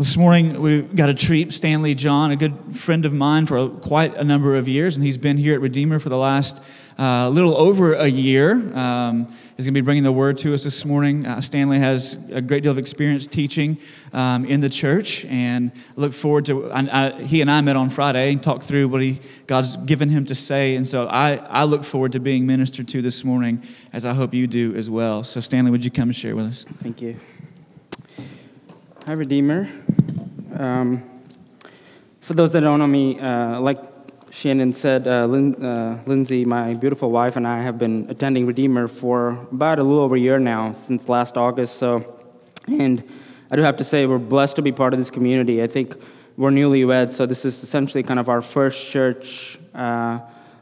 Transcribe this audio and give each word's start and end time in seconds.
This 0.00 0.16
morning 0.16 0.62
we 0.62 0.80
got 0.80 1.10
a 1.10 1.14
treat. 1.14 1.52
Stanley 1.52 1.94
John, 1.94 2.30
a 2.30 2.36
good 2.36 2.74
friend 2.74 3.04
of 3.04 3.12
mine 3.12 3.44
for 3.44 3.58
a, 3.58 3.68
quite 3.68 4.16
a 4.16 4.24
number 4.24 4.56
of 4.56 4.66
years, 4.66 4.96
and 4.96 5.04
he's 5.04 5.18
been 5.18 5.36
here 5.36 5.52
at 5.52 5.60
Redeemer 5.60 5.98
for 5.98 6.08
the 6.08 6.16
last 6.16 6.62
uh, 6.98 7.28
little 7.28 7.54
over 7.54 7.92
a 7.92 8.06
year. 8.06 8.52
Um, 8.74 9.26
he's 9.58 9.66
going 9.66 9.74
to 9.74 9.82
be 9.82 9.82
bringing 9.82 10.02
the 10.02 10.10
word 10.10 10.38
to 10.38 10.54
us 10.54 10.64
this 10.64 10.86
morning. 10.86 11.26
Uh, 11.26 11.42
Stanley 11.42 11.80
has 11.80 12.16
a 12.30 12.40
great 12.40 12.62
deal 12.62 12.72
of 12.72 12.78
experience 12.78 13.26
teaching 13.26 13.76
um, 14.14 14.46
in 14.46 14.62
the 14.62 14.70
church, 14.70 15.26
and 15.26 15.70
I 15.74 16.00
look 16.00 16.14
forward 16.14 16.46
to. 16.46 16.72
I, 16.72 16.80
I, 16.90 17.22
he 17.24 17.42
and 17.42 17.50
I 17.50 17.60
met 17.60 17.76
on 17.76 17.90
Friday 17.90 18.32
and 18.32 18.42
talked 18.42 18.62
through 18.62 18.88
what 18.88 19.02
he 19.02 19.20
God's 19.46 19.76
given 19.76 20.08
him 20.08 20.24
to 20.24 20.34
say, 20.34 20.76
and 20.76 20.88
so 20.88 21.08
I, 21.08 21.34
I 21.34 21.64
look 21.64 21.84
forward 21.84 22.12
to 22.12 22.20
being 22.20 22.46
ministered 22.46 22.88
to 22.88 23.02
this 23.02 23.22
morning, 23.22 23.62
as 23.92 24.06
I 24.06 24.14
hope 24.14 24.32
you 24.32 24.46
do 24.46 24.74
as 24.76 24.88
well. 24.88 25.24
So 25.24 25.42
Stanley, 25.42 25.70
would 25.70 25.84
you 25.84 25.90
come 25.90 26.08
and 26.08 26.16
share 26.16 26.34
with 26.34 26.46
us? 26.46 26.64
Thank 26.82 27.02
you. 27.02 27.20
Hi, 29.10 29.14
Redeemer. 29.14 29.68
Um, 30.56 31.02
for 32.20 32.34
those 32.34 32.52
that 32.52 32.60
don't 32.60 32.78
know 32.78 32.86
me, 32.86 33.18
uh, 33.18 33.58
like 33.58 33.80
Shannon 34.30 34.72
said, 34.72 35.08
uh, 35.08 35.26
Lin- 35.26 35.56
uh, 35.56 36.00
Lindsay, 36.06 36.44
my 36.44 36.74
beautiful 36.74 37.10
wife, 37.10 37.34
and 37.34 37.44
I 37.44 37.60
have 37.60 37.76
been 37.76 38.06
attending 38.08 38.46
Redeemer 38.46 38.86
for 38.86 39.30
about 39.50 39.80
a 39.80 39.82
little 39.82 40.04
over 40.04 40.14
a 40.14 40.20
year 40.20 40.38
now, 40.38 40.70
since 40.70 41.08
last 41.08 41.36
August. 41.36 41.74
So, 41.78 42.22
and 42.68 43.02
I 43.50 43.56
do 43.56 43.62
have 43.62 43.76
to 43.78 43.82
say, 43.82 44.06
we're 44.06 44.18
blessed 44.18 44.54
to 44.54 44.62
be 44.62 44.70
part 44.70 44.94
of 44.94 45.00
this 45.00 45.10
community. 45.10 45.60
I 45.60 45.66
think 45.66 45.96
we're 46.36 46.52
newlyweds, 46.52 47.14
so 47.14 47.26
this 47.26 47.44
is 47.44 47.64
essentially 47.64 48.04
kind 48.04 48.20
of 48.20 48.28
our 48.28 48.40
first 48.40 48.90
church 48.90 49.58
uh, 49.74 50.20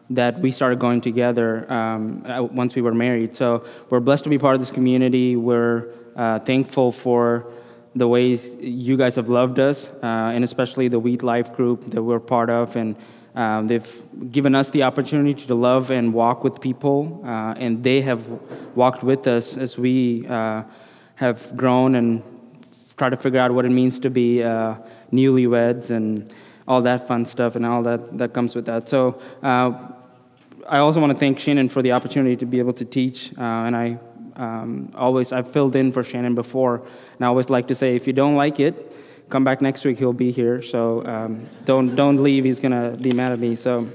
that 0.09 0.41
we 0.41 0.53
started 0.53 0.79
going 0.79 1.03
together 1.03 1.71
um, 1.71 2.23
once 2.55 2.75
we 2.75 2.81
were 2.81 2.95
married. 2.95 3.37
So 3.37 3.67
we're 3.91 4.01
blessed 4.01 4.25
to 4.25 4.31
be 4.31 4.39
part 4.39 4.55
of 4.55 4.61
this 4.61 4.71
community. 4.71 5.37
We're 5.37 5.93
uh, 6.17 6.39
thankful 6.39 6.93
for 6.93 7.53
the 7.99 8.09
ways 8.09 8.57
you 8.61 8.97
guys 8.97 9.17
have 9.17 9.29
loved 9.29 9.59
us, 9.59 9.89
uh, 10.03 10.35
and 10.35 10.45
especially 10.45 10.89
the 10.89 10.99
Wheat 10.99 11.23
Life 11.23 11.55
group 11.55 11.91
that 11.91 12.03
we're 12.03 12.21
part 12.21 12.51
of. 12.51 12.77
And 12.77 12.97
um, 13.35 13.67
they've 13.67 14.03
given 14.33 14.55
us 14.55 14.71
the 14.71 14.83
opportunity 14.83 15.47
to 15.47 15.55
love 15.55 15.91
and 15.91 16.13
walk 16.13 16.45
with 16.45 16.61
people, 16.61 17.21
uh, 17.25 17.55
and 17.57 17.85
they 17.85 18.01
have 18.01 18.25
walked 18.75 19.03
with 19.03 19.27
us 19.27 19.57
as 19.57 19.79
we 19.79 20.27
uh, 20.27 20.63
have 21.17 21.57
grown 21.57 21.95
and 21.95 22.23
try 22.97 23.09
to 23.09 23.17
figure 23.17 23.41
out 23.41 23.53
what 23.53 23.65
it 23.65 23.71
means 23.71 24.01
to 24.01 24.11
be 24.11 24.43
uh, 24.43 24.75
newlyweds 25.13 25.91
and 25.91 26.35
all 26.67 26.83
that 26.83 27.07
fun 27.07 27.25
stuff 27.25 27.57
and 27.57 27.65
all 27.65 27.83
that, 27.83 28.19
that 28.19 28.35
comes 28.35 28.55
with 28.55 28.67
that. 28.67 28.89
So 28.89 29.21
uh, 29.43 29.73
I 30.69 30.79
also 30.79 31.01
want 31.01 31.13
to 31.13 31.19
thank 31.19 31.39
Shannon 31.39 31.69
for 31.69 31.81
the 31.81 31.93
opportunity 31.93 32.37
to 32.37 32.47
be 32.47 32.59
able 32.59 32.75
to 32.75 32.85
teach, 32.85 33.33
uh, 33.39 33.67
and 33.67 33.77
I 33.77 33.99
um, 34.39 34.93
always 34.95 35.33
I've 35.33 35.51
filled 35.53 35.77
in 35.77 35.93
for 35.93 36.03
Shannon 36.03 36.35
before, 36.35 36.77
and 36.77 37.25
I 37.25 37.27
always 37.27 37.51
like 37.51 37.69
to 37.69 37.75
say, 37.75 37.97
if 37.97 38.07
you 38.07 38.13
don't 38.13 38.37
like 38.37 38.61
it, 38.61 38.93
come 39.29 39.45
back 39.45 39.61
next 39.61 39.85
week. 39.85 39.99
He'll 39.99 40.13
be 40.13 40.31
here. 40.31 40.63
So 40.63 41.05
um, 41.05 41.47
don't 41.65 41.95
don't 41.95 42.23
leave. 42.23 42.45
He's 42.45 42.61
gonna 42.61 42.97
be 42.97 43.13
mad 43.13 43.33
at 43.33 43.39
me. 43.39 43.57
So. 43.57 43.89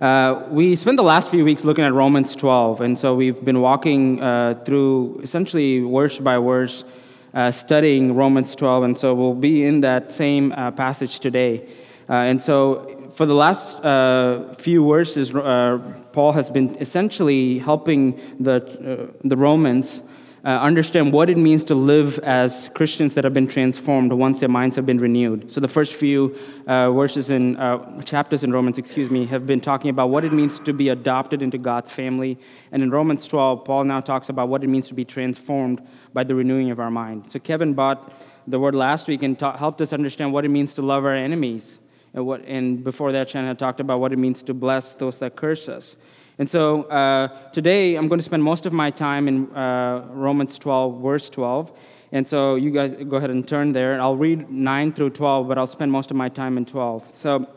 Uh, 0.00 0.44
we 0.50 0.74
spent 0.74 0.96
the 0.96 1.04
last 1.04 1.30
few 1.30 1.44
weeks 1.44 1.64
looking 1.64 1.84
at 1.84 1.94
Romans 1.94 2.34
12, 2.36 2.80
and 2.80 2.98
so 2.98 3.14
we've 3.14 3.42
been 3.42 3.60
walking 3.60 4.20
uh, 4.20 4.60
through 4.64 5.20
essentially 5.22 5.80
verse 5.80 6.18
by 6.18 6.36
verse, 6.36 6.84
uh, 7.32 7.50
studying 7.50 8.14
Romans 8.14 8.54
12, 8.54 8.84
and 8.84 8.98
so 8.98 9.14
we'll 9.14 9.34
be 9.34 9.64
in 9.64 9.80
that 9.80 10.12
same 10.12 10.52
uh, 10.52 10.72
passage 10.72 11.20
today. 11.20 11.66
Uh, 12.08 12.14
and 12.14 12.42
so, 12.42 12.93
for 13.14 13.26
the 13.26 13.34
last 13.34 13.84
uh, 13.84 14.54
few 14.54 14.86
verses, 14.86 15.30
Paul 15.30 16.32
has 16.32 16.50
been 16.50 16.76
essentially 16.80 17.58
helping 17.58 18.20
the, 18.40 19.14
the 19.22 19.36
Romans 19.36 20.02
uh, 20.44 20.48
understand 20.48 21.10
what 21.10 21.30
it 21.30 21.38
means 21.38 21.64
to 21.64 21.74
live 21.74 22.18
as 22.18 22.68
Christians 22.74 23.14
that 23.14 23.24
have 23.24 23.32
been 23.32 23.46
transformed 23.46 24.12
once 24.12 24.40
their 24.40 24.48
minds 24.48 24.76
have 24.76 24.84
been 24.84 25.00
renewed. 25.00 25.50
So 25.50 25.58
the 25.58 25.68
first 25.68 25.94
few 25.94 26.36
uh, 26.66 26.92
verses 26.92 27.30
in 27.30 27.56
uh, 27.56 28.02
chapters 28.02 28.44
in 28.44 28.52
Romans, 28.52 28.76
excuse 28.76 29.10
me, 29.10 29.24
have 29.26 29.46
been 29.46 29.60
talking 29.60 29.88
about 29.88 30.10
what 30.10 30.22
it 30.22 30.34
means 30.34 30.58
to 30.60 30.74
be 30.74 30.90
adopted 30.90 31.40
into 31.40 31.56
God's 31.56 31.90
family. 31.90 32.38
And 32.72 32.82
in 32.82 32.90
Romans 32.90 33.26
12, 33.26 33.64
Paul 33.64 33.84
now 33.84 34.00
talks 34.00 34.28
about 34.28 34.50
what 34.50 34.62
it 34.62 34.66
means 34.66 34.86
to 34.88 34.94
be 34.94 35.06
transformed 35.06 35.80
by 36.12 36.24
the 36.24 36.34
renewing 36.34 36.70
of 36.70 36.78
our 36.78 36.90
mind. 36.90 37.32
So 37.32 37.38
Kevin 37.38 37.72
bought 37.72 38.12
the 38.46 38.58
word 38.58 38.74
last 38.74 39.08
week 39.08 39.22
and 39.22 39.38
ta- 39.38 39.56
helped 39.56 39.80
us 39.80 39.94
understand 39.94 40.34
what 40.34 40.44
it 40.44 40.50
means 40.50 40.74
to 40.74 40.82
love 40.82 41.06
our 41.06 41.14
enemies. 41.14 41.80
And, 42.14 42.24
what, 42.24 42.44
and 42.46 42.82
before 42.82 43.12
that, 43.12 43.28
Shannon 43.28 43.48
had 43.48 43.58
talked 43.58 43.80
about 43.80 44.00
what 44.00 44.12
it 44.12 44.18
means 44.18 44.42
to 44.44 44.54
bless 44.54 44.94
those 44.94 45.18
that 45.18 45.36
curse 45.36 45.68
us. 45.68 45.96
And 46.38 46.48
so 46.48 46.84
uh, 46.84 47.28
today 47.50 47.96
I'm 47.96 48.08
going 48.08 48.18
to 48.18 48.24
spend 48.24 48.42
most 48.42 48.66
of 48.66 48.72
my 48.72 48.90
time 48.90 49.28
in 49.28 49.54
uh, 49.54 50.06
Romans 50.10 50.58
12, 50.58 51.02
verse 51.02 51.28
12. 51.28 51.72
And 52.12 52.26
so 52.26 52.54
you 52.54 52.70
guys 52.70 52.94
go 53.08 53.16
ahead 53.16 53.30
and 53.30 53.46
turn 53.46 53.72
there. 53.72 54.00
I'll 54.00 54.16
read 54.16 54.50
9 54.50 54.92
through 54.92 55.10
12, 55.10 55.48
but 55.48 55.58
I'll 55.58 55.66
spend 55.66 55.90
most 55.90 56.10
of 56.10 56.16
my 56.16 56.28
time 56.28 56.56
in 56.56 56.64
12. 56.64 57.10
So 57.14 57.48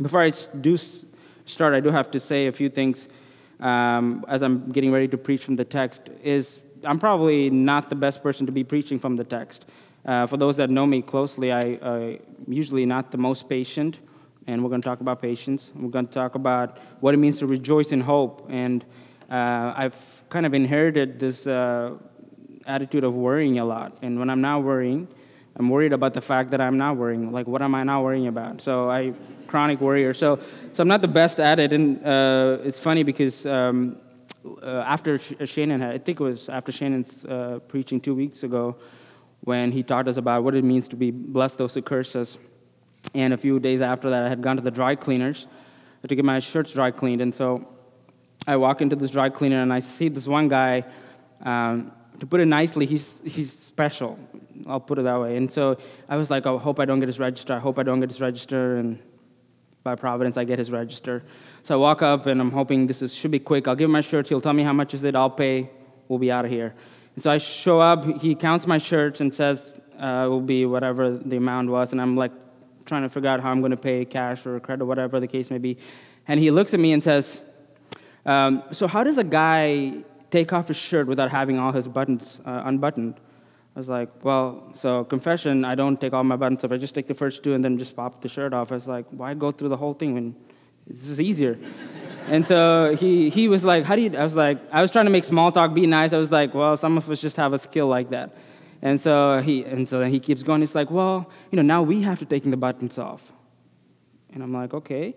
before 0.00 0.22
I 0.22 0.30
do 0.60 0.76
start, 0.76 1.74
I 1.74 1.80
do 1.80 1.90
have 1.90 2.10
to 2.10 2.20
say 2.20 2.46
a 2.46 2.52
few 2.52 2.68
things 2.68 3.08
um, 3.60 4.24
as 4.28 4.42
I'm 4.42 4.70
getting 4.72 4.92
ready 4.92 5.08
to 5.08 5.16
preach 5.16 5.44
from 5.44 5.56
the 5.56 5.64
text. 5.64 6.10
Is 6.22 6.60
I'm 6.84 6.98
probably 6.98 7.50
not 7.50 7.88
the 7.88 7.96
best 7.96 8.22
person 8.22 8.46
to 8.46 8.52
be 8.52 8.64
preaching 8.64 8.98
from 8.98 9.16
the 9.16 9.24
text. 9.24 9.64
Uh, 10.04 10.26
for 10.26 10.36
those 10.36 10.56
that 10.58 10.70
know 10.70 10.86
me 10.86 11.02
closely, 11.02 11.52
I, 11.52 11.60
am 11.60 12.18
usually 12.46 12.84
not 12.84 13.10
the 13.10 13.18
most 13.18 13.48
patient 13.48 13.98
and 14.46 14.62
we're 14.62 14.68
going 14.68 14.80
to 14.82 14.88
talk 14.88 15.00
about 15.00 15.22
patience. 15.22 15.70
We're 15.74 15.90
going 15.90 16.06
to 16.06 16.12
talk 16.12 16.34
about 16.34 16.78
what 17.00 17.14
it 17.14 17.16
means 17.16 17.38
to 17.38 17.46
rejoice 17.46 17.92
in 17.92 18.00
hope. 18.00 18.46
And 18.50 18.84
uh, 19.30 19.72
I've 19.76 20.22
kind 20.28 20.46
of 20.46 20.54
inherited 20.54 21.18
this 21.18 21.46
uh, 21.46 21.94
attitude 22.66 23.04
of 23.04 23.14
worrying 23.14 23.58
a 23.58 23.64
lot. 23.64 23.96
And 24.02 24.18
when 24.18 24.28
I'm 24.30 24.40
not 24.40 24.62
worrying, 24.62 25.08
I'm 25.56 25.68
worried 25.70 25.92
about 25.92 26.14
the 26.14 26.20
fact 26.20 26.50
that 26.50 26.60
I'm 26.60 26.76
not 26.76 26.96
worrying. 26.96 27.32
Like, 27.32 27.46
what 27.46 27.62
am 27.62 27.74
I 27.74 27.84
not 27.84 28.02
worrying 28.02 28.26
about? 28.26 28.60
So 28.60 28.90
I 28.90 29.14
chronic 29.46 29.80
worrier. 29.80 30.12
So, 30.12 30.38
so 30.72 30.82
I'm 30.82 30.88
not 30.88 31.00
the 31.00 31.08
best 31.08 31.40
at 31.40 31.58
it. 31.58 31.72
And 31.72 32.04
uh, 32.04 32.58
it's 32.64 32.78
funny 32.78 33.02
because 33.02 33.46
um, 33.46 33.96
uh, 34.62 34.84
after 34.86 35.18
Shannon, 35.18 35.80
had, 35.80 35.94
I 35.94 35.98
think 35.98 36.20
it 36.20 36.24
was 36.24 36.48
after 36.48 36.72
Shannon's 36.72 37.24
uh, 37.24 37.60
preaching 37.68 38.00
two 38.00 38.14
weeks 38.14 38.42
ago, 38.42 38.76
when 39.44 39.72
he 39.72 39.82
taught 39.82 40.08
us 40.08 40.16
about 40.16 40.42
what 40.42 40.54
it 40.54 40.64
means 40.64 40.88
to 40.88 40.96
be 40.96 41.10
blessed 41.10 41.58
those 41.58 41.74
who 41.74 41.82
curse 41.82 42.16
us 42.16 42.38
and 43.14 43.34
a 43.34 43.36
few 43.36 43.60
days 43.60 43.82
after 43.82 44.10
that, 44.10 44.24
I 44.24 44.28
had 44.28 44.40
gone 44.40 44.56
to 44.56 44.62
the 44.62 44.70
dry 44.70 44.94
cleaners 44.94 45.46
to 46.06 46.14
get 46.14 46.24
my 46.24 46.38
shirts 46.38 46.72
dry 46.72 46.90
cleaned. 46.90 47.20
And 47.20 47.34
so 47.34 47.68
I 48.46 48.56
walk 48.56 48.80
into 48.80 48.96
this 48.96 49.10
dry 49.10 49.28
cleaner 49.28 49.60
and 49.60 49.72
I 49.72 49.80
see 49.80 50.08
this 50.08 50.26
one 50.26 50.48
guy. 50.48 50.84
Um, 51.42 51.92
to 52.20 52.26
put 52.26 52.40
it 52.40 52.46
nicely, 52.46 52.86
he's, 52.86 53.20
he's 53.24 53.52
special. 53.52 54.18
I'll 54.66 54.80
put 54.80 54.98
it 54.98 55.02
that 55.02 55.20
way. 55.20 55.36
And 55.36 55.52
so 55.52 55.76
I 56.08 56.16
was 56.16 56.30
like, 56.30 56.46
I 56.46 56.56
hope 56.56 56.78
I 56.78 56.84
don't 56.84 57.00
get 57.00 57.08
his 57.08 57.18
register. 57.18 57.54
I 57.54 57.58
hope 57.58 57.78
I 57.78 57.82
don't 57.82 58.00
get 58.00 58.10
his 58.10 58.20
register. 58.20 58.76
And 58.76 58.98
by 59.82 59.94
Providence, 59.94 60.36
I 60.36 60.44
get 60.44 60.58
his 60.58 60.70
register. 60.70 61.22
So 61.62 61.74
I 61.74 61.76
walk 61.78 62.02
up 62.02 62.26
and 62.26 62.40
I'm 62.40 62.52
hoping 62.52 62.86
this 62.86 63.02
is, 63.02 63.12
should 63.12 63.30
be 63.30 63.40
quick. 63.40 63.66
I'll 63.66 63.74
give 63.74 63.86
him 63.86 63.92
my 63.92 64.00
shirts. 64.00 64.28
He'll 64.28 64.40
tell 64.40 64.52
me 64.52 64.62
how 64.62 64.72
much 64.72 64.94
is 64.94 65.04
it. 65.04 65.14
I'll 65.14 65.30
pay. 65.30 65.70
We'll 66.08 66.18
be 66.18 66.30
out 66.30 66.44
of 66.44 66.50
here. 66.50 66.74
And 67.14 67.22
so 67.22 67.30
I 67.30 67.38
show 67.38 67.80
up. 67.80 68.04
He 68.20 68.34
counts 68.34 68.66
my 68.66 68.78
shirts 68.78 69.20
and 69.20 69.32
says 69.32 69.72
uh, 69.98 70.24
it 70.26 70.28
will 70.28 70.40
be 70.40 70.66
whatever 70.66 71.16
the 71.16 71.36
amount 71.36 71.70
was. 71.70 71.92
And 71.92 72.00
I'm 72.00 72.16
like, 72.16 72.32
trying 72.84 73.02
to 73.02 73.08
figure 73.08 73.28
out 73.28 73.40
how 73.40 73.50
I'm 73.50 73.60
going 73.60 73.70
to 73.70 73.76
pay 73.76 74.04
cash 74.04 74.46
or 74.46 74.60
credit, 74.60 74.84
whatever 74.84 75.20
the 75.20 75.26
case 75.26 75.50
may 75.50 75.58
be. 75.58 75.78
And 76.28 76.40
he 76.40 76.50
looks 76.50 76.74
at 76.74 76.80
me 76.80 76.92
and 76.92 77.02
says, 77.02 77.40
um, 78.26 78.62
So, 78.72 78.86
how 78.86 79.04
does 79.04 79.18
a 79.18 79.24
guy 79.24 80.04
take 80.30 80.52
off 80.52 80.68
his 80.68 80.76
shirt 80.76 81.06
without 81.06 81.30
having 81.30 81.58
all 81.58 81.72
his 81.72 81.88
buttons 81.88 82.40
uh, 82.44 82.62
unbuttoned? 82.64 83.14
I 83.76 83.78
was 83.78 83.88
like, 83.88 84.24
Well, 84.24 84.70
so 84.74 85.04
confession, 85.04 85.64
I 85.64 85.74
don't 85.74 86.00
take 86.00 86.12
all 86.12 86.24
my 86.24 86.36
buttons 86.36 86.64
off. 86.64 86.72
I 86.72 86.76
just 86.76 86.94
take 86.94 87.06
the 87.06 87.14
first 87.14 87.42
two 87.42 87.54
and 87.54 87.64
then 87.64 87.78
just 87.78 87.94
pop 87.96 88.20
the 88.20 88.28
shirt 88.28 88.52
off. 88.52 88.72
I 88.72 88.74
was 88.74 88.88
like, 88.88 89.06
Why 89.10 89.34
go 89.34 89.52
through 89.52 89.70
the 89.70 89.76
whole 89.76 89.94
thing 89.94 90.14
when 90.14 90.36
this 90.86 91.08
is 91.08 91.20
easier? 91.20 91.58
And 92.28 92.46
so 92.46 92.96
he, 92.96 93.30
he 93.30 93.48
was 93.48 93.64
like, 93.64 93.84
How 93.84 93.96
do 93.96 94.02
you? 94.02 94.16
I 94.16 94.24
was 94.24 94.34
like, 94.34 94.58
I 94.72 94.80
was 94.80 94.90
trying 94.90 95.06
to 95.06 95.10
make 95.10 95.24
small 95.24 95.52
talk, 95.52 95.74
be 95.74 95.86
nice. 95.86 96.12
I 96.12 96.18
was 96.18 96.32
like, 96.32 96.54
Well, 96.54 96.76
some 96.76 96.96
of 96.96 97.10
us 97.10 97.20
just 97.20 97.36
have 97.36 97.52
a 97.52 97.58
skill 97.58 97.86
like 97.86 98.10
that. 98.10 98.34
And 98.84 99.00
so 99.00 99.40
he 99.40 99.64
and 99.64 99.88
so 99.88 99.98
then 99.98 100.10
he 100.10 100.20
keeps 100.20 100.42
going. 100.42 100.60
He's 100.60 100.74
like, 100.74 100.90
well, 100.90 101.30
you 101.50 101.56
know, 101.56 101.62
now 101.62 101.82
we 101.82 102.02
have 102.02 102.18
to 102.18 102.26
taking 102.26 102.50
the 102.50 102.58
buttons 102.58 102.98
off. 102.98 103.32
And 104.34 104.42
I'm 104.42 104.52
like, 104.52 104.74
okay. 104.74 105.14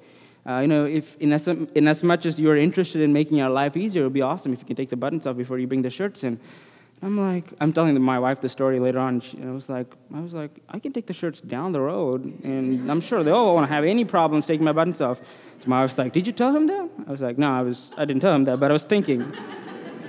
Uh, 0.48 0.59
you 0.59 0.68
know, 0.68 0.86
if 0.86 1.18
in 1.18 1.33
as, 1.33 1.50
in 1.50 1.88
as 1.88 2.01
much 2.01 2.25
as 2.25 2.39
you're 2.39 2.56
interested 2.56 3.01
in 3.01 3.12
making 3.12 3.42
our 3.42 3.50
life 3.50 3.75
easier, 3.75 4.03
it 4.03 4.06
would 4.06 4.13
be 4.13 4.21
awesome 4.21 4.53
if 4.53 4.60
you 4.60 4.65
can 4.65 4.77
take 4.77 4.89
the 4.89 4.95
buttons 4.95 5.27
off 5.27 5.36
before 5.36 5.60
you 5.60 5.68
bring 5.68 5.81
the 5.81 5.89
shirts 5.89 6.24
in. 6.24 6.39
I'm 7.04 7.16
like, 7.16 7.46
I'm 7.60 7.72
telling 7.74 8.00
my 8.02 8.18
wife 8.18 8.42
the 8.42 8.50
story 8.50 8.80
later 8.80 9.00
on. 9.00 9.22
She, 9.22 9.38
I 9.44 9.52
was 9.52 9.70
like, 9.70 9.94
I 10.14 10.20
was 10.20 10.34
like, 10.34 10.52
I 10.68 10.80
can 10.80 10.94
take 10.94 11.06
the 11.06 11.14
shirts 11.14 11.40
down 11.42 11.72
the 11.72 11.82
road, 11.82 12.44
and 12.44 12.90
I'm 12.92 13.02
sure 13.02 13.24
they 13.24 13.32
all 13.32 13.54
won't 13.54 13.70
have 13.70 13.84
any 13.84 14.04
problems 14.04 14.48
taking 14.48 14.66
my 14.66 14.72
buttons 14.72 15.00
off. 15.00 15.20
So 15.60 15.68
my 15.68 15.82
wife's 15.82 15.98
like, 15.98 16.12
Did 16.14 16.26
you 16.26 16.34
tell 16.34 16.56
him 16.56 16.66
that? 16.68 16.90
I 17.08 17.12
was 17.12 17.22
like, 17.22 17.38
No, 17.38 17.52
I 17.52 17.62
was, 17.62 17.92
I 17.98 18.06
didn't 18.06 18.22
tell 18.22 18.34
him 18.34 18.46
that, 18.46 18.60
but 18.60 18.72
I 18.72 18.74
was 18.74 18.84
thinking. 18.84 19.32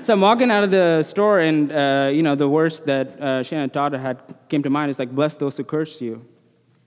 So 0.08 0.14
I'm 0.14 0.22
walking 0.22 0.50
out 0.50 0.64
of 0.64 0.70
the 0.70 1.02
store, 1.02 1.40
and 1.40 1.70
uh, 1.70 2.08
you 2.10 2.22
know 2.22 2.34
the 2.34 2.48
words 2.48 2.80
that 2.86 3.20
uh, 3.20 3.42
Shannon 3.42 3.68
taught 3.68 3.92
had 3.92 4.38
came 4.48 4.62
to 4.62 4.70
mind 4.70 4.90
is 4.90 4.98
like, 4.98 5.14
"Bless 5.14 5.36
those 5.36 5.58
who 5.58 5.64
curse 5.64 6.00
you." 6.00 6.24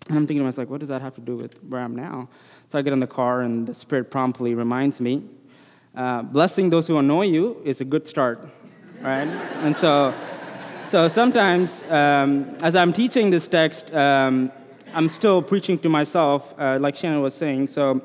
And 0.07 0.17
I'm 0.17 0.25
thinking 0.25 0.39
to 0.39 0.45
myself, 0.45 0.69
what 0.69 0.79
does 0.79 0.89
that 0.89 1.03
have 1.03 1.13
to 1.15 1.21
do 1.21 1.37
with 1.37 1.53
where 1.65 1.81
I'm 1.81 1.95
now? 1.95 2.29
So 2.69 2.79
I 2.79 2.81
get 2.81 2.93
in 2.93 2.99
the 2.99 3.05
car, 3.05 3.41
and 3.41 3.67
the 3.67 3.75
Spirit 3.75 4.09
promptly 4.09 4.55
reminds 4.55 4.99
me, 4.99 5.23
uh, 5.95 6.23
"Blessing 6.23 6.71
those 6.71 6.87
who 6.87 6.97
annoy 6.97 7.27
you 7.27 7.61
is 7.63 7.79
a 7.79 7.85
good 7.85 8.07
start, 8.07 8.49
right?" 9.01 9.27
and 9.63 9.75
so, 9.75 10.13
so 10.85 11.07
sometimes, 11.07 11.83
um, 11.89 12.57
as 12.61 12.75
I'm 12.75 12.93
teaching 12.93 13.29
this 13.29 13.47
text, 13.47 13.93
um, 13.93 14.51
I'm 14.93 15.07
still 15.07 15.41
preaching 15.41 15.79
to 15.79 15.89
myself, 15.89 16.53
uh, 16.59 16.77
like 16.79 16.97
Shannon 16.97 17.21
was 17.21 17.33
saying. 17.33 17.67
So 17.67 18.01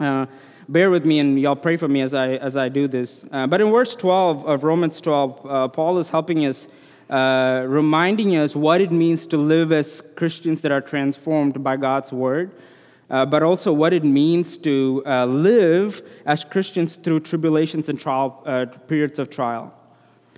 uh, 0.00 0.26
bear 0.68 0.90
with 0.90 1.04
me 1.04 1.18
and 1.18 1.38
y'all 1.38 1.56
pray 1.56 1.76
for 1.76 1.88
me 1.88 2.00
as 2.00 2.14
I, 2.14 2.36
as 2.36 2.56
I 2.56 2.70
do 2.70 2.88
this. 2.88 3.24
Uh, 3.30 3.46
but 3.46 3.60
in 3.60 3.70
verse 3.70 3.94
12 3.94 4.46
of 4.46 4.64
Romans 4.64 4.98
12, 5.00 5.46
uh, 5.46 5.68
Paul 5.68 5.98
is 5.98 6.08
helping 6.08 6.46
us, 6.46 6.68
uh, 7.10 7.64
reminding 7.66 8.36
us 8.36 8.56
what 8.56 8.80
it 8.80 8.90
means 8.90 9.26
to 9.26 9.36
live 9.36 9.72
as 9.72 10.02
Christians 10.16 10.62
that 10.62 10.72
are 10.72 10.80
transformed 10.80 11.62
by 11.62 11.76
God's 11.76 12.12
word. 12.12 12.50
Uh, 13.10 13.26
but 13.26 13.42
also 13.42 13.74
what 13.74 13.92
it 13.92 14.04
means 14.04 14.56
to 14.56 15.02
live 15.04 16.00
as 16.24 16.44
Christians 16.44 16.96
through 16.96 17.20
tribulations 17.20 17.90
and 17.90 18.00
trial, 18.00 18.30
periods 18.88 19.18
of 19.18 19.28
trial. 19.28 19.74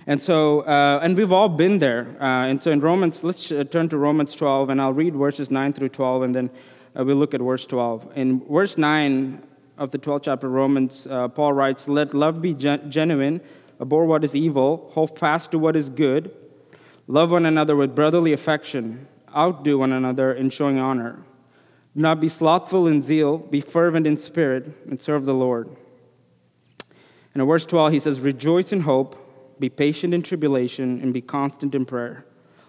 And 0.07 0.21
so, 0.21 0.61
uh, 0.61 0.99
and 1.01 1.17
we've 1.17 1.31
all 1.31 1.49
been 1.49 1.79
there. 1.79 2.07
Uh, 2.21 2.45
and 2.45 2.61
so 2.61 2.71
in 2.71 2.79
Romans, 2.79 3.23
let's 3.23 3.51
uh, 3.51 3.63
turn 3.63 3.89
to 3.89 3.97
Romans 3.97 4.35
12, 4.35 4.69
and 4.69 4.79
I'll 4.79 4.93
read 4.93 5.15
verses 5.15 5.49
9 5.49 5.73
through 5.73 5.89
12, 5.89 6.23
and 6.23 6.35
then 6.35 6.49
uh, 6.97 7.03
we'll 7.03 7.15
look 7.15 7.33
at 7.33 7.41
verse 7.41 7.65
12. 7.65 8.11
In 8.15 8.41
verse 8.47 8.77
9 8.77 9.41
of 9.79 9.89
the 9.89 9.97
12th 9.97 10.23
chapter 10.23 10.45
of 10.45 10.53
Romans, 10.53 11.07
uh, 11.09 11.27
Paul 11.29 11.53
writes, 11.53 11.87
Let 11.87 12.13
love 12.13 12.39
be 12.39 12.53
gen- 12.53 12.91
genuine, 12.91 13.41
abhor 13.81 14.05
what 14.05 14.23
is 14.23 14.35
evil, 14.35 14.91
hold 14.93 15.17
fast 15.17 15.49
to 15.51 15.59
what 15.59 15.75
is 15.75 15.89
good, 15.89 16.31
love 17.07 17.31
one 17.31 17.47
another 17.47 17.75
with 17.75 17.95
brotherly 17.95 18.31
affection, 18.31 19.07
outdo 19.35 19.79
one 19.79 19.91
another 19.91 20.31
in 20.31 20.51
showing 20.51 20.77
honor. 20.77 21.23
Do 21.95 22.01
not 22.03 22.19
be 22.19 22.27
slothful 22.27 22.87
in 22.87 23.01
zeal, 23.01 23.39
be 23.39 23.59
fervent 23.59 24.05
in 24.05 24.17
spirit, 24.17 24.71
and 24.87 25.01
serve 25.01 25.25
the 25.25 25.33
Lord. 25.33 25.67
And 27.33 27.41
in 27.41 27.47
verse 27.47 27.65
12, 27.65 27.91
he 27.91 27.99
says, 27.99 28.19
Rejoice 28.19 28.71
in 28.71 28.81
hope 28.81 29.24
be 29.59 29.69
patient 29.69 30.13
in 30.13 30.21
tribulation, 30.21 31.01
and 31.01 31.13
be 31.13 31.21
constant 31.21 31.75
in 31.75 31.85
prayer. 31.85 32.25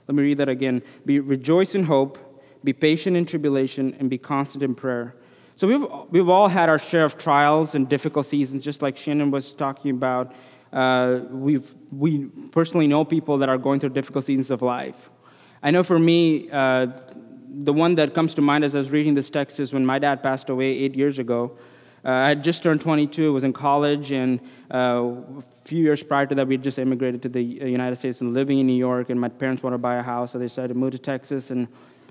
Let 0.08 0.14
me 0.14 0.22
read 0.22 0.38
that 0.38 0.48
again. 0.48 0.82
Be 1.04 1.20
rejoice 1.20 1.74
in 1.74 1.84
hope, 1.84 2.18
be 2.62 2.72
patient 2.72 3.16
in 3.16 3.26
tribulation, 3.26 3.96
and 3.98 4.08
be 4.08 4.18
constant 4.18 4.62
in 4.62 4.74
prayer. 4.74 5.16
So 5.56 5.66
we've, 5.66 5.84
we've 6.10 6.28
all 6.28 6.48
had 6.48 6.68
our 6.68 6.78
share 6.78 7.04
of 7.04 7.16
trials 7.16 7.74
and 7.74 7.88
difficult 7.88 8.26
seasons, 8.26 8.62
just 8.62 8.82
like 8.82 8.96
Shannon 8.96 9.30
was 9.30 9.52
talking 9.52 9.90
about. 9.90 10.34
Uh, 10.72 11.20
we've, 11.30 11.74
we 11.90 12.26
personally 12.52 12.86
know 12.86 13.04
people 13.04 13.38
that 13.38 13.48
are 13.48 13.56
going 13.56 13.80
through 13.80 13.90
difficult 13.90 14.24
seasons 14.24 14.50
of 14.50 14.60
life. 14.60 15.08
I 15.62 15.70
know 15.70 15.82
for 15.82 15.98
me, 15.98 16.50
uh, 16.50 16.88
the 17.48 17.72
one 17.72 17.94
that 17.94 18.14
comes 18.14 18.34
to 18.34 18.42
mind 18.42 18.64
as 18.64 18.74
I 18.74 18.78
was 18.78 18.90
reading 18.90 19.14
this 19.14 19.30
text 19.30 19.58
is 19.58 19.72
when 19.72 19.86
my 19.86 19.98
dad 19.98 20.22
passed 20.22 20.50
away 20.50 20.66
eight 20.66 20.94
years 20.94 21.18
ago. 21.18 21.56
Uh, 22.06 22.10
I 22.10 22.28
had 22.28 22.44
just 22.44 22.62
turned 22.62 22.80
22, 22.80 23.26
I 23.26 23.30
was 23.30 23.42
in 23.42 23.52
college, 23.52 24.12
and 24.12 24.38
uh, 24.72 24.76
a 24.78 25.42
few 25.64 25.82
years 25.82 26.04
prior 26.04 26.24
to 26.24 26.36
that, 26.36 26.46
we 26.46 26.54
had 26.54 26.62
just 26.62 26.78
immigrated 26.78 27.20
to 27.22 27.28
the 27.28 27.60
uh, 27.60 27.64
United 27.64 27.96
States 27.96 28.20
and 28.20 28.32
living 28.32 28.60
in 28.60 28.66
New 28.68 28.76
York, 28.76 29.10
and 29.10 29.20
my 29.20 29.28
parents 29.28 29.60
wanted 29.60 29.74
to 29.74 29.78
buy 29.78 29.96
a 29.96 30.02
house, 30.04 30.30
so 30.30 30.38
they 30.38 30.44
decided 30.44 30.74
to 30.74 30.78
move 30.78 30.92
to 30.92 31.00
Texas. 31.00 31.50
And 31.50 31.66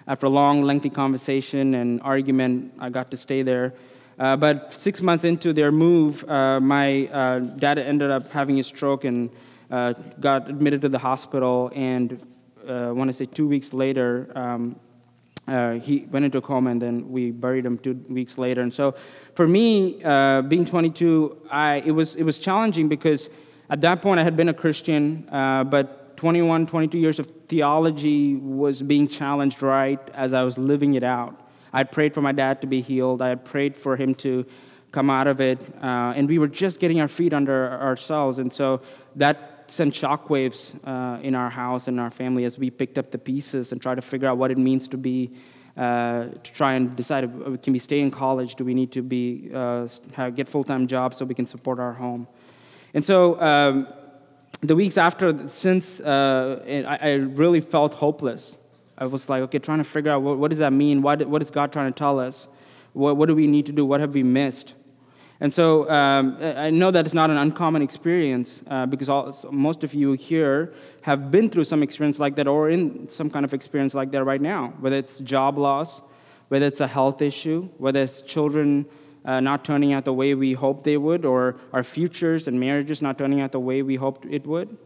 after 0.05 0.25
a 0.25 0.29
long, 0.29 0.63
lengthy 0.63 0.89
conversation 0.89 1.75
and 1.75 2.01
argument, 2.01 2.73
I 2.77 2.89
got 2.89 3.09
to 3.11 3.15
stay 3.15 3.41
there. 3.41 3.73
Uh, 4.19 4.35
but 4.35 4.73
six 4.73 5.01
months 5.01 5.23
into 5.23 5.53
their 5.53 5.71
move, 5.71 6.29
uh, 6.29 6.59
my 6.59 7.07
uh, 7.07 7.39
dad 7.39 7.79
ended 7.79 8.11
up 8.11 8.27
having 8.27 8.59
a 8.59 8.63
stroke 8.63 9.05
and 9.05 9.29
got 10.19 10.49
admitted 10.49 10.81
to 10.81 10.89
the 10.89 10.99
hospital. 10.99 11.71
And 11.73 12.19
I 12.67 12.91
want 12.91 13.09
to 13.09 13.13
say 13.13 13.27
two 13.27 13.47
weeks 13.47 13.71
later, 13.71 14.29
um, 14.35 14.75
uh, 15.47 15.73
he 15.73 16.07
went 16.11 16.25
into 16.25 16.39
a 16.39 16.41
coma 16.41 16.71
and 16.71 16.81
then 16.81 17.11
we 17.11 17.31
buried 17.31 17.65
him 17.65 17.77
two 17.77 17.93
weeks 18.09 18.37
later. 18.37 18.61
And 18.61 18.73
so 18.73 18.95
for 19.35 19.45
me, 19.45 20.01
uh, 20.03 20.41
being 20.41 20.65
22, 20.65 21.37
I, 21.51 21.83
it, 21.85 21.91
was, 21.91 22.15
it 22.15 22.23
was 22.23 22.39
challenging 22.39 22.87
because 22.87 23.29
at 23.69 23.81
that 23.81 24.01
point 24.01 24.19
I 24.19 24.23
had 24.23 24.37
been 24.37 24.49
a 24.49 24.53
Christian, 24.53 25.27
uh, 25.29 25.65
but 25.65 26.17
21, 26.17 26.67
22 26.67 26.97
years 26.97 27.19
of 27.19 27.27
theology 27.47 28.35
was 28.35 28.81
being 28.81 29.07
challenged 29.07 29.61
right 29.61 29.99
as 30.13 30.33
I 30.33 30.43
was 30.43 30.57
living 30.57 30.93
it 30.93 31.03
out. 31.03 31.35
I 31.73 31.79
had 31.79 31.91
prayed 31.91 32.13
for 32.13 32.21
my 32.21 32.31
dad 32.31 32.61
to 32.61 32.67
be 32.67 32.81
healed, 32.81 33.21
I 33.21 33.29
had 33.29 33.43
prayed 33.43 33.75
for 33.75 33.97
him 33.97 34.15
to 34.15 34.45
come 34.93 35.09
out 35.09 35.27
of 35.27 35.41
it, 35.41 35.69
uh, 35.83 36.13
and 36.15 36.29
we 36.29 36.39
were 36.39 36.47
just 36.47 36.79
getting 36.79 37.01
our 37.01 37.09
feet 37.09 37.33
under 37.33 37.73
ourselves. 37.73 38.39
And 38.39 38.53
so 38.53 38.81
that 39.17 39.65
sent 39.67 39.93
shockwaves 39.93 40.73
uh, 40.87 41.21
in 41.21 41.35
our 41.35 41.49
house 41.49 41.89
and 41.89 41.99
our 41.99 42.09
family 42.09 42.45
as 42.45 42.57
we 42.57 42.69
picked 42.69 42.97
up 42.97 43.11
the 43.11 43.17
pieces 43.17 43.73
and 43.73 43.81
tried 43.81 43.95
to 43.95 44.01
figure 44.01 44.29
out 44.29 44.37
what 44.37 44.51
it 44.51 44.57
means 44.57 44.87
to 44.87 44.97
be 44.97 45.31
uh, 45.77 46.25
to 46.43 46.51
try 46.53 46.73
and 46.73 46.95
decide 46.95 47.25
if, 47.25 47.61
can 47.61 47.73
we 47.73 47.79
stay 47.79 47.99
in 47.99 48.11
college? 48.11 48.55
Do 48.55 48.63
we 48.63 48.73
need 48.73 48.91
to 48.93 49.01
be 49.01 49.51
uh, 49.53 49.87
have, 50.13 50.35
get 50.35 50.47
full-time 50.47 50.87
jobs 50.87 51.17
so 51.17 51.25
we 51.25 51.35
can 51.35 51.47
support 51.47 51.79
our 51.79 51.93
home? 51.93 52.27
And 52.93 53.03
so 53.03 53.39
um, 53.41 53.87
the 54.61 54.75
weeks 54.75 54.97
after 54.97 55.47
since 55.47 55.99
uh, 55.99 56.63
I, 56.87 57.09
I, 57.09 57.13
really 57.13 57.59
felt 57.59 57.93
hopeless. 57.93 58.57
I 58.97 59.05
was 59.05 59.27
like 59.29 59.43
okay 59.43 59.59
trying 59.59 59.79
to 59.79 59.83
figure 59.83 60.11
out 60.11 60.21
what, 60.21 60.37
what 60.37 60.49
does 60.49 60.59
that 60.59 60.71
mean? 60.71 61.01
What, 61.01 61.27
what 61.27 61.41
is 61.41 61.51
god 61.51 61.73
trying 61.73 61.91
to 61.91 61.97
tell 61.97 62.19
us? 62.19 62.47
What, 62.93 63.17
what 63.17 63.27
do 63.27 63.35
we 63.35 63.47
need 63.47 63.65
to 63.65 63.73
do? 63.73 63.85
What 63.85 63.99
have 63.99 64.13
we 64.13 64.23
missed 64.23 64.75
and 65.41 65.53
so 65.53 65.89
um, 65.89 66.37
I 66.39 66.69
know 66.69 66.91
that 66.91 67.05
it's 67.05 67.13
not 67.13 67.29
an 67.29 67.37
uncommon 67.37 67.81
experience 67.81 68.63
uh, 68.67 68.85
because 68.85 69.09
all, 69.09 69.35
most 69.51 69.83
of 69.83 69.93
you 69.93 70.13
here 70.13 70.73
have 71.01 71.29
been 71.29 71.49
through 71.49 71.65
some 71.65 71.83
experience 71.83 72.19
like 72.19 72.35
that 72.35 72.47
or 72.47 72.69
in 72.69 73.09
some 73.09 73.29
kind 73.29 73.43
of 73.43 73.53
experience 73.53 73.93
like 73.93 74.11
that 74.11 74.23
right 74.23 74.39
now, 74.39 74.73
whether 74.79 74.95
it's 74.95 75.19
job 75.19 75.57
loss, 75.57 76.01
whether 76.47 76.65
it's 76.65 76.79
a 76.79 76.87
health 76.87 77.21
issue, 77.21 77.67
whether 77.77 78.01
it's 78.01 78.21
children 78.21 78.85
uh, 79.25 79.39
not 79.39 79.65
turning 79.65 79.91
out 79.91 80.05
the 80.05 80.13
way 80.13 80.35
we 80.35 80.53
hoped 80.53 80.83
they 80.83 80.97
would, 80.97 81.25
or 81.25 81.57
our 81.73 81.83
futures 81.83 82.47
and 82.47 82.59
marriages 82.59 83.01
not 83.01 83.17
turning 83.17 83.41
out 83.41 83.51
the 83.51 83.59
way 83.59 83.81
we 83.81 83.95
hoped 83.95 84.25
it 84.29 84.45
would. 84.45 84.77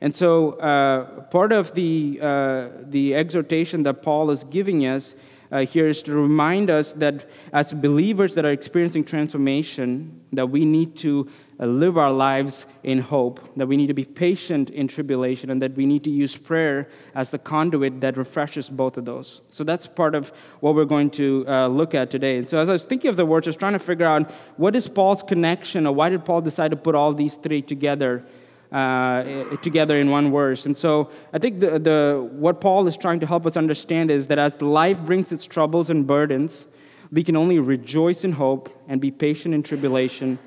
And 0.00 0.16
so, 0.16 0.52
uh, 0.54 1.22
part 1.24 1.52
of 1.52 1.74
the, 1.74 2.18
uh, 2.20 2.68
the 2.82 3.14
exhortation 3.14 3.84
that 3.84 4.02
Paul 4.02 4.30
is 4.32 4.42
giving 4.44 4.84
us 4.84 5.14
uh, 5.52 5.66
here 5.66 5.86
is 5.86 6.02
to 6.02 6.14
remind 6.14 6.70
us 6.70 6.94
that 6.94 7.28
as 7.52 7.72
believers 7.74 8.34
that 8.34 8.44
are 8.46 8.50
experiencing 8.50 9.04
transformation, 9.04 10.20
that 10.32 10.46
we 10.46 10.64
need 10.64 10.96
to 10.96 11.28
uh, 11.60 11.66
live 11.66 11.98
our 11.98 12.10
lives 12.10 12.64
in 12.82 12.98
hope, 12.98 13.54
that 13.56 13.66
we 13.66 13.76
need 13.76 13.88
to 13.88 13.94
be 13.94 14.04
patient 14.04 14.70
in 14.70 14.88
tribulation, 14.88 15.50
and 15.50 15.60
that 15.60 15.74
we 15.74 15.84
need 15.84 16.02
to 16.04 16.10
use 16.10 16.34
prayer 16.34 16.88
as 17.14 17.28
the 17.28 17.38
conduit 17.38 18.00
that 18.00 18.16
refreshes 18.16 18.70
both 18.70 18.96
of 18.96 19.04
those. 19.04 19.42
So 19.50 19.62
that's 19.62 19.86
part 19.86 20.14
of 20.14 20.32
what 20.60 20.74
we're 20.74 20.86
going 20.86 21.10
to 21.10 21.44
uh, 21.46 21.68
look 21.68 21.94
at 21.94 22.10
today. 22.10 22.38
And 22.38 22.48
so 22.48 22.58
as 22.58 22.70
I 22.70 22.72
was 22.72 22.86
thinking 22.86 23.10
of 23.10 23.16
the 23.16 23.26
words, 23.26 23.46
I 23.46 23.50
was 23.50 23.56
trying 23.56 23.74
to 23.74 23.78
figure 23.78 24.06
out 24.06 24.30
what 24.56 24.74
is 24.74 24.88
Paul's 24.88 25.22
connection, 25.22 25.86
or 25.86 25.94
why 25.94 26.08
did 26.08 26.24
Paul 26.24 26.40
decide 26.40 26.70
to 26.70 26.76
put 26.78 26.94
all 26.94 27.12
these 27.12 27.34
three 27.34 27.60
together 27.60 28.24
uh, 28.72 29.56
together 29.56 29.98
in 29.98 30.10
one 30.10 30.32
verse. 30.32 30.66
And 30.66 30.76
so 30.76 31.10
I 31.32 31.38
think 31.38 31.60
the, 31.60 31.78
the, 31.78 32.28
what 32.32 32.60
Paul 32.60 32.86
is 32.86 32.96
trying 32.96 33.20
to 33.20 33.26
help 33.26 33.46
us 33.46 33.56
understand 33.56 34.10
is 34.10 34.26
that 34.28 34.38
as 34.38 34.60
life 34.62 34.98
brings 35.00 35.30
its 35.30 35.44
troubles 35.44 35.90
and 35.90 36.06
burdens, 36.06 36.66
we 37.10 37.22
can 37.22 37.36
only 37.36 37.58
rejoice 37.58 38.24
in 38.24 38.32
hope 38.32 38.70
and 38.88 39.00
be 39.00 39.10
patient 39.10 39.54
in 39.54 39.62
tribulation 39.62 40.38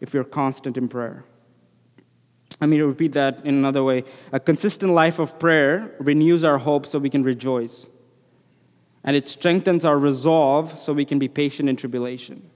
if 0.00 0.14
we're 0.14 0.24
constant 0.24 0.76
in 0.76 0.86
prayer. 0.88 1.24
Let 2.60 2.68
me 2.68 2.80
repeat 2.80 3.12
that 3.12 3.44
in 3.44 3.56
another 3.56 3.82
way. 3.82 4.04
A 4.30 4.38
consistent 4.38 4.92
life 4.92 5.18
of 5.18 5.36
prayer 5.40 5.96
renews 5.98 6.44
our 6.44 6.58
hope 6.58 6.86
so 6.86 7.00
we 7.00 7.10
can 7.10 7.24
rejoice. 7.24 7.88
And 9.02 9.16
it 9.16 9.28
strengthens 9.28 9.84
our 9.84 9.98
resolve 9.98 10.78
so 10.78 10.92
we 10.92 11.04
can 11.04 11.18
be 11.18 11.26
patient 11.26 11.68
in 11.68 11.74
tribulation. 11.74 12.51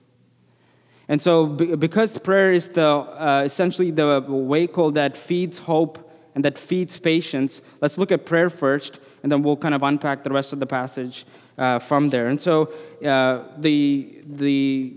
And 1.09 1.23
so, 1.23 1.47
because 1.47 2.19
prayer 2.19 2.53
is 2.53 2.69
the, 2.69 2.85
uh, 2.85 3.43
essentially 3.45 3.93
the 3.93 4.21
vehicle 4.51 4.91
that 4.93 5.17
feeds 5.17 5.59
hope 5.59 6.03
and 6.35 6.45
that 6.45 6.59
feeds 6.59 6.99
patience, 6.99 7.63
let's 7.81 7.97
look 7.97 8.11
at 8.11 8.27
prayer 8.27 8.51
first, 8.51 8.99
and 9.23 9.31
then 9.31 9.43
we'll 9.43 9.57
kind 9.57 9.75
of 9.75 9.83
unpack 9.85 10.25
the 10.25 10.31
rest 10.31 10.53
of 10.53 10.59
the 10.59 10.67
passage 10.67 11.25
uh, 11.59 11.79
from 11.79 12.11
there. 12.11 12.27
And 12.27 12.41
so, 12.41 12.73
uh, 13.05 13.45
the, 13.57 14.19
the, 14.27 14.95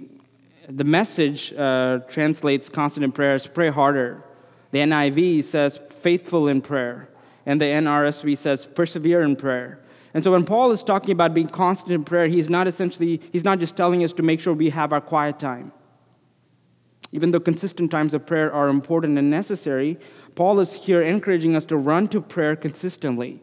the 0.68 0.84
message 0.84 1.54
uh, 1.54 2.00
translates 2.08 2.70
constant 2.70 3.04
in 3.04 3.12
prayer 3.12 3.36
as 3.36 3.46
pray 3.46 3.70
harder. 3.70 4.24
The 4.72 4.80
NIV 4.80 5.44
says 5.44 5.80
faithful 5.90 6.48
in 6.48 6.62
prayer, 6.62 7.10
and 7.46 7.62
the 7.62 7.66
NRSV 7.66 8.36
says 8.38 8.66
persevere 8.66 9.22
in 9.22 9.36
prayer. 9.36 9.80
And 10.14 10.24
so 10.24 10.32
when 10.32 10.44
Paul 10.44 10.72
is 10.72 10.84
talking 10.84 11.12
about 11.12 11.36
being 11.36 11.48
constant 11.48 11.92
in 11.92 12.04
prayer, 12.04 12.28
he's 12.28 12.50
not 12.50 12.68
essentially, 12.68 13.22
he's 13.32 13.44
not 13.44 13.60
just 13.60 13.78
telling 13.78 14.04
us 14.04 14.12
to 14.14 14.24
make 14.24 14.40
sure 14.40 14.54
we 14.54 14.72
have 14.72 14.92
our 14.92 15.02
quiet 15.02 15.38
time. 15.38 15.72
Even 17.12 17.32
though 17.32 17.40
consistent 17.40 17.90
times 17.90 18.14
of 18.14 18.26
prayer 18.26 18.54
are 18.54 18.70
important 18.70 19.18
and 19.18 19.30
necessary, 19.30 19.98
Paul 20.36 20.60
is 20.60 20.74
here 20.74 21.02
encouraging 21.02 21.56
us 21.56 21.66
to 21.66 21.78
run 21.78 22.08
to 22.10 22.22
prayer 22.22 22.56
consistently. 22.56 23.42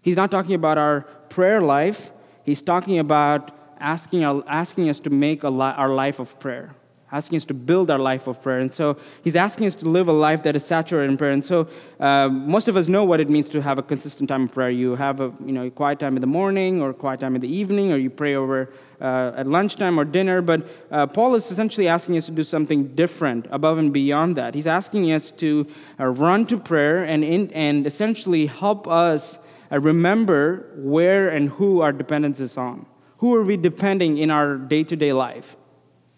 He's 0.00 0.16
not 0.16 0.30
talking 0.30 0.54
about 0.54 0.78
our 0.78 1.02
prayer 1.28 1.60
life, 1.60 2.10
he's 2.44 2.62
talking 2.62 2.98
about 2.98 3.50
asking, 3.78 4.24
asking 4.24 4.88
us 4.88 5.00
to 5.00 5.10
make 5.10 5.42
li- 5.42 5.50
our 5.50 5.90
life 5.90 6.18
of 6.18 6.38
prayer. 6.40 6.74
Asking 7.10 7.38
us 7.38 7.44
to 7.46 7.54
build 7.54 7.90
our 7.90 7.98
life 7.98 8.26
of 8.26 8.40
prayer. 8.42 8.60
And 8.60 8.72
so 8.72 8.96
he's 9.24 9.36
asking 9.36 9.66
us 9.66 9.74
to 9.76 9.88
live 9.88 10.08
a 10.08 10.12
life 10.12 10.42
that 10.42 10.54
is 10.54 10.64
saturated 10.64 11.10
in 11.10 11.16
prayer. 11.16 11.30
And 11.32 11.44
so 11.44 11.68
uh, 12.00 12.28
most 12.28 12.68
of 12.68 12.76
us 12.76 12.88
know 12.88 13.04
what 13.04 13.20
it 13.20 13.30
means 13.30 13.48
to 13.50 13.62
have 13.62 13.78
a 13.78 13.82
consistent 13.82 14.28
time 14.28 14.44
of 14.44 14.52
prayer. 14.52 14.70
You 14.70 14.94
have 14.96 15.20
a 15.20 15.32
you 15.44 15.52
know 15.52 15.70
quiet 15.70 15.98
time 15.98 16.16
in 16.16 16.20
the 16.20 16.26
morning, 16.26 16.82
or 16.82 16.92
quiet 16.92 17.20
time 17.20 17.34
in 17.34 17.40
the 17.40 17.52
evening, 17.52 17.92
or 17.92 17.96
you 17.96 18.10
pray 18.10 18.34
over 18.34 18.70
uh, 19.00 19.32
at 19.36 19.46
lunchtime 19.46 19.98
or 19.98 20.04
dinner. 20.04 20.42
But 20.42 20.66
uh, 20.90 21.06
Paul 21.06 21.34
is 21.34 21.50
essentially 21.50 21.88
asking 21.88 22.16
us 22.16 22.26
to 22.26 22.32
do 22.32 22.44
something 22.44 22.94
different, 22.94 23.46
above 23.50 23.78
and 23.78 23.92
beyond 23.92 24.36
that. 24.36 24.54
He's 24.54 24.66
asking 24.66 25.10
us 25.12 25.30
to 25.32 25.66
uh, 25.98 26.06
run 26.06 26.46
to 26.46 26.58
prayer 26.58 27.04
and 27.04 27.24
in, 27.24 27.50
and 27.52 27.86
essentially 27.86 28.46
help 28.46 28.86
us 28.86 29.38
uh, 29.70 29.80
remember 29.80 30.70
where 30.76 31.28
and 31.28 31.50
who 31.50 31.80
our 31.80 31.92
dependence 31.92 32.40
is 32.40 32.56
on. 32.56 32.86
Who 33.18 33.34
are 33.34 33.42
we 33.42 33.56
depending 33.56 34.18
in 34.18 34.30
our 34.30 34.56
day 34.56 34.84
to 34.84 34.96
day 34.96 35.12
life? 35.12 35.56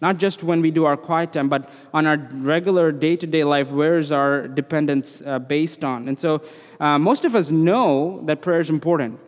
Not 0.00 0.16
just 0.16 0.42
when 0.42 0.62
we 0.62 0.70
do 0.70 0.86
our 0.86 0.96
quiet 0.96 1.32
time, 1.32 1.48
but 1.48 1.68
on 1.92 2.06
our 2.06 2.16
regular 2.32 2.90
day 2.90 3.16
to 3.16 3.26
day 3.26 3.44
life, 3.44 3.68
where 3.68 3.98
is 3.98 4.12
our 4.12 4.48
dependence 4.48 5.22
uh, 5.26 5.38
based 5.38 5.84
on? 5.84 6.08
And 6.08 6.18
so, 6.18 6.42
uh, 6.80 6.98
most 6.98 7.24
of 7.26 7.34
us 7.36 7.50
know 7.50 8.22
that 8.24 8.40
prayer 8.40 8.60
is 8.60 8.70
important, 8.70 9.20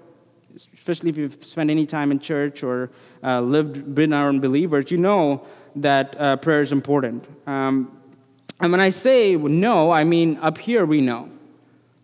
especially 0.54 1.10
if 1.10 1.18
you've 1.18 1.44
spent 1.44 1.70
any 1.70 1.84
time 1.84 2.10
in 2.10 2.18
church 2.18 2.62
or 2.62 2.90
uh, 3.22 3.40
lived, 3.40 3.94
been 3.94 4.14
around 4.14 4.40
believers, 4.40 4.90
you 4.90 4.96
know 4.96 5.46
that 5.76 6.18
uh, 6.18 6.36
prayer 6.36 6.62
is 6.62 6.72
important. 6.72 7.26
Um, 7.46 7.98
and 8.60 8.72
when 8.72 8.80
I 8.80 8.88
say 8.88 9.36
no, 9.36 9.90
I 9.90 10.04
mean 10.04 10.38
up 10.38 10.56
here 10.56 10.86
we 10.86 11.00
know, 11.00 11.28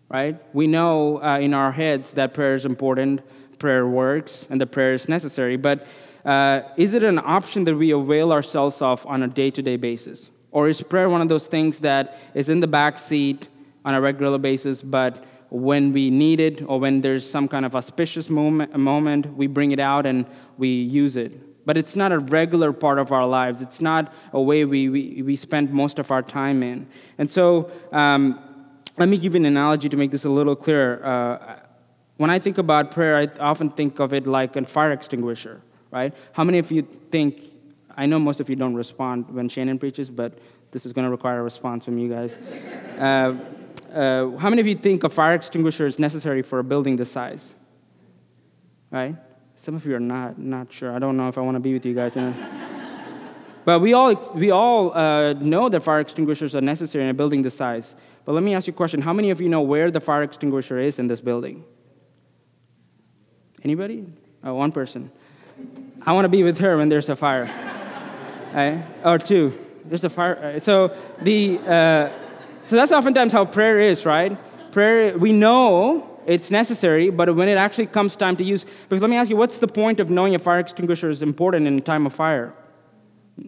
right? 0.09 0.39
We 0.53 0.67
know 0.67 1.23
uh, 1.23 1.39
in 1.39 1.53
our 1.53 1.71
heads 1.71 2.13
that 2.13 2.33
prayer 2.33 2.53
is 2.53 2.65
important, 2.65 3.21
prayer 3.57 3.87
works, 3.87 4.45
and 4.49 4.61
the 4.61 4.67
prayer 4.67 4.93
is 4.93 5.09
necessary. 5.09 5.57
But 5.57 5.87
uh, 6.25 6.61
is 6.77 6.93
it 6.93 7.03
an 7.03 7.19
option 7.19 7.63
that 7.63 7.75
we 7.75 7.91
avail 7.91 8.31
ourselves 8.31 8.81
of 8.81 9.05
on 9.07 9.23
a 9.23 9.27
day 9.27 9.49
to 9.51 9.61
day 9.61 9.77
basis? 9.77 10.29
Or 10.51 10.67
is 10.67 10.81
prayer 10.81 11.09
one 11.09 11.21
of 11.21 11.29
those 11.29 11.47
things 11.47 11.79
that 11.79 12.17
is 12.33 12.49
in 12.49 12.59
the 12.59 12.67
back 12.67 12.97
seat 12.97 13.47
on 13.85 13.93
a 13.93 14.01
regular 14.01 14.37
basis, 14.37 14.81
but 14.81 15.23
when 15.49 15.93
we 15.93 16.09
need 16.09 16.39
it 16.39 16.61
or 16.63 16.79
when 16.79 17.01
there's 17.01 17.29
some 17.29 17.47
kind 17.47 17.65
of 17.65 17.75
auspicious 17.75 18.29
moment, 18.29 18.75
moment, 18.75 19.35
we 19.35 19.47
bring 19.47 19.71
it 19.71 19.79
out 19.79 20.05
and 20.05 20.25
we 20.57 20.69
use 20.69 21.17
it? 21.17 21.65
But 21.65 21.77
it's 21.77 21.95
not 21.95 22.11
a 22.11 22.19
regular 22.19 22.73
part 22.73 22.97
of 22.97 23.11
our 23.11 23.27
lives. 23.27 23.61
It's 23.61 23.79
not 23.79 24.11
a 24.33 24.41
way 24.41 24.65
we, 24.65 24.89
we, 24.89 25.21
we 25.21 25.35
spend 25.35 25.71
most 25.71 25.99
of 25.99 26.09
our 26.09 26.23
time 26.23 26.63
in. 26.63 26.87
And 27.17 27.31
so, 27.31 27.69
um, 27.91 28.39
let 28.97 29.07
me 29.07 29.17
give 29.17 29.33
you 29.33 29.39
an 29.39 29.45
analogy 29.45 29.87
to 29.87 29.95
make 29.95 30.11
this 30.11 30.25
a 30.25 30.29
little 30.29 30.55
clearer. 30.55 31.05
Uh, 31.05 31.59
when 32.17 32.29
I 32.29 32.39
think 32.39 32.57
about 32.57 32.91
prayer, 32.91 33.15
I 33.15 33.27
often 33.39 33.69
think 33.69 33.99
of 33.99 34.13
it 34.13 34.27
like 34.27 34.55
a 34.55 34.65
fire 34.65 34.91
extinguisher 34.91 35.61
right? 35.91 36.13
How 36.33 36.43
many 36.43 36.59
of 36.59 36.71
you 36.71 36.81
think, 36.81 37.41
I 37.95 38.05
know 38.05 38.19
most 38.19 38.39
of 38.39 38.49
you 38.49 38.55
don't 38.55 38.75
respond 38.75 39.29
when 39.29 39.49
Shannon 39.49 39.79
preaches, 39.79 40.09
but 40.09 40.37
this 40.71 40.85
is 40.85 40.93
going 40.93 41.05
to 41.05 41.11
require 41.11 41.39
a 41.39 41.43
response 41.43 41.85
from 41.85 41.97
you 41.97 42.09
guys. 42.09 42.37
uh, 42.99 43.35
uh, 43.93 44.37
how 44.37 44.49
many 44.49 44.59
of 44.59 44.67
you 44.67 44.75
think 44.75 45.03
a 45.03 45.09
fire 45.09 45.33
extinguisher 45.33 45.87
is 45.87 45.97
necessary 45.97 46.41
for 46.41 46.59
a 46.59 46.63
building 46.63 46.95
this 46.95 47.11
size? 47.11 47.55
Right? 48.91 49.15
Some 49.55 49.75
of 49.75 49.85
you 49.85 49.95
are 49.95 49.99
not, 49.99 50.37
not 50.37 50.71
sure. 50.71 50.95
I 50.95 50.99
don't 50.99 51.17
know 51.17 51.27
if 51.27 51.37
I 51.37 51.41
want 51.41 51.55
to 51.55 51.59
be 51.59 51.73
with 51.73 51.85
you 51.85 51.93
guys. 51.93 52.15
but 53.65 53.79
we 53.79 53.93
all, 53.93 54.15
we 54.33 54.51
all 54.51 54.95
uh, 54.95 55.33
know 55.33 55.69
that 55.69 55.81
fire 55.81 55.99
extinguishers 55.99 56.55
are 56.55 56.61
necessary 56.61 57.03
in 57.03 57.09
a 57.09 57.13
building 57.13 57.41
this 57.41 57.55
size. 57.55 57.95
But 58.25 58.33
let 58.33 58.43
me 58.43 58.53
ask 58.53 58.67
you 58.67 58.73
a 58.73 58.75
question. 58.75 59.01
How 59.01 59.13
many 59.13 59.31
of 59.31 59.41
you 59.41 59.49
know 59.49 59.61
where 59.61 59.91
the 59.91 59.99
fire 59.99 60.23
extinguisher 60.23 60.79
is 60.79 60.99
in 60.99 61.07
this 61.07 61.19
building? 61.19 61.65
Anybody? 63.63 64.05
Oh, 64.43 64.53
one 64.53 64.71
person. 64.71 65.11
I 66.01 66.13
want 66.13 66.25
to 66.25 66.29
be 66.29 66.43
with 66.43 66.59
her 66.59 66.77
when 66.77 66.89
there's 66.89 67.09
a 67.09 67.15
fire. 67.15 67.45
right? 68.53 68.85
Or 69.03 69.17
two. 69.17 69.57
There's 69.85 70.03
a 70.03 70.09
fire. 70.09 70.59
So 70.59 70.95
the 71.21 71.59
uh, 71.59 72.09
so 72.63 72.75
that's 72.75 72.91
oftentimes 72.91 73.33
how 73.33 73.45
prayer 73.45 73.79
is, 73.79 74.05
right? 74.05 74.37
Prayer 74.71 75.17
we 75.17 75.33
know 75.33 76.21
it's 76.25 76.51
necessary, 76.51 77.09
but 77.09 77.35
when 77.35 77.47
it 77.49 77.57
actually 77.57 77.87
comes 77.87 78.15
time 78.15 78.35
to 78.35 78.43
use, 78.43 78.65
because 78.87 79.01
let 79.01 79.09
me 79.09 79.15
ask 79.15 79.29
you, 79.29 79.35
what's 79.35 79.57
the 79.57 79.67
point 79.67 79.99
of 79.99 80.11
knowing 80.11 80.35
a 80.35 80.39
fire 80.39 80.59
extinguisher 80.59 81.09
is 81.09 81.23
important 81.23 81.65
in 81.65 81.79
time 81.79 82.05
of 82.05 82.13
fire? 82.13 82.53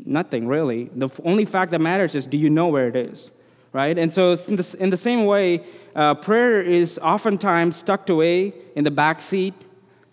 Nothing 0.06 0.48
really. 0.48 0.89
The 0.96 1.10
only 1.24 1.46
fact 1.46 1.72
that 1.72 1.82
matters 1.82 2.15
is 2.15 2.25
do 2.25 2.38
you 2.38 2.50
know 2.50 2.68
where 2.70 2.88
it 2.88 2.96
is, 2.96 3.32
right? 3.74 3.98
And 3.98 4.12
so 4.12 4.32
in 4.48 4.56
the, 4.56 4.75
in 4.80 4.89
the 4.89 4.98
same 4.98 5.25
way, 5.25 5.63
uh, 5.96 6.15
prayer 6.15 6.62
is 6.62 6.98
oftentimes 7.03 7.84
tucked 7.84 8.10
away 8.10 8.53
in 8.75 8.84
the 8.84 8.91
back 8.91 9.22
seat, 9.22 9.53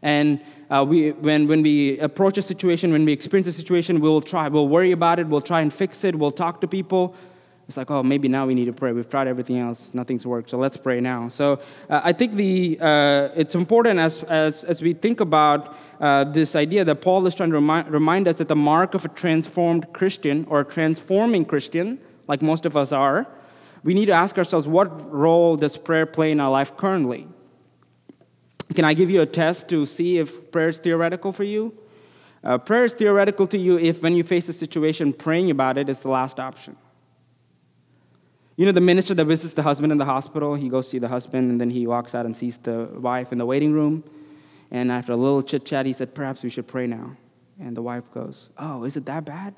and 0.02 0.40
uh, 0.70 0.84
we, 0.86 1.12
when, 1.12 1.46
when 1.46 1.62
we 1.62 1.98
approach 1.98 2.36
a 2.38 2.42
situation, 2.42 2.92
when 2.92 3.04
we 3.04 3.12
experience 3.12 3.46
a 3.46 3.52
situation, 3.52 4.00
we'll 4.00 4.20
try, 4.20 4.48
we'll 4.48 4.68
worry 4.68 4.92
about 4.92 5.18
it, 5.18 5.26
we'll 5.26 5.40
try 5.40 5.60
and 5.60 5.72
fix 5.72 6.04
it, 6.04 6.14
we'll 6.14 6.30
talk 6.30 6.60
to 6.60 6.68
people. 6.68 7.14
It's 7.68 7.76
like, 7.76 7.90
oh, 7.90 8.02
maybe 8.02 8.28
now 8.28 8.46
we 8.46 8.54
need 8.54 8.64
to 8.64 8.72
pray. 8.72 8.92
We've 8.92 9.08
tried 9.08 9.28
everything 9.28 9.58
else, 9.58 9.92
nothing's 9.92 10.26
worked, 10.26 10.50
so 10.50 10.58
let's 10.58 10.76
pray 10.76 11.00
now. 11.00 11.28
So 11.28 11.60
uh, 11.90 12.00
I 12.02 12.12
think 12.12 12.32
the, 12.32 12.78
uh, 12.80 13.28
it's 13.34 13.54
important 13.54 13.98
as, 13.98 14.24
as, 14.24 14.64
as 14.64 14.80
we 14.80 14.94
think 14.94 15.20
about 15.20 15.76
uh, 16.00 16.24
this 16.24 16.56
idea 16.56 16.84
that 16.84 17.02
Paul 17.02 17.26
is 17.26 17.34
trying 17.34 17.50
to 17.50 17.56
remind, 17.56 17.90
remind 17.90 18.26
us 18.28 18.36
that 18.36 18.48
the 18.48 18.56
mark 18.56 18.94
of 18.94 19.04
a 19.04 19.08
transformed 19.08 19.92
Christian 19.92 20.46
or 20.48 20.60
a 20.60 20.64
transforming 20.64 21.44
Christian, 21.44 21.98
like 22.26 22.40
most 22.40 22.64
of 22.64 22.76
us 22.76 22.92
are, 22.92 23.26
we 23.84 23.94
need 23.94 24.06
to 24.06 24.12
ask 24.12 24.36
ourselves 24.38 24.66
what 24.66 25.12
role 25.12 25.56
does 25.56 25.76
prayer 25.76 26.06
play 26.06 26.30
in 26.30 26.40
our 26.40 26.50
life 26.50 26.76
currently? 26.76 27.28
Can 28.74 28.84
I 28.84 28.94
give 28.94 29.10
you 29.10 29.22
a 29.22 29.26
test 29.26 29.68
to 29.68 29.86
see 29.86 30.18
if 30.18 30.50
prayer 30.52 30.68
is 30.68 30.78
theoretical 30.78 31.32
for 31.32 31.44
you? 31.44 31.76
Uh, 32.44 32.58
prayer 32.58 32.84
is 32.84 32.94
theoretical 32.94 33.46
to 33.48 33.58
you 33.58 33.78
if, 33.78 34.02
when 34.02 34.14
you 34.14 34.22
face 34.22 34.48
a 34.48 34.52
situation, 34.52 35.12
praying 35.12 35.50
about 35.50 35.78
it 35.78 35.88
is 35.88 36.00
the 36.00 36.10
last 36.10 36.38
option. 36.38 36.76
You 38.56 38.66
know, 38.66 38.72
the 38.72 38.80
minister 38.80 39.14
that 39.14 39.24
visits 39.24 39.54
the 39.54 39.62
husband 39.62 39.92
in 39.92 39.98
the 39.98 40.04
hospital, 40.04 40.54
he 40.54 40.68
goes 40.68 40.88
see 40.88 40.98
the 40.98 41.08
husband, 41.08 41.50
and 41.50 41.60
then 41.60 41.70
he 41.70 41.86
walks 41.86 42.14
out 42.14 42.26
and 42.26 42.36
sees 42.36 42.58
the 42.58 42.88
wife 42.94 43.32
in 43.32 43.38
the 43.38 43.46
waiting 43.46 43.72
room. 43.72 44.04
And 44.70 44.92
after 44.92 45.12
a 45.12 45.16
little 45.16 45.42
chit 45.42 45.64
chat, 45.64 45.86
he 45.86 45.92
said, 45.92 46.14
Perhaps 46.14 46.42
we 46.42 46.50
should 46.50 46.66
pray 46.66 46.86
now. 46.86 47.16
And 47.60 47.76
the 47.76 47.82
wife 47.82 48.12
goes, 48.12 48.50
Oh, 48.58 48.84
is 48.84 48.96
it 48.96 49.06
that 49.06 49.24
bad? 49.24 49.54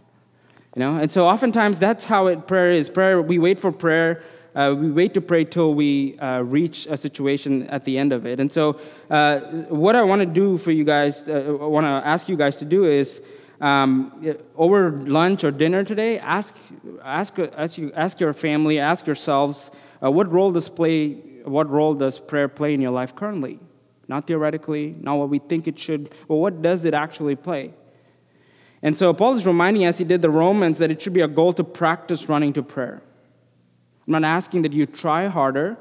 You 0.77 0.81
know, 0.81 0.97
and 0.99 1.11
so 1.11 1.27
oftentimes 1.27 1.79
that's 1.79 2.05
how 2.05 2.29
it, 2.29 2.47
prayer 2.47 2.71
is. 2.71 2.89
Prayer, 2.89 3.21
we 3.21 3.39
wait 3.39 3.59
for 3.59 3.73
prayer 3.73 4.23
uh, 4.55 4.75
we 4.77 4.91
wait 4.91 5.15
to 5.15 5.21
pray 5.21 5.45
till 5.45 5.75
we 5.75 6.19
uh, 6.19 6.41
reach 6.41 6.87
a 6.91 6.97
situation 6.97 7.69
at 7.69 7.85
the 7.85 7.97
end 7.99 8.13
of 8.13 8.27
it. 8.27 8.41
And 8.41 8.53
so, 8.53 8.81
uh, 9.09 9.41
what 9.69 9.95
I 9.97 10.03
want 10.03 10.21
to 10.21 10.27
do 10.27 10.59
for 10.59 10.73
you 10.73 10.85
guys, 10.85 11.29
uh, 11.29 11.57
I 11.61 11.67
want 11.67 11.87
to 11.87 11.91
ask 11.91 12.29
you 12.29 12.37
guys 12.37 12.57
to 12.57 12.65
do 12.65 12.85
is 12.85 13.23
um, 13.61 14.37
over 14.57 14.91
lunch 14.91 15.45
or 15.45 15.51
dinner 15.51 15.85
today, 15.85 16.19
ask, 16.19 16.57
ask, 17.03 17.39
ask, 17.39 17.79
you, 17.79 17.93
ask 17.95 18.19
your 18.19 18.33
family, 18.33 18.79
ask 18.79 19.07
yourselves, 19.07 19.71
uh, 20.03 20.11
what 20.11 20.33
role 20.33 20.51
does 20.51 20.69
play, 20.69 21.13
what 21.45 21.69
role 21.69 21.95
does 21.95 22.19
prayer 22.19 22.49
play 22.49 22.75
in 22.75 22.81
your 22.81 22.91
life 22.91 23.15
currently? 23.15 23.61
Not 24.09 24.27
theoretically, 24.27 24.97
not 24.99 25.17
what 25.17 25.29
we 25.29 25.39
think 25.39 25.69
it 25.69 25.79
should, 25.79 26.13
but 26.27 26.37
what 26.37 26.63
does 26.63 26.85
it 26.85 26.95
actually 26.95 27.37
play? 27.37 27.75
And 28.83 28.97
so 28.97 29.13
Paul 29.13 29.35
is 29.35 29.47
reminding 29.47 29.85
us, 29.85 29.99
he 29.99 30.05
did 30.05 30.23
the 30.23 30.31
Romans, 30.31 30.79
that 30.79 30.91
it 30.91 31.03
should 31.03 31.13
be 31.13 31.21
a 31.21 31.29
goal 31.29 31.53
to 31.53 31.63
practice 31.63 32.29
running 32.29 32.55
to 32.55 32.63
prayer. 32.63 33.03
I'm 34.11 34.21
not 34.21 34.29
asking 34.29 34.63
that 34.63 34.73
you 34.73 34.87
try 34.87 35.29
harder, 35.29 35.79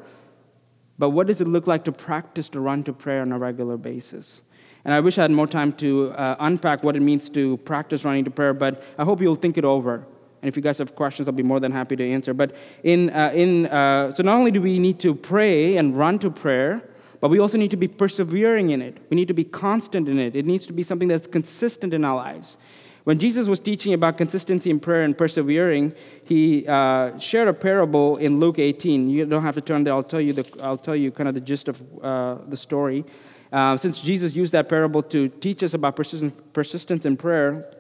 but 1.00 1.09
what 1.09 1.25
does 1.25 1.41
it 1.41 1.48
look 1.48 1.65
like 1.65 1.83
to 1.86 1.91
practice 1.91 2.48
to 2.50 2.59
run 2.59 2.83
to 2.83 2.93
prayer 2.93 3.21
on 3.21 3.31
a 3.31 3.39
regular 3.39 3.75
basis? 3.75 4.41
And 4.86 4.93
I 4.93 5.00
wish 5.00 5.17
I 5.17 5.24
had 5.24 5.31
more 5.31 5.48
time 5.48 5.74
to 5.74 6.12
uh, 6.12 6.36
unpack 6.39 6.83
what 6.83 6.95
it 6.95 7.00
means 7.00 7.27
to 7.31 7.57
practice 7.57 8.05
running 8.05 8.24
to 8.25 8.29
prayer, 8.29 8.53
but 8.53 8.83
I 9.00 9.03
hope 9.03 9.19
you'll 9.19 9.33
think 9.33 9.57
it 9.57 9.65
over. 9.65 10.05
And 10.43 10.48
if 10.48 10.55
you 10.55 10.62
guys 10.62 10.77
have 10.77 10.93
questions, 10.93 11.27
I'll 11.27 11.33
be 11.33 11.41
more 11.41 11.59
than 11.59 11.71
happy 11.71 11.95
to 11.95 12.07
answer. 12.07 12.36
But 12.36 12.55
in, 12.83 13.09
uh, 13.09 13.31
in 13.33 13.65
uh, 13.65 14.13
so 14.13 14.21
not 14.21 14.36
only 14.36 14.51
do 14.51 14.62
we 14.62 14.77
need 14.77 15.00
to 15.00 15.15
pray 15.15 15.77
and 15.77 15.98
run 15.98 16.19
to 16.19 16.29
prayer, 16.29 16.83
but 17.21 17.29
we 17.29 17.39
also 17.39 17.57
need 17.57 17.71
to 17.71 17.77
be 17.77 17.88
persevering 17.88 18.69
in 18.69 18.83
it. 18.83 19.00
We 19.09 19.15
need 19.15 19.27
to 19.29 19.33
be 19.33 19.43
constant 19.43 20.07
in 20.07 20.19
it. 20.19 20.36
It 20.36 20.45
needs 20.45 20.67
to 20.67 20.74
be 20.74 20.83
something 20.83 21.07
that's 21.07 21.25
consistent 21.25 21.95
in 21.95 22.05
our 22.05 22.15
lives. 22.15 22.57
When 23.05 23.17
Jesus 23.17 23.47
was 23.47 23.59
teaching 23.59 23.93
about 23.93 24.17
consistency 24.17 24.69
in 24.69 24.79
prayer 24.79 25.03
and 25.03 25.17
persevering, 25.17 25.93
he 26.23 26.67
uh, 26.67 27.17
shared 27.17 27.47
a 27.47 27.53
parable 27.53 28.17
in 28.17 28.39
Luke 28.39 28.59
18. 28.59 29.09
You 29.09 29.25
don't 29.25 29.41
have 29.41 29.55
to 29.55 29.61
turn 29.61 29.83
there. 29.83 29.93
I'll 29.93 30.03
tell 30.03 30.21
you, 30.21 30.33
the, 30.33 30.45
I'll 30.61 30.77
tell 30.77 30.95
you 30.95 31.11
kind 31.11 31.29
of 31.29 31.35
the 31.35 31.41
gist 31.41 31.67
of 31.67 31.81
uh, 32.03 32.37
the 32.47 32.57
story. 32.57 33.05
Uh, 33.51 33.77
since 33.77 33.99
Jesus 33.99 34.35
used 34.35 34.51
that 34.51 34.69
parable 34.69 35.01
to 35.03 35.27
teach 35.27 35.63
us 35.63 35.73
about 35.73 35.95
persistence 35.95 37.05
in 37.05 37.17
prayer, 37.17 37.71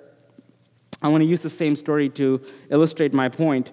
I 1.01 1.07
want 1.09 1.21
to 1.21 1.27
use 1.27 1.41
the 1.41 1.49
same 1.49 1.75
story 1.75 2.09
to 2.09 2.41
illustrate 2.69 3.13
my 3.13 3.29
point. 3.29 3.71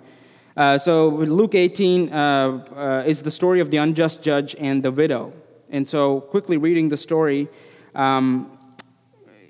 Uh, 0.56 0.78
so, 0.78 1.08
Luke 1.08 1.54
18 1.54 2.12
uh, 2.12 2.16
uh, 2.16 3.04
is 3.06 3.22
the 3.22 3.30
story 3.30 3.60
of 3.60 3.70
the 3.70 3.76
unjust 3.78 4.22
judge 4.22 4.54
and 4.58 4.82
the 4.82 4.90
widow. 4.90 5.32
And 5.70 5.88
so, 5.88 6.20
quickly 6.20 6.56
reading 6.56 6.88
the 6.88 6.96
story, 6.96 7.48
um, 7.94 8.55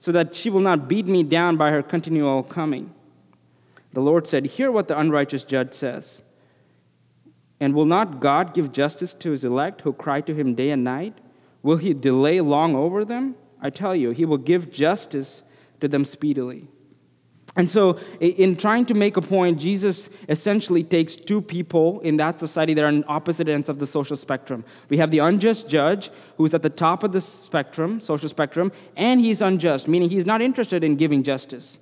so 0.00 0.10
that 0.10 0.34
she 0.34 0.50
will 0.50 0.60
not 0.60 0.88
beat 0.88 1.06
me 1.06 1.22
down 1.22 1.56
by 1.56 1.70
her 1.70 1.82
continual 1.82 2.42
coming. 2.42 2.92
The 3.92 4.00
Lord 4.00 4.26
said, 4.26 4.46
Hear 4.46 4.72
what 4.72 4.88
the 4.88 4.98
unrighteous 4.98 5.44
judge 5.44 5.74
says. 5.74 6.22
And 7.60 7.74
will 7.74 7.84
not 7.84 8.18
God 8.18 8.54
give 8.54 8.72
justice 8.72 9.12
to 9.14 9.30
his 9.30 9.44
elect 9.44 9.82
who 9.82 9.92
cry 9.92 10.22
to 10.22 10.34
him 10.34 10.54
day 10.54 10.70
and 10.70 10.82
night? 10.82 11.18
Will 11.62 11.76
he 11.76 11.92
delay 11.92 12.40
long 12.40 12.74
over 12.74 13.04
them? 13.04 13.36
I 13.60 13.68
tell 13.68 13.94
you, 13.94 14.10
he 14.12 14.24
will 14.24 14.38
give 14.38 14.72
justice 14.72 15.42
to 15.80 15.88
them 15.88 16.06
speedily. 16.06 16.68
And 17.56 17.68
so, 17.68 17.98
in 18.20 18.56
trying 18.56 18.86
to 18.86 18.94
make 18.94 19.16
a 19.16 19.20
point, 19.20 19.58
Jesus 19.58 20.08
essentially 20.28 20.84
takes 20.84 21.16
two 21.16 21.40
people 21.40 21.98
in 22.00 22.16
that 22.18 22.38
society 22.38 22.74
that 22.74 22.84
are 22.84 22.88
on 22.88 23.04
opposite 23.08 23.48
ends 23.48 23.68
of 23.68 23.78
the 23.78 23.86
social 23.86 24.16
spectrum. 24.16 24.64
We 24.88 24.98
have 24.98 25.10
the 25.10 25.18
unjust 25.18 25.68
judge, 25.68 26.10
who's 26.36 26.54
at 26.54 26.62
the 26.62 26.70
top 26.70 27.02
of 27.02 27.10
the 27.10 27.20
spectrum, 27.20 28.00
social 28.00 28.28
spectrum, 28.28 28.70
and 28.96 29.20
he's 29.20 29.42
unjust, 29.42 29.88
meaning 29.88 30.10
he's 30.10 30.26
not 30.26 30.40
interested 30.40 30.84
in 30.84 30.94
giving 30.94 31.24
justice. 31.24 31.80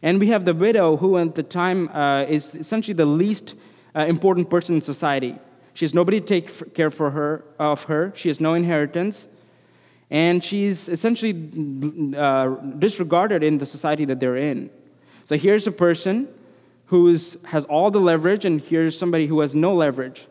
And 0.00 0.18
we 0.18 0.28
have 0.28 0.46
the 0.46 0.54
widow, 0.54 0.96
who 0.96 1.18
at 1.18 1.34
the 1.34 1.42
time 1.42 1.88
uh, 1.90 2.24
is 2.24 2.54
essentially 2.54 2.94
the 2.94 3.06
least 3.06 3.54
uh, 3.94 4.06
important 4.06 4.48
person 4.48 4.76
in 4.76 4.80
society. 4.80 5.38
She 5.74 5.84
has 5.84 5.92
nobody 5.92 6.20
to 6.20 6.26
take 6.26 6.74
care 6.74 6.90
for 6.90 7.10
her, 7.10 7.44
of 7.58 7.84
her, 7.84 8.12
she 8.16 8.28
has 8.28 8.40
no 8.40 8.54
inheritance, 8.54 9.28
and 10.10 10.42
she's 10.42 10.88
essentially 10.88 12.14
uh, 12.16 12.48
disregarded 12.78 13.42
in 13.42 13.58
the 13.58 13.66
society 13.66 14.06
that 14.06 14.18
they're 14.18 14.36
in. 14.36 14.70
So 15.24 15.36
here's 15.36 15.66
a 15.66 15.72
person 15.72 16.28
who 16.86 17.06
has 17.44 17.64
all 17.64 17.90
the 17.90 18.00
leverage, 18.00 18.44
and 18.44 18.60
here's 18.60 18.98
somebody 18.98 19.26
who 19.26 19.40
has 19.40 19.54
no 19.54 19.74
leverage. 19.74 20.26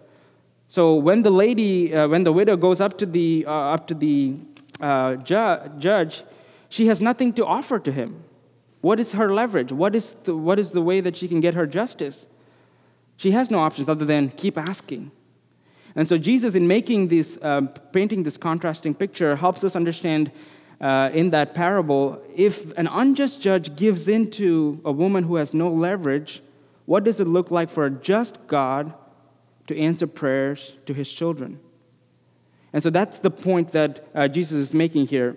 So 0.67 0.95
when 0.95 1.23
the 1.23 1.31
lady, 1.31 1.93
uh, 1.93 2.07
when 2.07 2.23
the 2.23 2.31
widow 2.31 2.55
goes 2.55 2.79
up 2.79 2.97
to 2.99 3.05
the, 3.05 3.45
uh, 3.47 3.51
up 3.51 3.87
to 3.87 3.93
the 3.93 4.37
uh, 4.79 5.15
ju- 5.15 5.57
judge, 5.79 6.23
she 6.69 6.87
has 6.87 7.01
nothing 7.01 7.33
to 7.33 7.45
offer 7.45 7.79
to 7.79 7.91
him. 7.91 8.23
What 8.81 8.99
is 8.99 9.11
her 9.13 9.33
leverage? 9.33 9.71
What 9.71 9.95
is, 9.95 10.15
the, 10.23 10.35
what 10.35 10.59
is 10.59 10.71
the 10.71 10.81
way 10.81 11.01
that 11.01 11.15
she 11.15 11.27
can 11.27 11.39
get 11.39 11.53
her 11.55 11.65
justice? 11.65 12.27
She 13.17 13.31
has 13.31 13.51
no 13.51 13.59
options 13.59 13.89
other 13.89 14.05
than 14.05 14.29
keep 14.29 14.57
asking. 14.57 15.11
And 15.95 16.07
so 16.07 16.17
Jesus, 16.17 16.55
in 16.55 16.67
making 16.67 17.09
this, 17.09 17.37
uh, 17.41 17.61
painting 17.91 18.23
this 18.23 18.37
contrasting 18.37 18.95
picture, 18.95 19.35
helps 19.35 19.63
us 19.63 19.75
understand 19.75 20.31
uh, 20.81 21.11
in 21.13 21.29
that 21.29 21.53
parable, 21.53 22.21
if 22.35 22.75
an 22.77 22.87
unjust 22.87 23.39
judge 23.39 23.75
gives 23.75 24.07
in 24.07 24.31
to 24.31 24.81
a 24.83 24.91
woman 24.91 25.23
who 25.23 25.35
has 25.35 25.53
no 25.53 25.69
leverage, 25.69 26.41
what 26.85 27.03
does 27.03 27.19
it 27.19 27.27
look 27.27 27.51
like 27.51 27.69
for 27.69 27.85
a 27.85 27.91
just 27.91 28.47
God 28.47 28.93
to 29.67 29.77
answer 29.77 30.07
prayers 30.07 30.73
to 30.87 30.93
his 30.93 31.11
children? 31.11 31.59
And 32.73 32.81
so 32.81 32.89
that's 32.89 33.19
the 33.19 33.29
point 33.29 33.69
that 33.73 34.07
uh, 34.15 34.27
Jesus 34.27 34.57
is 34.57 34.73
making 34.73 35.07
here. 35.07 35.35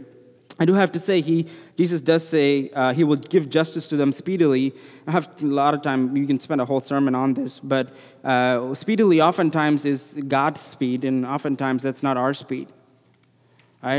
I 0.59 0.65
do 0.65 0.75
have 0.75 0.93
to 0.93 1.01
say, 1.01 1.21
he, 1.21 1.49
Jesus 1.77 2.01
does 2.01 2.27
say 2.27 2.71
uh, 2.71 2.93
he 2.93 3.03
will 3.03 3.17
give 3.17 3.51
justice 3.51 3.89
to 3.89 3.97
them 3.97 4.13
speedily. 4.13 4.73
I 5.07 5.11
have 5.11 5.29
a 5.43 5.47
lot 5.47 5.75
of 5.75 5.83
time, 5.83 6.17
you 6.17 6.27
can 6.27 6.39
spend 6.39 6.61
a 6.61 6.65
whole 6.65 6.79
sermon 6.81 7.15
on 7.15 7.35
this, 7.35 7.59
but 7.59 7.91
uh, 8.23 8.73
speedily 8.75 9.21
oftentimes 9.21 9.85
is 9.85 10.17
God's 10.29 10.61
speed, 10.61 11.05
and 11.05 11.27
oftentimes 11.27 11.83
that's 11.83 12.05
not 12.05 12.17
our 12.17 12.33
speed. 12.33 12.69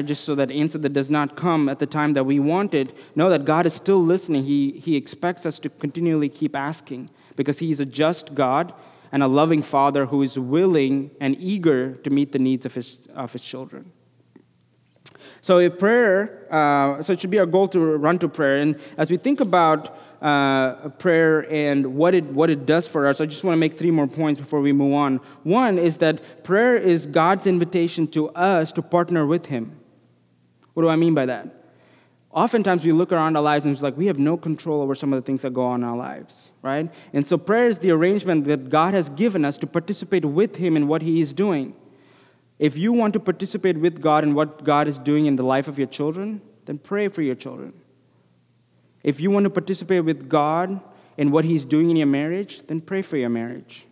Just 0.01 0.23
so 0.23 0.33
that 0.35 0.49
answer 0.49 0.77
that 0.79 0.93
does 0.93 1.09
not 1.09 1.35
come 1.35 1.69
at 1.69 1.79
the 1.79 1.85
time 1.85 2.13
that 2.13 2.23
we 2.25 2.39
want 2.39 2.73
it, 2.73 2.95
know 3.15 3.29
that 3.29 3.45
God 3.45 3.65
is 3.65 3.73
still 3.73 4.03
listening. 4.03 4.43
He, 4.43 4.71
he 4.71 4.95
expects 4.95 5.45
us 5.45 5.59
to 5.59 5.69
continually 5.69 6.29
keep 6.29 6.55
asking 6.55 7.09
because 7.35 7.59
He 7.59 7.69
is 7.69 7.79
a 7.79 7.85
just 7.85 8.33
God 8.33 8.73
and 9.11 9.21
a 9.21 9.27
loving 9.27 9.61
Father 9.61 10.07
who 10.07 10.21
is 10.23 10.39
willing 10.39 11.11
and 11.21 11.35
eager 11.39 11.95
to 11.97 12.09
meet 12.09 12.31
the 12.31 12.39
needs 12.39 12.65
of 12.65 12.73
His, 12.73 12.99
of 13.13 13.31
his 13.31 13.41
children. 13.41 13.91
So, 15.41 15.59
if 15.59 15.77
prayer, 15.77 16.47
uh, 16.51 17.01
so 17.03 17.13
it 17.13 17.21
should 17.21 17.29
be 17.29 17.39
our 17.39 17.45
goal 17.45 17.67
to 17.67 17.79
run 17.79 18.17
to 18.19 18.27
prayer. 18.27 18.57
And 18.57 18.79
as 18.97 19.11
we 19.11 19.17
think 19.17 19.39
about 19.39 19.95
uh, 20.25 20.89
prayer 20.97 21.45
and 21.53 21.95
what 21.95 22.15
it, 22.15 22.25
what 22.25 22.49
it 22.49 22.65
does 22.65 22.87
for 22.87 23.05
us, 23.05 23.21
I 23.21 23.27
just 23.27 23.43
want 23.43 23.53
to 23.53 23.59
make 23.59 23.77
three 23.77 23.91
more 23.91 24.07
points 24.07 24.39
before 24.41 24.59
we 24.59 24.73
move 24.73 24.95
on. 24.95 25.17
One 25.43 25.77
is 25.77 25.97
that 25.97 26.43
prayer 26.43 26.75
is 26.75 27.05
God's 27.05 27.45
invitation 27.45 28.07
to 28.07 28.29
us 28.29 28.71
to 28.71 28.81
partner 28.81 29.27
with 29.27 29.45
Him. 29.45 29.79
What 30.73 30.81
do 30.81 30.89
I 30.89 30.95
mean 30.95 31.13
by 31.13 31.27
that? 31.27 31.65
Oftentimes 32.31 32.83
we 32.83 32.91
look 32.91 33.11
around 33.11 33.37
our 33.37 33.43
lives 33.43 33.65
and 33.65 33.73
it's 33.73 33.83
like 33.83 33.95
we 33.95 34.07
have 34.07 34.17
no 34.17 34.35
control 34.35 34.81
over 34.81 34.95
some 34.95 35.13
of 35.13 35.21
the 35.21 35.25
things 35.25 35.43
that 35.43 35.53
go 35.53 35.63
on 35.63 35.83
in 35.83 35.87
our 35.87 35.95
lives, 35.95 36.49
right? 36.63 36.91
And 37.13 37.27
so 37.27 37.37
prayer 37.37 37.69
is 37.69 37.77
the 37.77 37.91
arrangement 37.91 38.45
that 38.45 38.69
God 38.71 38.95
has 38.95 39.09
given 39.09 39.45
us 39.45 39.59
to 39.59 39.67
participate 39.67 40.25
with 40.25 40.55
Him 40.55 40.75
in 40.75 40.87
what 40.87 41.03
He 41.03 41.21
is 41.21 41.33
doing. 41.33 41.75
If 42.57 42.79
you 42.79 42.93
want 42.93 43.13
to 43.13 43.19
participate 43.19 43.77
with 43.77 44.01
God 44.01 44.23
in 44.23 44.33
what 44.33 44.63
God 44.63 44.87
is 44.87 44.97
doing 44.97 45.27
in 45.27 45.35
the 45.35 45.45
life 45.45 45.67
of 45.67 45.77
your 45.77 45.87
children, 45.87 46.41
then 46.65 46.79
pray 46.79 47.09
for 47.09 47.21
your 47.21 47.35
children. 47.35 47.73
If 49.05 49.21
you 49.21 49.29
want 49.29 49.43
to 49.43 49.51
participate 49.51 50.03
with 50.03 50.27
God 50.27 50.81
in 51.15 51.29
what 51.29 51.45
He's 51.45 51.63
doing 51.63 51.91
in 51.91 51.95
your 51.95 52.07
marriage, 52.07 52.65
then 52.65 52.81
pray 52.81 53.03
for 53.03 53.17
your 53.17 53.29
marriage. 53.29 53.85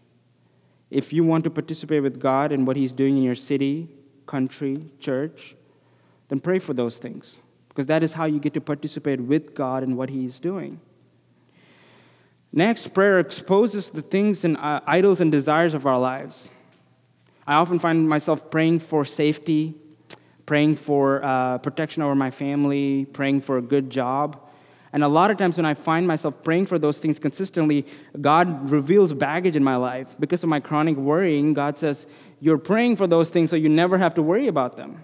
If 0.90 1.14
you 1.14 1.24
want 1.24 1.44
to 1.44 1.52
participate 1.52 2.02
with 2.02 2.20
God 2.20 2.52
in 2.52 2.66
what 2.66 2.76
He's 2.76 2.92
doing 2.92 3.16
in 3.18 3.22
your 3.22 3.36
city, 3.36 3.90
country, 4.26 4.90
church, 5.00 5.56
then 6.30 6.40
pray 6.40 6.58
for 6.58 6.74
those 6.74 6.98
things. 6.98 7.38
Because 7.70 7.86
that 7.86 8.02
is 8.02 8.14
how 8.14 8.26
you 8.26 8.40
get 8.40 8.56
to 8.56 8.62
participate 8.62 9.22
with 9.22 9.54
God 9.54 9.84
in 9.84 9.96
what 9.96 10.10
He's 10.10 10.40
doing. 10.40 10.82
Next, 12.52 12.92
prayer 12.96 13.20
exposes 13.20 13.92
the 13.92 14.02
things 14.02 14.44
and 14.44 14.58
uh, 14.58 14.82
idols 14.88 15.22
and 15.22 15.32
desires 15.32 15.76
of 15.76 15.86
our 15.86 16.00
lives. 16.00 16.50
I 17.46 17.54
often 17.54 17.78
find 17.78 18.10
myself 18.10 18.50
praying 18.50 18.80
for 18.80 19.06
safety, 19.06 19.76
praying 20.48 20.78
for 20.78 21.24
uh, 21.24 21.60
protection 21.60 22.02
over 22.02 22.16
my 22.16 22.32
family, 22.32 23.06
praying 23.06 23.42
for 23.42 23.60
a 23.60 23.62
good 23.62 23.92
job. 23.92 24.40
And 24.94 25.04
a 25.04 25.08
lot 25.08 25.32
of 25.32 25.38
times 25.38 25.58
when 25.58 25.66
I 25.66 25.74
find 25.74 26.08
myself 26.08 26.36
praying 26.44 26.68
for 26.68 26.78
those 26.78 27.00
things 27.00 27.20
consistently, 27.20 27.86
God 28.22 28.70
reveals 28.70 29.12
baggage 29.12 29.56
in 29.56 29.64
my 29.64 29.76
life. 29.76 30.16
Because 30.20 30.44
of 30.44 30.50
my 30.50 30.60
chronic 30.60 30.98
worrying, 30.98 31.54
God 31.54 31.80
says, 31.80 32.06
You're 32.40 32.60
praying 32.60 32.98
for 32.98 33.08
those 33.08 33.30
things 33.30 33.50
so 33.50 33.56
you 33.56 33.70
never 33.70 33.98
have 33.98 34.14
to 34.16 34.22
worry 34.22 34.48
about 34.48 34.78
them. 34.78 35.04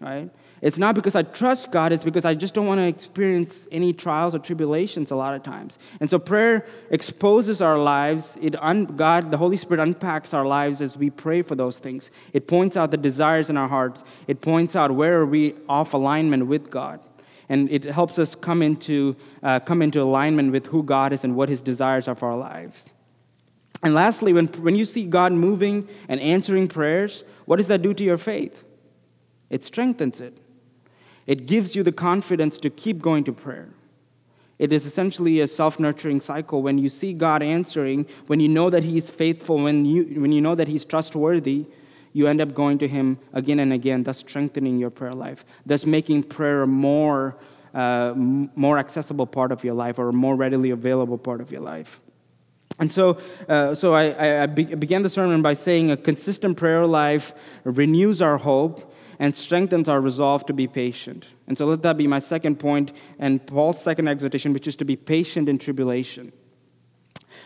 Right? 0.00 0.30
It's 0.60 0.78
not 0.78 0.94
because 0.94 1.14
I 1.14 1.22
trust 1.22 1.70
God, 1.70 1.92
it's 1.92 2.04
because 2.04 2.24
I 2.24 2.34
just 2.34 2.52
don't 2.54 2.66
want 2.66 2.78
to 2.78 2.86
experience 2.86 3.68
any 3.70 3.92
trials 3.92 4.34
or 4.34 4.38
tribulations 4.38 5.10
a 5.10 5.16
lot 5.16 5.34
of 5.34 5.42
times. 5.42 5.78
And 6.00 6.08
so 6.08 6.18
prayer 6.18 6.66
exposes 6.90 7.60
our 7.60 7.78
lives. 7.78 8.36
It 8.40 8.60
un- 8.62 8.84
God, 8.84 9.30
the 9.30 9.36
Holy 9.36 9.56
Spirit 9.56 9.82
unpacks 9.82 10.32
our 10.32 10.46
lives 10.46 10.80
as 10.80 10.96
we 10.96 11.10
pray 11.10 11.42
for 11.42 11.54
those 11.54 11.78
things. 11.78 12.10
It 12.32 12.48
points 12.48 12.76
out 12.76 12.90
the 12.90 12.96
desires 12.96 13.50
in 13.50 13.56
our 13.56 13.68
hearts. 13.68 14.02
It 14.26 14.40
points 14.40 14.74
out 14.74 14.90
where 14.90 15.20
are 15.20 15.26
we 15.26 15.54
off 15.68 15.92
alignment 15.92 16.46
with 16.46 16.70
God. 16.70 17.00
And 17.48 17.70
it 17.70 17.84
helps 17.84 18.18
us 18.18 18.34
come 18.34 18.62
into, 18.62 19.16
uh, 19.42 19.60
come 19.60 19.82
into 19.82 20.02
alignment 20.02 20.52
with 20.52 20.66
who 20.66 20.82
God 20.82 21.12
is 21.12 21.22
and 21.22 21.36
what 21.36 21.48
his 21.48 21.62
desires 21.62 22.08
are 22.08 22.14
for 22.14 22.30
our 22.30 22.36
lives. 22.36 22.92
And 23.82 23.94
lastly, 23.94 24.32
when, 24.32 24.46
when 24.48 24.74
you 24.74 24.84
see 24.84 25.04
God 25.04 25.32
moving 25.32 25.88
and 26.08 26.20
answering 26.20 26.66
prayers, 26.66 27.24
what 27.44 27.56
does 27.56 27.68
that 27.68 27.82
do 27.82 27.94
to 27.94 28.04
your 28.04 28.16
faith? 28.16 28.64
It 29.50 29.62
strengthens 29.64 30.20
it. 30.20 30.38
It 31.26 31.46
gives 31.46 31.76
you 31.76 31.82
the 31.82 31.92
confidence 31.92 32.58
to 32.58 32.70
keep 32.70 33.00
going 33.00 33.24
to 33.24 33.32
prayer. 33.32 33.68
It 34.58 34.72
is 34.72 34.86
essentially 34.86 35.40
a 35.40 35.46
self 35.46 35.78
nurturing 35.78 36.20
cycle. 36.20 36.62
When 36.62 36.78
you 36.78 36.88
see 36.88 37.12
God 37.12 37.42
answering, 37.42 38.06
when 38.26 38.40
you 38.40 38.48
know 38.48 38.70
that 38.70 38.84
He's 38.84 39.10
faithful, 39.10 39.58
when 39.58 39.84
you, 39.84 40.20
when 40.20 40.32
you 40.32 40.40
know 40.40 40.54
that 40.54 40.68
He's 40.68 40.84
trustworthy, 40.84 41.66
you 42.16 42.26
end 42.26 42.40
up 42.40 42.54
going 42.54 42.78
to 42.78 42.88
Him 42.88 43.18
again 43.34 43.60
and 43.60 43.74
again, 43.74 44.02
thus 44.02 44.16
strengthening 44.16 44.78
your 44.78 44.88
prayer 44.88 45.12
life, 45.12 45.44
thus 45.66 45.84
making 45.84 46.22
prayer 46.22 46.64
more, 46.64 47.36
uh, 47.74 48.14
more 48.16 48.78
accessible 48.78 49.26
part 49.26 49.52
of 49.52 49.62
your 49.62 49.74
life 49.74 49.98
or 49.98 50.08
a 50.08 50.12
more 50.14 50.34
readily 50.34 50.70
available 50.70 51.18
part 51.18 51.42
of 51.42 51.52
your 51.52 51.60
life. 51.60 52.00
And 52.78 52.90
so, 52.90 53.18
uh, 53.50 53.74
so 53.74 53.92
I, 53.92 54.44
I 54.44 54.46
began 54.46 55.02
the 55.02 55.10
sermon 55.10 55.42
by 55.42 55.52
saying 55.52 55.90
a 55.90 55.96
consistent 55.98 56.56
prayer 56.56 56.86
life 56.86 57.34
renews 57.64 58.22
our 58.22 58.38
hope 58.38 58.94
and 59.18 59.36
strengthens 59.36 59.86
our 59.86 60.00
resolve 60.00 60.46
to 60.46 60.54
be 60.54 60.66
patient. 60.66 61.26
And 61.46 61.58
so 61.58 61.66
let 61.66 61.82
that 61.82 61.98
be 61.98 62.06
my 62.06 62.18
second 62.18 62.56
point 62.58 62.92
and 63.18 63.46
Paul's 63.46 63.82
second 63.82 64.08
exhortation, 64.08 64.54
which 64.54 64.66
is 64.66 64.76
to 64.76 64.86
be 64.86 64.96
patient 64.96 65.50
in 65.50 65.58
tribulation. 65.58 66.32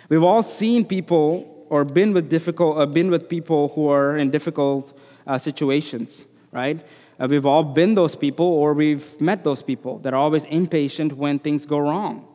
We've 0.08 0.22
all 0.22 0.44
seen 0.44 0.84
people 0.84 1.59
or 1.70 1.84
been 1.84 2.12
with 2.12 2.28
difficult, 2.28 2.76
uh, 2.76 2.84
been 2.84 3.10
with 3.10 3.28
people 3.28 3.68
who 3.68 3.88
are 3.88 4.16
in 4.16 4.30
difficult 4.30 4.92
uh, 5.26 5.38
situations, 5.38 6.26
right? 6.52 6.84
Uh, 7.18 7.26
we've 7.30 7.46
all 7.46 7.62
been 7.62 7.94
those 7.94 8.16
people 8.16 8.44
or 8.46 8.74
we've 8.74 9.18
met 9.20 9.44
those 9.44 9.62
people 9.62 9.98
that 10.00 10.12
are 10.12 10.20
always 10.20 10.44
impatient 10.44 11.16
when 11.16 11.38
things 11.38 11.64
go 11.64 11.78
wrong. 11.78 12.26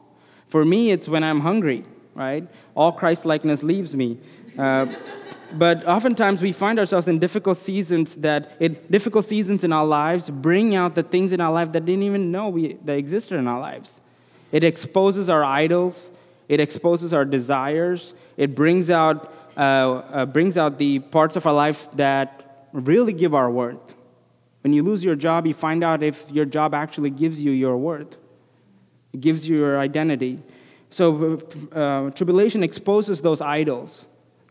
For 0.48 0.64
me, 0.64 0.92
it's 0.92 1.08
when 1.10 1.24
I'm 1.24 1.42
hungry, 1.42 1.84
right? 2.14 2.48
All 2.76 2.92
Christ 2.92 3.26
likeness 3.26 3.62
leaves 3.62 3.94
me. 3.94 4.18
Uh, 4.58 4.88
but 5.54 5.86
oftentimes 5.86 6.42
we 6.42 6.54
find 6.54 6.80
ourselves 6.80 7.08
in 7.08 7.20
difficult 7.20 7.58
seasons 7.58 8.16
that 8.18 8.54
in 8.60 8.80
difficult 8.90 9.26
seasons 9.26 9.64
in 9.64 9.74
our 9.74 9.86
lives 9.86 10.30
bring 10.30 10.76
out 10.76 10.96
the 10.96 11.04
things 11.04 11.34
in 11.34 11.42
our 11.42 11.52
life 11.52 11.72
that 11.74 11.86
didn't 11.86 12.04
even 12.04 12.32
know 12.32 12.50
we, 12.50 12.74
that 12.86 12.98
existed 12.98 13.38
in 13.38 13.48
our 13.48 13.60
lives. 13.60 14.02
It 14.52 14.64
exposes 14.64 15.30
our 15.30 15.44
idols. 15.44 16.12
it 16.48 16.60
exposes 16.60 17.12
our 17.12 17.26
desires, 17.26 18.14
it 18.38 18.56
brings 18.56 18.90
out, 18.90 19.34
uh, 19.58 19.60
uh, 19.60 20.26
brings 20.26 20.58
out 20.58 20.78
the 20.78 21.00
parts 21.00 21.36
of 21.36 21.46
our 21.46 21.54
life 21.54 21.90
that 21.94 22.68
really 22.74 23.14
give 23.14 23.34
our 23.34 23.50
worth. 23.50 23.96
When 24.62 24.74
you 24.74 24.84
lose 24.84 25.04
your 25.04 25.16
job, 25.16 25.46
you 25.46 25.54
find 25.54 25.84
out 25.84 26.04
if 26.04 26.30
your 26.32 26.46
job 26.46 26.74
actually 26.74 27.12
gives 27.12 27.40
you 27.40 27.52
your 27.52 27.78
worth, 27.78 28.18
it 29.14 29.22
gives 29.22 29.48
you 29.48 29.58
your 29.58 29.80
identity. 29.80 30.40
So, 30.90 31.40
uh, 31.72 32.10
tribulation 32.12 32.64
exposes 32.64 33.22
those 33.22 33.42
idols. 33.42 34.06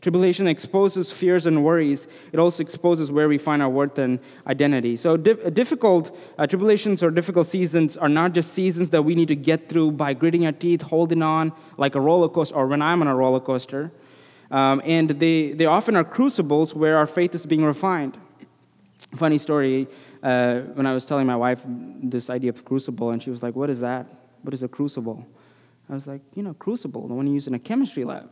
Tribulation 0.05 0.47
exposes 0.47 1.11
fears 1.11 1.47
and 1.47 1.65
worries. 1.65 2.07
It 2.31 2.39
also 2.39 2.63
exposes 2.63 3.11
where 3.11 3.27
we 3.27 3.39
find 3.39 3.63
our 3.63 3.71
worth 3.71 3.99
and 3.99 4.21
identity. 4.47 4.97
So, 4.97 5.17
di- 5.17 5.49
difficult 5.49 6.15
uh, 6.37 6.47
tribulations 6.47 7.03
or 7.03 7.11
difficult 7.11 7.47
seasons 7.47 7.97
are 7.97 8.11
not 8.11 8.35
just 8.35 8.53
seasons 8.53 8.91
that 8.91 9.01
we 9.01 9.15
need 9.15 9.29
to 9.29 9.35
get 9.35 9.71
through 9.71 9.93
by 9.93 10.13
gritting 10.13 10.45
our 10.45 10.53
teeth, 10.53 10.83
holding 10.83 11.23
on 11.23 11.55
like 11.79 11.95
a 11.95 12.03
roller 12.03 12.29
coaster, 12.29 12.55
or 12.55 12.67
when 12.67 12.83
I'm 12.83 13.01
on 13.01 13.09
a 13.09 13.17
roller 13.17 13.41
coaster. 13.41 13.93
Um, 14.51 14.83
and 14.85 15.09
they, 15.09 15.53
they 15.53 15.65
often 15.65 15.97
are 15.97 16.05
crucibles 16.05 16.75
where 16.75 16.99
our 16.99 17.07
faith 17.07 17.35
is 17.35 17.47
being 17.47 17.65
refined. 17.65 18.19
Funny 19.17 19.39
story 19.39 19.89
uh, 20.23 20.61
when 20.75 20.85
I 20.85 20.93
was 20.93 21.07
telling 21.07 21.27
my 21.27 21.37
wife 21.37 21.63
this 21.67 22.29
idea 22.29 22.51
of 22.51 22.63
crucible, 22.63 23.09
and 23.09 23.23
she 23.23 23.31
was 23.31 23.43
like, 23.43 23.57
What 23.57 23.71
is 23.71 23.81
that? 23.81 24.07
What 24.43 24.53
is 24.53 24.63
a 24.63 24.69
crucible? 24.69 25.27
I 25.89 25.95
was 25.95 26.07
like, 26.07 26.21
You 26.35 26.43
know, 26.43 26.53
crucible, 26.53 27.09
the 27.09 27.15
one 27.15 27.27
you 27.27 27.33
use 27.33 27.47
in 27.47 27.55
a 27.55 27.59
chemistry 27.59 28.05
lab. 28.05 28.29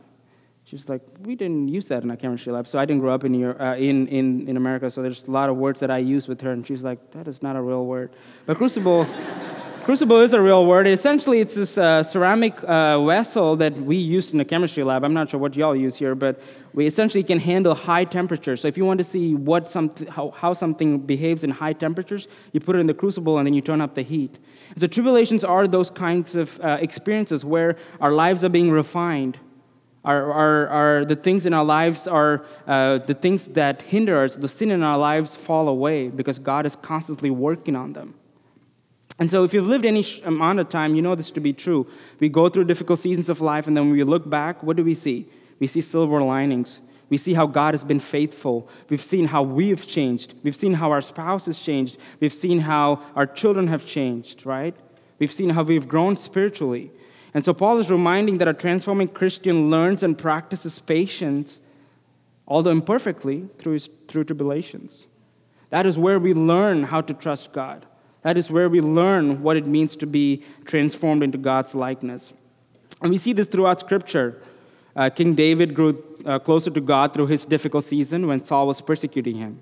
She 0.65 0.77
was 0.77 0.87
like, 0.87 1.01
we 1.21 1.35
didn't 1.35 1.67
use 1.67 1.87
that 1.87 2.03
in 2.03 2.09
our 2.09 2.15
chemistry 2.15 2.53
lab. 2.53 2.67
So 2.67 2.79
I 2.79 2.85
didn't 2.85 3.01
grow 3.01 3.13
up 3.13 3.25
in, 3.25 3.43
uh, 3.43 3.75
in, 3.77 4.07
in, 4.07 4.47
in 4.47 4.57
America, 4.57 4.89
so 4.89 5.01
there's 5.01 5.27
a 5.27 5.31
lot 5.31 5.49
of 5.49 5.57
words 5.57 5.81
that 5.81 5.91
I 5.91 5.97
use 5.97 6.27
with 6.27 6.39
her, 6.41 6.51
and 6.51 6.65
she's 6.65 6.83
like, 6.83 7.11
that 7.11 7.27
is 7.27 7.43
not 7.43 7.55
a 7.55 7.61
real 7.61 7.85
word. 7.85 8.11
But 8.45 8.57
crucible, 8.57 9.05
crucible 9.83 10.21
is 10.21 10.33
a 10.33 10.41
real 10.41 10.65
word. 10.65 10.87
Essentially, 10.87 11.41
it's 11.41 11.55
this 11.55 11.77
uh, 11.77 12.01
ceramic 12.01 12.55
uh, 12.63 13.03
vessel 13.05 13.57
that 13.57 13.73
we 13.73 13.97
used 13.97 14.31
in 14.31 14.37
the 14.37 14.45
chemistry 14.45 14.83
lab. 14.83 15.03
I'm 15.03 15.13
not 15.13 15.29
sure 15.29 15.39
what 15.39 15.53
y'all 15.57 15.75
use 15.75 15.97
here, 15.97 16.15
but 16.15 16.39
we 16.71 16.87
essentially 16.87 17.23
can 17.23 17.39
handle 17.39 17.75
high 17.75 18.05
temperatures. 18.05 18.61
So 18.61 18.69
if 18.69 18.77
you 18.77 18.85
want 18.85 18.99
to 18.99 19.03
see 19.03 19.35
what 19.35 19.67
some, 19.67 19.93
how, 20.09 20.31
how 20.31 20.53
something 20.53 20.97
behaves 20.99 21.43
in 21.43 21.49
high 21.49 21.73
temperatures, 21.73 22.29
you 22.53 22.61
put 22.61 22.77
it 22.77 22.79
in 22.79 22.87
the 22.87 22.93
crucible 22.93 23.37
and 23.37 23.45
then 23.45 23.53
you 23.53 23.61
turn 23.61 23.81
up 23.81 23.95
the 23.95 24.01
heat. 24.01 24.39
So 24.77 24.87
tribulations 24.87 25.43
are 25.43 25.67
those 25.67 25.89
kinds 25.89 26.37
of 26.37 26.57
uh, 26.61 26.77
experiences 26.79 27.43
where 27.43 27.75
our 27.99 28.13
lives 28.13 28.45
are 28.45 28.49
being 28.49 28.71
refined 28.71 29.37
are, 30.05 30.31
are, 30.31 30.67
are 30.67 31.05
the 31.05 31.15
things 31.15 31.45
in 31.45 31.53
our 31.53 31.63
lives 31.63 32.07
are 32.07 32.45
uh, 32.67 32.97
the 32.97 33.13
things 33.13 33.47
that 33.49 33.81
hinder 33.83 34.23
us, 34.23 34.35
the 34.35 34.47
sin 34.47 34.71
in 34.71 34.83
our 34.83 34.97
lives 34.97 35.35
fall 35.35 35.67
away 35.67 36.09
because 36.09 36.39
God 36.39 36.65
is 36.65 36.75
constantly 36.75 37.29
working 37.29 37.75
on 37.75 37.93
them. 37.93 38.15
And 39.19 39.29
so, 39.29 39.43
if 39.43 39.53
you've 39.53 39.67
lived 39.67 39.85
any 39.85 40.05
amount 40.25 40.59
of 40.59 40.69
time, 40.69 40.95
you 40.95 41.01
know 41.01 41.15
this 41.15 41.31
to 41.31 41.39
be 41.39 41.53
true. 41.53 41.87
We 42.19 42.29
go 42.29 42.49
through 42.49 42.65
difficult 42.65 42.99
seasons 42.99 43.29
of 43.29 43.41
life, 43.41 43.67
and 43.67 43.77
then 43.77 43.85
when 43.85 43.93
we 43.93 44.03
look 44.03 44.29
back, 44.29 44.63
what 44.63 44.75
do 44.75 44.83
we 44.83 44.95
see? 44.95 45.29
We 45.59 45.67
see 45.67 45.81
silver 45.81 46.21
linings. 46.21 46.81
We 47.09 47.17
see 47.17 47.35
how 47.35 47.45
God 47.45 47.75
has 47.75 47.83
been 47.83 47.99
faithful. 47.99 48.67
We've 48.89 48.99
seen 49.01 49.27
how 49.27 49.43
we've 49.43 49.85
changed. 49.85 50.33
We've 50.41 50.55
seen 50.55 50.73
how 50.73 50.89
our 50.89 51.01
spouse 51.01 51.45
has 51.45 51.59
changed. 51.59 51.97
We've 52.19 52.33
seen 52.33 52.61
how 52.61 53.03
our 53.15 53.27
children 53.27 53.67
have 53.67 53.85
changed, 53.85 54.47
right? 54.47 54.75
We've 55.19 55.31
seen 55.31 55.51
how 55.51 55.61
we've 55.61 55.87
grown 55.87 56.17
spiritually. 56.17 56.91
And 57.33 57.43
so 57.43 57.53
Paul 57.53 57.79
is 57.79 57.89
reminding 57.89 58.37
that 58.37 58.47
a 58.47 58.53
transforming 58.53 59.07
Christian 59.07 59.69
learns 59.71 60.03
and 60.03 60.17
practices 60.17 60.79
patience, 60.79 61.59
although 62.47 62.71
imperfectly, 62.71 63.49
through, 63.57 63.73
his, 63.73 63.89
through 64.07 64.25
tribulations. 64.25 65.07
That 65.69 65.85
is 65.85 65.97
where 65.97 66.19
we 66.19 66.33
learn 66.33 66.83
how 66.83 67.01
to 67.01 67.13
trust 67.13 67.51
God. 67.51 67.87
That 68.21 68.37
is 68.37 68.51
where 68.51 68.69
we 68.69 68.81
learn 68.81 69.41
what 69.41 69.57
it 69.57 69.65
means 69.65 69.95
to 69.97 70.05
be 70.05 70.43
transformed 70.65 71.23
into 71.23 71.37
God's 71.37 71.73
likeness. 71.73 72.33
And 73.01 73.09
we 73.09 73.17
see 73.17 73.33
this 73.33 73.47
throughout 73.47 73.79
Scripture. 73.79 74.41
Uh, 74.95 75.09
King 75.09 75.33
David 75.33 75.73
grew 75.73 76.03
uh, 76.25 76.39
closer 76.39 76.69
to 76.69 76.79
God 76.79 77.13
through 77.13 77.27
his 77.27 77.45
difficult 77.45 77.83
season 77.83 78.27
when 78.27 78.43
Saul 78.43 78.67
was 78.67 78.79
persecuting 78.79 79.37
him. 79.37 79.61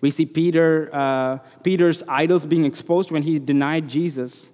We 0.00 0.10
see 0.10 0.24
Peter, 0.24 0.88
uh, 0.92 1.38
Peter's 1.62 2.02
idols 2.08 2.46
being 2.46 2.64
exposed 2.64 3.10
when 3.10 3.22
he 3.22 3.38
denied 3.38 3.88
Jesus. 3.88 4.48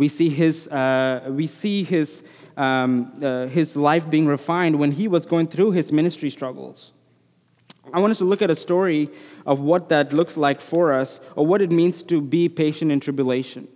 We 0.00 0.08
see 0.08 0.30
his, 0.30 0.66
uh, 0.68 1.28
we 1.28 1.46
see 1.46 1.84
his, 1.84 2.22
um, 2.56 3.12
uh, 3.22 3.48
his 3.48 3.76
life 3.76 4.08
being 4.08 4.26
refined 4.26 4.78
when 4.78 4.92
he 4.92 5.06
was 5.06 5.26
going 5.26 5.48
through 5.48 5.72
his 5.72 5.92
ministry 5.92 6.30
struggles. 6.30 6.92
I 7.92 7.98
want 8.00 8.12
us 8.12 8.16
to 8.20 8.24
look 8.24 8.40
at 8.40 8.50
a 8.50 8.54
story 8.56 9.10
of 9.44 9.60
what 9.60 9.90
that 9.90 10.14
looks 10.14 10.38
like 10.38 10.58
for 10.58 10.94
us, 10.94 11.20
or 11.36 11.44
what 11.44 11.60
it 11.60 11.70
means 11.70 12.02
to 12.04 12.22
be 12.22 12.48
patient 12.48 12.90
in 12.90 12.98
tribulation. 12.98 13.68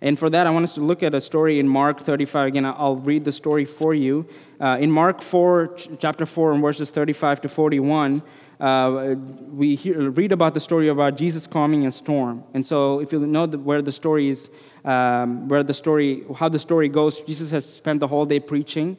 And 0.00 0.18
for 0.18 0.30
that, 0.30 0.46
I 0.46 0.50
want 0.50 0.64
us 0.64 0.74
to 0.76 0.80
look 0.80 1.02
at 1.02 1.14
a 1.14 1.20
story 1.20 1.58
in 1.58 1.68
Mark 1.68 2.00
35. 2.00 2.48
Again, 2.48 2.64
I'll 2.64 2.96
read 2.96 3.26
the 3.26 3.30
story 3.30 3.66
for 3.66 3.92
you. 3.92 4.26
Uh, 4.58 4.78
in 4.80 4.90
Mark 4.90 5.20
4, 5.20 5.76
chapter 5.98 6.24
4, 6.24 6.52
and 6.52 6.62
verses 6.62 6.90
35 6.90 7.42
to 7.42 7.50
41, 7.50 8.22
uh, 8.62 9.16
we 9.50 9.74
hear, 9.74 10.10
read 10.10 10.30
about 10.30 10.54
the 10.54 10.60
story 10.60 10.86
about 10.86 11.16
Jesus 11.16 11.48
calming 11.48 11.84
a 11.84 11.90
storm. 11.90 12.44
And 12.54 12.64
so, 12.64 13.00
if 13.00 13.12
you 13.12 13.18
know 13.26 13.44
the, 13.44 13.58
where 13.58 13.82
the 13.82 13.90
story 13.90 14.28
is, 14.28 14.50
um, 14.84 15.48
where 15.48 15.64
the 15.64 15.74
story, 15.74 16.24
how 16.36 16.48
the 16.48 16.60
story 16.60 16.88
goes, 16.88 17.20
Jesus 17.22 17.50
has 17.50 17.66
spent 17.66 17.98
the 17.98 18.06
whole 18.06 18.24
day 18.24 18.38
preaching. 18.38 18.96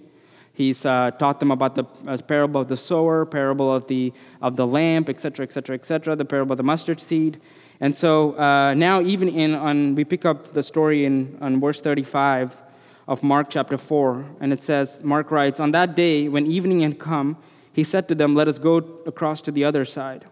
He's 0.51 0.85
uh, 0.85 1.11
taught 1.11 1.39
them 1.39 1.49
about 1.49 1.75
the 1.75 1.85
uh, 2.05 2.17
parable 2.17 2.59
of 2.59 2.67
the 2.67 2.75
sower, 2.75 3.25
parable 3.25 3.73
of 3.73 3.87
the 3.87 4.11
of 4.41 4.57
the 4.57 4.67
lamp, 4.67 5.07
etc., 5.07 5.45
etc., 5.45 5.75
etc., 5.75 6.17
the 6.17 6.25
parable 6.25 6.51
of 6.51 6.57
the 6.57 6.63
mustard 6.63 6.99
seed. 6.99 7.39
And 7.79 7.95
so 7.95 8.37
uh, 8.37 8.73
now, 8.73 9.01
even 9.01 9.29
in 9.29 9.55
on, 9.55 9.95
we 9.95 10.03
pick 10.03 10.25
up 10.25 10.53
the 10.53 10.61
story 10.61 11.05
in 11.05 11.37
on 11.39 11.61
verse 11.61 11.79
35 11.79 12.61
of 13.07 13.23
Mark 13.23 13.49
chapter 13.49 13.77
4, 13.77 14.25
and 14.41 14.51
it 14.51 14.61
says, 14.61 15.01
Mark 15.03 15.31
writes, 15.31 15.59
On 15.61 15.71
that 15.71 15.95
day, 15.95 16.27
when 16.27 16.47
evening 16.47 16.81
had 16.81 16.99
come, 16.99 17.37
he 17.73 17.83
said 17.83 18.07
to 18.07 18.15
them, 18.15 18.35
Let 18.35 18.47
us 18.47 18.59
go 18.59 18.77
across 19.05 19.41
to 19.41 19.51
the 19.51 19.63
other 19.63 19.83
side. 19.83 20.25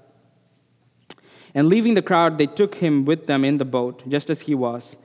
And 1.54 1.68
leaving 1.68 1.96
the 1.96 2.02
crowd, 2.02 2.38
they 2.38 2.48
took 2.48 2.76
him 2.76 3.04
with 3.04 3.28
them 3.28 3.44
in 3.44 3.58
the 3.58 3.66
boat, 3.66 4.08
just 4.08 4.30
as 4.30 4.42
he 4.42 4.56
was. 4.56 4.96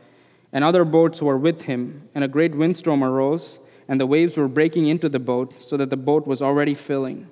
And 0.52 0.62
other 0.62 0.84
boats 0.84 1.20
were 1.20 1.36
with 1.38 1.62
him, 1.62 2.08
and 2.14 2.22
a 2.22 2.28
great 2.28 2.54
windstorm 2.54 3.02
arose, 3.02 3.58
and 3.88 4.00
the 4.00 4.06
waves 4.06 4.36
were 4.36 4.48
breaking 4.48 4.86
into 4.86 5.08
the 5.08 5.18
boat, 5.18 5.54
so 5.60 5.76
that 5.76 5.90
the 5.90 5.96
boat 5.96 6.26
was 6.26 6.40
already 6.40 6.74
filling. 6.74 7.28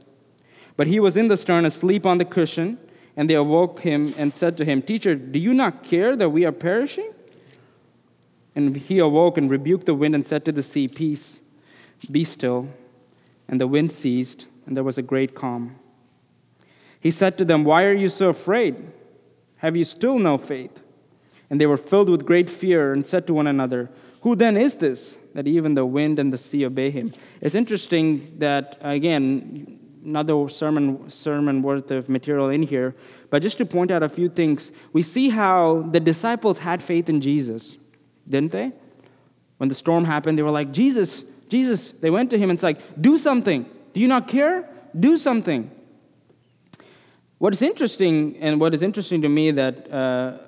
But 0.77 0.89
he 0.89 0.99
was 0.99 1.17
in 1.17 1.29
the 1.29 1.37
stern, 1.37 1.65
asleep 1.65 2.05
on 2.05 2.19
the 2.19 2.25
cushion, 2.25 2.79
and 3.17 3.31
they 3.31 3.35
awoke 3.35 3.81
him 3.81 4.15
and 4.17 4.35
said 4.35 4.57
to 4.57 4.65
him, 4.65 4.83
Teacher, 4.83 5.15
do 5.15 5.39
you 5.39 5.55
not 5.55 5.85
care 5.85 6.17
that 6.17 6.31
we 6.31 6.45
are 6.45 6.53
perishing? 6.53 7.13
And 8.57 8.77
he 8.77 8.99
awoke 8.99 9.37
and 9.37 9.51
rebuked 9.51 9.87
the 9.87 9.95
wind 9.95 10.15
and 10.15 10.27
said 10.27 10.45
to 10.47 10.53
the 10.53 10.63
sea, 10.63 10.89
Peace, 10.89 11.41
be 12.11 12.25
still. 12.25 12.69
And 13.47 13.61
the 13.61 13.67
wind 13.67 13.93
ceased 13.93 14.47
and 14.67 14.77
there 14.77 14.85
was 14.85 14.99
a 14.99 15.03
great 15.03 15.35
calm. 15.35 15.77
He 17.01 17.11
said 17.11 17.37
to 17.39 17.45
them, 17.45 17.65
Why 17.65 17.85
are 17.85 17.93
you 17.93 18.09
so 18.09 18.31
afraid? 18.31 18.83
Have 19.57 19.77
you 19.77 19.85
still 19.85 20.19
no 20.19 20.39
faith? 20.39 20.83
And 21.51 21.61
they 21.61 21.67
were 21.67 21.77
filled 21.77 22.09
with 22.09 22.25
great 22.25 22.49
fear 22.49 22.93
and 22.93 23.07
said 23.07 23.27
to 23.27 23.35
one 23.35 23.47
another, 23.47 23.91
Who 24.23 24.35
then 24.35 24.57
is 24.57 24.77
this 24.77 25.19
that 25.35 25.47
even 25.47 25.75
the 25.75 25.85
wind 25.85 26.19
and 26.19 26.33
the 26.33 26.39
sea 26.39 26.65
obey 26.65 26.91
him? 26.91 27.13
It's 27.41 27.55
interesting 27.55 28.39
that, 28.39 28.79
again, 28.81 29.79
another 30.05 30.49
sermon, 30.49 31.09
sermon 31.11 31.63
worth 31.63 31.91
of 31.91 32.09
material 32.09 32.49
in 32.49 32.63
here, 32.63 32.95
but 33.31 33.43
just 33.43 33.59
to 33.59 33.67
point 33.67 33.91
out 33.91 34.03
a 34.03 34.09
few 34.09 34.29
things, 34.29 34.71
we 34.93 35.03
see 35.03 35.29
how 35.29 35.87
the 35.91 36.01
disciples 36.01 36.59
had 36.59 36.83
faith 36.83 37.09
in 37.09 37.21
Jesus, 37.21 37.77
didn't 38.29 38.53
they? 38.53 38.73
When 39.59 39.69
the 39.69 39.75
storm 39.75 40.05
happened, 40.05 40.39
they 40.39 40.43
were 40.43 40.51
like, 40.51 40.73
Jesus, 40.73 41.25
Jesus. 41.49 41.91
They 41.91 42.11
went 42.11 42.31
to 42.31 42.39
him 42.39 42.51
and 42.51 42.57
it's 42.57 42.63
like, 42.63 42.79
Do 43.01 43.19
something. 43.19 43.67
Do 43.95 44.01
you 44.01 44.09
not 44.09 44.29
care? 44.29 44.69
Do 44.99 45.17
something. 45.17 45.71
What 47.39 47.55
is 47.55 47.63
interesting, 47.63 48.37
and 48.41 48.61
what 48.61 48.75
is 48.75 48.83
interesting 48.83 49.23
to 49.23 49.29
me 49.29 49.51
that 49.53 49.93
uh, 49.93 50.39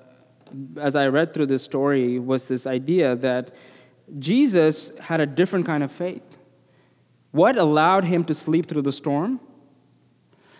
as 0.81 0.97
I 0.97 1.07
read 1.07 1.33
through 1.33 1.47
this 1.47 1.63
story 1.63 2.19
was 2.19 2.49
this 2.49 2.67
idea 2.67 3.17
that 3.17 3.55
Jesus 4.19 4.93
had 5.01 5.21
a 5.21 5.27
different 5.27 5.67
kind 5.67 5.83
of 5.83 5.91
faith. 5.93 6.37
What 7.31 7.57
allowed 7.57 8.05
him 8.05 8.25
to 8.25 8.35
sleep 8.35 8.67
through 8.67 8.83
the 8.83 8.93
storm? 8.93 9.41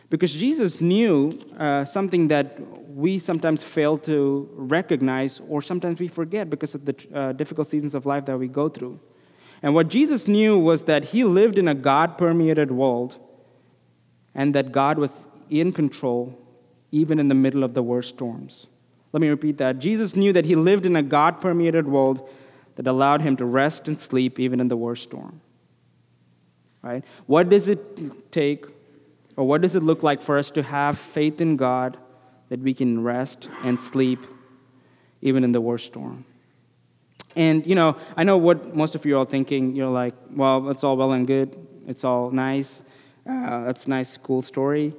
Because 0.09 0.33
Jesus 0.33 0.81
knew 0.81 1.33
uh, 1.59 1.85
something 1.85 2.29
that 2.29 2.61
we 2.89 3.19
sometimes 3.19 3.63
fail 3.63 3.99
to 3.99 4.49
recognize, 4.55 5.41
or 5.49 5.61
sometimes 5.61 5.99
we 5.99 6.07
forget 6.09 6.49
because 6.49 6.75
of 6.75 6.85
the 6.85 6.95
uh, 7.15 7.33
difficult 7.33 7.69
seasons 7.69 7.95
of 7.95 8.07
life 8.07 8.25
that 8.27 8.39
we 8.39 8.47
go 8.47 8.69
through. 8.69 9.01
And 9.63 9.75
what 9.75 9.89
Jesus 9.89 10.29
knew 10.29 10.59
was 10.59 10.85
that 10.85 11.07
he 11.07 11.25
lived 11.25 11.59
in 11.59 11.69
a 11.69 11.75
God 11.75 12.19
permeated 12.19 12.71
world 12.71 13.19
and 14.35 14.55
that 14.55 14.73
God 14.73 14.99
was 14.99 15.27
in 15.49 15.73
control 15.73 16.39
even 16.93 17.19
in 17.19 17.29
the 17.29 17.35
middle 17.35 17.65
of 17.65 17.75
the 17.75 17.83
worst 17.83 18.11
storms. 18.11 18.67
Let 19.13 19.21
me 19.21 19.29
repeat 19.29 19.59
that. 19.59 19.79
Jesus 19.79 20.15
knew 20.15 20.33
that 20.33 20.45
he 20.45 20.55
lived 20.55 20.85
in 20.85 20.95
a 20.95 21.03
God 21.03 21.41
permeated 21.41 21.89
world 21.89 22.29
that 22.75 22.87
allowed 22.87 23.23
him 23.23 23.37
to 23.39 23.45
rest 23.45 23.89
and 23.89 23.99
sleep 23.99 24.39
even 24.39 24.61
in 24.61 24.69
the 24.69 24.77
worst 24.77 25.05
storm. 25.05 25.41
Right? 26.83 27.05
What 27.27 27.49
does 27.49 27.69
it 27.69 28.31
take, 28.31 28.67
or 29.37 29.47
what 29.47 29.63
does 29.63 29.75
it 29.75 29.83
look 29.83 30.03
like 30.03 30.21
for 30.21 30.39
us 30.39 30.51
to 30.51 30.63
have 30.63 30.99
faith 30.99 31.41
in 31.41 31.57
God 31.57 31.97
that 32.49 32.61
we 32.61 32.75
can 32.75 33.03
rest 33.03 33.49
and 33.65 33.81
sleep 33.81 34.21
even 35.23 35.43
in 35.43 35.53
the 35.53 35.61
worst 35.61 35.87
storm? 35.87 36.25
And, 37.37 37.67
you 37.67 37.75
know, 37.75 37.97
I 38.17 38.25
know 38.25 38.39
what 38.39 38.75
most 38.75 38.95
of 38.95 39.05
you 39.05 39.19
are 39.19 39.27
thinking. 39.27 39.77
You're 39.77 39.91
like, 39.91 40.15
well, 40.35 40.71
it's 40.71 40.83
all 40.83 40.97
well 40.97 41.13
and 41.13 41.27
good. 41.27 41.55
It's 41.87 42.03
all 42.03 42.31
nice. 42.31 42.83
Uh, 43.29 43.65
that's 43.65 43.87
a 43.87 43.91
nice, 43.91 44.17
cool 44.17 44.41
story. 44.41 44.95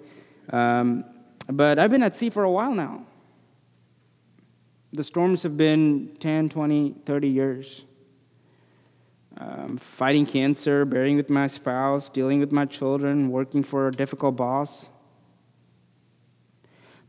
Um, 0.52 1.04
but 1.50 1.80
I've 1.80 1.89
been 1.89 2.04
at 2.04 2.15
sea 2.15 2.30
for 2.30 2.43
a 2.43 2.52
while 2.52 2.73
now. 2.73 3.06
The 4.93 5.04
storms 5.04 5.43
have 5.43 5.58
been 5.58 6.15
10, 6.19 6.50
20, 6.50 6.95
30 7.06 7.28
years. 7.28 7.84
Um, 9.39 9.78
fighting 9.78 10.26
cancer, 10.26 10.86
bearing 10.86 11.17
with 11.17 11.30
my 11.30 11.47
spouse, 11.47 12.10
dealing 12.10 12.39
with 12.39 12.52
my 12.52 12.65
children, 12.65 13.30
working 13.30 13.63
for 13.63 13.88
a 13.88 13.91
difficult 13.91 14.36
boss, 14.36 14.89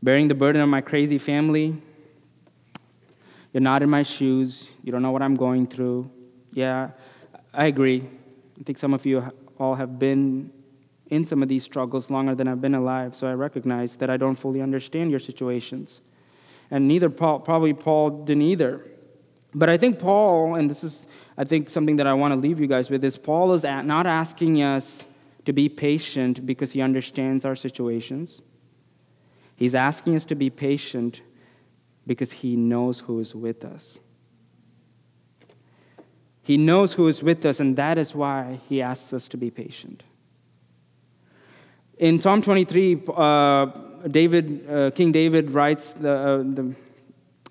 bearing 0.01 0.27
the 0.27 0.35
burden 0.35 0.61
of 0.61 0.69
my 0.69 0.81
crazy 0.81 1.17
family, 1.17 1.75
you're 3.53 3.61
not 3.61 3.81
in 3.81 3.89
my 3.89 4.03
shoes. 4.03 4.69
You 4.83 4.91
don't 4.91 5.01
know 5.01 5.11
what 5.11 5.21
I'm 5.21 5.35
going 5.35 5.67
through. 5.67 6.09
Yeah, 6.53 6.91
I 7.53 7.67
agree. 7.67 8.07
I 8.59 8.63
think 8.63 8.77
some 8.77 8.93
of 8.93 9.05
you 9.05 9.23
all 9.57 9.75
have 9.75 9.97
been 9.99 10.51
in 11.07 11.25
some 11.25 11.41
of 11.41 11.49
these 11.49 11.63
struggles 11.63 12.09
longer 12.09 12.35
than 12.35 12.47
I've 12.47 12.61
been 12.61 12.75
alive, 12.75 13.15
so 13.15 13.27
I 13.27 13.33
recognize 13.33 13.95
that 13.97 14.09
I 14.09 14.17
don't 14.17 14.35
fully 14.35 14.61
understand 14.61 15.09
your 15.09 15.19
situations. 15.19 16.01
And 16.69 16.87
neither 16.87 17.09
Paul, 17.09 17.39
probably 17.39 17.73
Paul 17.73 18.25
didn't 18.25 18.43
either. 18.43 18.85
But 19.55 19.69
I 19.69 19.77
think 19.77 19.97
Paul, 19.97 20.53
and 20.55 20.69
this 20.69 20.83
is, 20.83 21.07
I 21.35 21.43
think, 21.43 21.69
something 21.69 21.95
that 21.95 22.05
I 22.05 22.13
want 22.13 22.33
to 22.33 22.39
leave 22.39 22.59
you 22.59 22.67
guys 22.67 22.91
with, 22.91 23.03
is 23.03 23.17
Paul 23.17 23.53
is 23.53 23.63
not 23.63 24.05
asking 24.05 24.61
us 24.61 25.05
to 25.45 25.53
be 25.53 25.67
patient 25.67 26.45
because 26.45 26.73
he 26.73 26.81
understands 26.81 27.45
our 27.45 27.55
situations. 27.55 28.41
He's 29.55 29.73
asking 29.73 30.15
us 30.15 30.25
to 30.25 30.35
be 30.35 30.51
patient 30.51 31.21
because 32.09 32.31
he 32.31 32.55
knows 32.55 33.01
who 33.01 33.19
is 33.19 33.35
with 33.35 33.63
us. 33.63 33.99
He 36.41 36.57
knows 36.57 36.93
who 36.93 37.07
is 37.07 37.21
with 37.21 37.45
us, 37.45 37.59
and 37.59 37.75
that 37.75 37.99
is 37.99 38.15
why 38.15 38.61
he 38.67 38.81
asks 38.81 39.13
us 39.13 39.27
to 39.27 39.37
be 39.37 39.51
patient. 39.51 40.01
In 41.99 42.19
Psalm 42.19 42.41
23, 42.41 43.03
uh, 43.15 43.65
David, 44.09 44.67
uh, 44.67 44.89
King 44.89 45.11
David 45.11 45.51
writes 45.51 45.93
the, 45.93 46.11
uh, 46.11 46.37
the, 46.37 46.75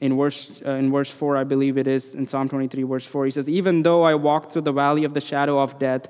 in, 0.00 0.16
verse, 0.16 0.50
uh, 0.66 0.72
in 0.72 0.90
verse 0.90 1.10
4, 1.10 1.36
I 1.36 1.44
believe 1.44 1.78
it 1.78 1.86
is, 1.86 2.16
in 2.16 2.26
Psalm 2.26 2.48
23, 2.48 2.82
verse 2.82 3.06
4, 3.06 3.26
he 3.26 3.30
says, 3.30 3.48
Even 3.48 3.84
though 3.84 4.02
I 4.02 4.16
walk 4.16 4.50
through 4.50 4.62
the 4.62 4.72
valley 4.72 5.04
of 5.04 5.14
the 5.14 5.20
shadow 5.20 5.60
of 5.60 5.78
death, 5.78 6.08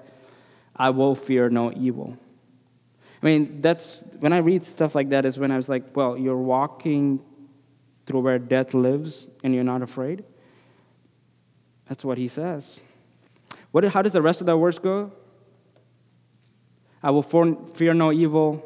I 0.74 0.88
will 0.88 1.14
fear 1.14 1.50
no 1.50 1.70
evil. 1.72 2.16
I 3.22 3.26
mean, 3.26 3.61
that's 3.61 4.02
when 4.20 4.32
I 4.32 4.38
read 4.38 4.64
stuff 4.64 4.94
like 4.94 5.11
that, 5.11 5.26
is 5.26 5.37
when 5.37 5.50
I 5.50 5.58
was 5.58 5.68
like, 5.68 5.94
well, 5.94 6.16
you're 6.16 6.34
walking 6.34 7.20
through 8.09 8.21
where 8.21 8.38
death 8.38 8.73
lives 8.73 9.29
and 9.44 9.55
you're 9.55 9.62
not 9.62 9.83
afraid? 9.83 10.25
That's 11.88 12.03
what 12.03 12.16
he 12.16 12.27
says. 12.27 12.81
What, 13.71 13.85
how 13.85 14.01
does 14.01 14.14
the 14.14 14.23
rest 14.23 14.40
of 14.40 14.47
that 14.47 14.57
verse 14.57 14.79
go? 14.79 15.12
I 17.03 17.11
will 17.11 17.23
fear 17.23 17.92
no 17.92 18.11
evil, 18.11 18.64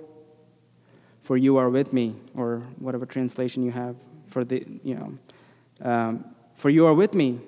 for 1.23 1.37
you 1.37 1.57
are 1.57 1.69
with 1.69 1.93
me, 1.93 2.15
or 2.37 2.63
whatever 2.79 3.05
translation 3.05 3.65
you 3.65 3.73
have 3.73 3.97
for 4.29 4.45
the, 4.45 4.65
you 4.85 4.95
know, 4.95 5.19
um, 5.91 6.25
for 6.55 6.71
you 6.71 6.87
are 6.87 6.95
with 6.95 7.15
me. 7.15 7.41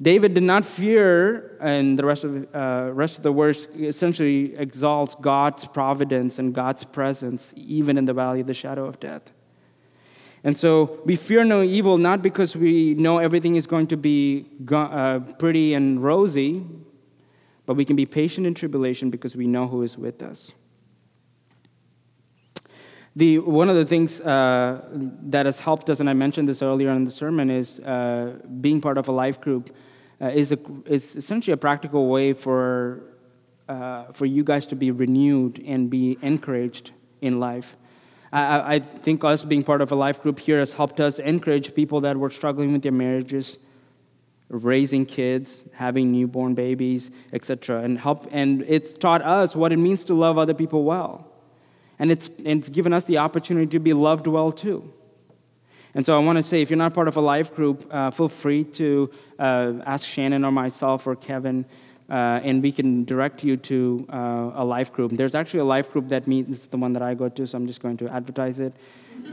David 0.00 0.32
did 0.32 0.42
not 0.42 0.64
fear, 0.64 1.58
and 1.60 1.98
the 1.98 2.04
rest 2.04 2.24
of, 2.24 2.54
uh, 2.54 2.90
rest 2.92 3.18
of 3.18 3.22
the 3.22 3.30
verse 3.30 3.66
essentially 3.76 4.56
exalts 4.56 5.14
God's 5.20 5.66
providence 5.66 6.38
and 6.38 6.54
God's 6.54 6.82
presence, 6.82 7.52
even 7.56 7.98
in 7.98 8.06
the 8.06 8.14
valley 8.14 8.40
of 8.40 8.46
the 8.46 8.54
shadow 8.54 8.86
of 8.86 8.98
death. 8.98 9.33
And 10.44 10.58
so 10.58 11.00
we 11.06 11.16
fear 11.16 11.42
no 11.42 11.62
evil 11.62 11.96
not 11.96 12.20
because 12.20 12.54
we 12.54 12.94
know 12.94 13.18
everything 13.18 13.56
is 13.56 13.66
going 13.66 13.86
to 13.88 13.96
be 13.96 14.46
uh, 14.70 15.20
pretty 15.38 15.72
and 15.72 16.02
rosy, 16.02 16.62
but 17.64 17.74
we 17.74 17.84
can 17.86 17.96
be 17.96 18.04
patient 18.04 18.46
in 18.46 18.52
tribulation 18.52 19.08
because 19.08 19.34
we 19.34 19.46
know 19.46 19.66
who 19.66 19.82
is 19.82 19.96
with 19.96 20.22
us. 20.22 20.52
The, 23.16 23.38
one 23.38 23.70
of 23.70 23.76
the 23.76 23.86
things 23.86 24.20
uh, 24.20 24.82
that 24.92 25.46
has 25.46 25.60
helped 25.60 25.88
us, 25.88 26.00
and 26.00 26.10
I 26.10 26.14
mentioned 26.14 26.48
this 26.48 26.60
earlier 26.62 26.90
in 26.90 27.04
the 27.04 27.10
sermon, 27.10 27.48
is 27.48 27.80
uh, 27.80 28.38
being 28.60 28.80
part 28.80 28.98
of 28.98 29.08
a 29.08 29.12
life 29.12 29.40
group 29.40 29.74
uh, 30.20 30.26
is, 30.26 30.52
a, 30.52 30.58
is 30.84 31.16
essentially 31.16 31.52
a 31.52 31.56
practical 31.56 32.08
way 32.08 32.32
for, 32.32 33.04
uh, 33.68 34.06
for 34.12 34.26
you 34.26 34.44
guys 34.44 34.66
to 34.66 34.76
be 34.76 34.90
renewed 34.90 35.62
and 35.64 35.88
be 35.88 36.18
encouraged 36.22 36.90
in 37.22 37.40
life. 37.40 37.76
I, 38.34 38.74
I 38.74 38.78
think 38.80 39.22
us 39.22 39.44
being 39.44 39.62
part 39.62 39.80
of 39.80 39.92
a 39.92 39.94
life 39.94 40.20
group 40.20 40.40
here 40.40 40.58
has 40.58 40.72
helped 40.72 40.98
us 40.98 41.20
encourage 41.20 41.72
people 41.74 42.00
that 42.00 42.16
were 42.16 42.30
struggling 42.30 42.72
with 42.72 42.82
their 42.82 42.92
marriages, 42.92 43.58
raising 44.48 45.06
kids, 45.06 45.62
having 45.72 46.10
newborn 46.10 46.54
babies, 46.54 47.12
etc. 47.32 47.82
And 47.82 47.96
help 47.96 48.26
and 48.32 48.64
it's 48.66 48.92
taught 48.92 49.22
us 49.22 49.54
what 49.54 49.72
it 49.72 49.76
means 49.76 50.02
to 50.04 50.14
love 50.14 50.36
other 50.36 50.54
people 50.54 50.82
well. 50.82 51.30
And 52.00 52.10
it's, 52.10 52.28
it's 52.38 52.68
given 52.68 52.92
us 52.92 53.04
the 53.04 53.18
opportunity 53.18 53.68
to 53.68 53.78
be 53.78 53.92
loved 53.92 54.26
well 54.26 54.50
too. 54.50 54.92
And 55.94 56.04
so 56.04 56.16
I 56.16 56.24
want 56.24 56.38
to 56.38 56.42
say 56.42 56.60
if 56.60 56.70
you're 56.70 56.76
not 56.76 56.92
part 56.92 57.06
of 57.06 57.16
a 57.16 57.20
life 57.20 57.54
group, 57.54 57.86
uh, 57.88 58.10
feel 58.10 58.28
free 58.28 58.64
to 58.64 59.10
uh, 59.38 59.74
ask 59.86 60.08
Shannon 60.08 60.44
or 60.44 60.50
myself 60.50 61.06
or 61.06 61.14
Kevin 61.14 61.66
uh, 62.10 62.40
and 62.42 62.62
we 62.62 62.70
can 62.70 63.04
direct 63.04 63.42
you 63.42 63.56
to 63.56 64.06
uh, 64.12 64.52
a 64.54 64.64
life 64.64 64.92
group. 64.92 65.12
There's 65.12 65.34
actually 65.34 65.60
a 65.60 65.64
life 65.64 65.90
group 65.90 66.08
that 66.08 66.26
meets, 66.26 66.66
the 66.66 66.76
one 66.76 66.92
that 66.92 67.02
I 67.02 67.14
go 67.14 67.28
to, 67.28 67.46
so 67.46 67.56
I'm 67.56 67.66
just 67.66 67.80
going 67.80 67.96
to 67.98 68.08
advertise 68.08 68.60
it. 68.60 68.74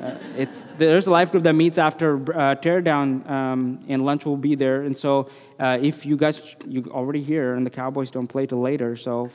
Uh, 0.02 0.16
it's, 0.38 0.66
there's 0.78 1.08
a 1.08 1.12
life 1.12 1.32
group 1.32 1.44
that 1.44 1.54
meets 1.54 1.78
after 1.78 2.16
uh, 2.16 2.56
teardown, 2.56 3.30
um, 3.30 3.80
and 3.88 4.06
lunch 4.06 4.26
will 4.26 4.38
be 4.38 4.56
there. 4.56 4.84
And 4.84 4.98
so 4.98 5.30
uh, 5.60 5.78
if 5.82 6.06
you 6.06 6.16
guys, 6.16 6.56
you're 6.66 6.88
already 6.88 7.22
here, 7.22 7.56
and 7.56 7.66
the 7.66 7.70
Cowboys 7.72 8.10
don't 8.12 8.28
play 8.28 8.46
till 8.46 8.62
later, 8.62 8.96
so 8.96 9.28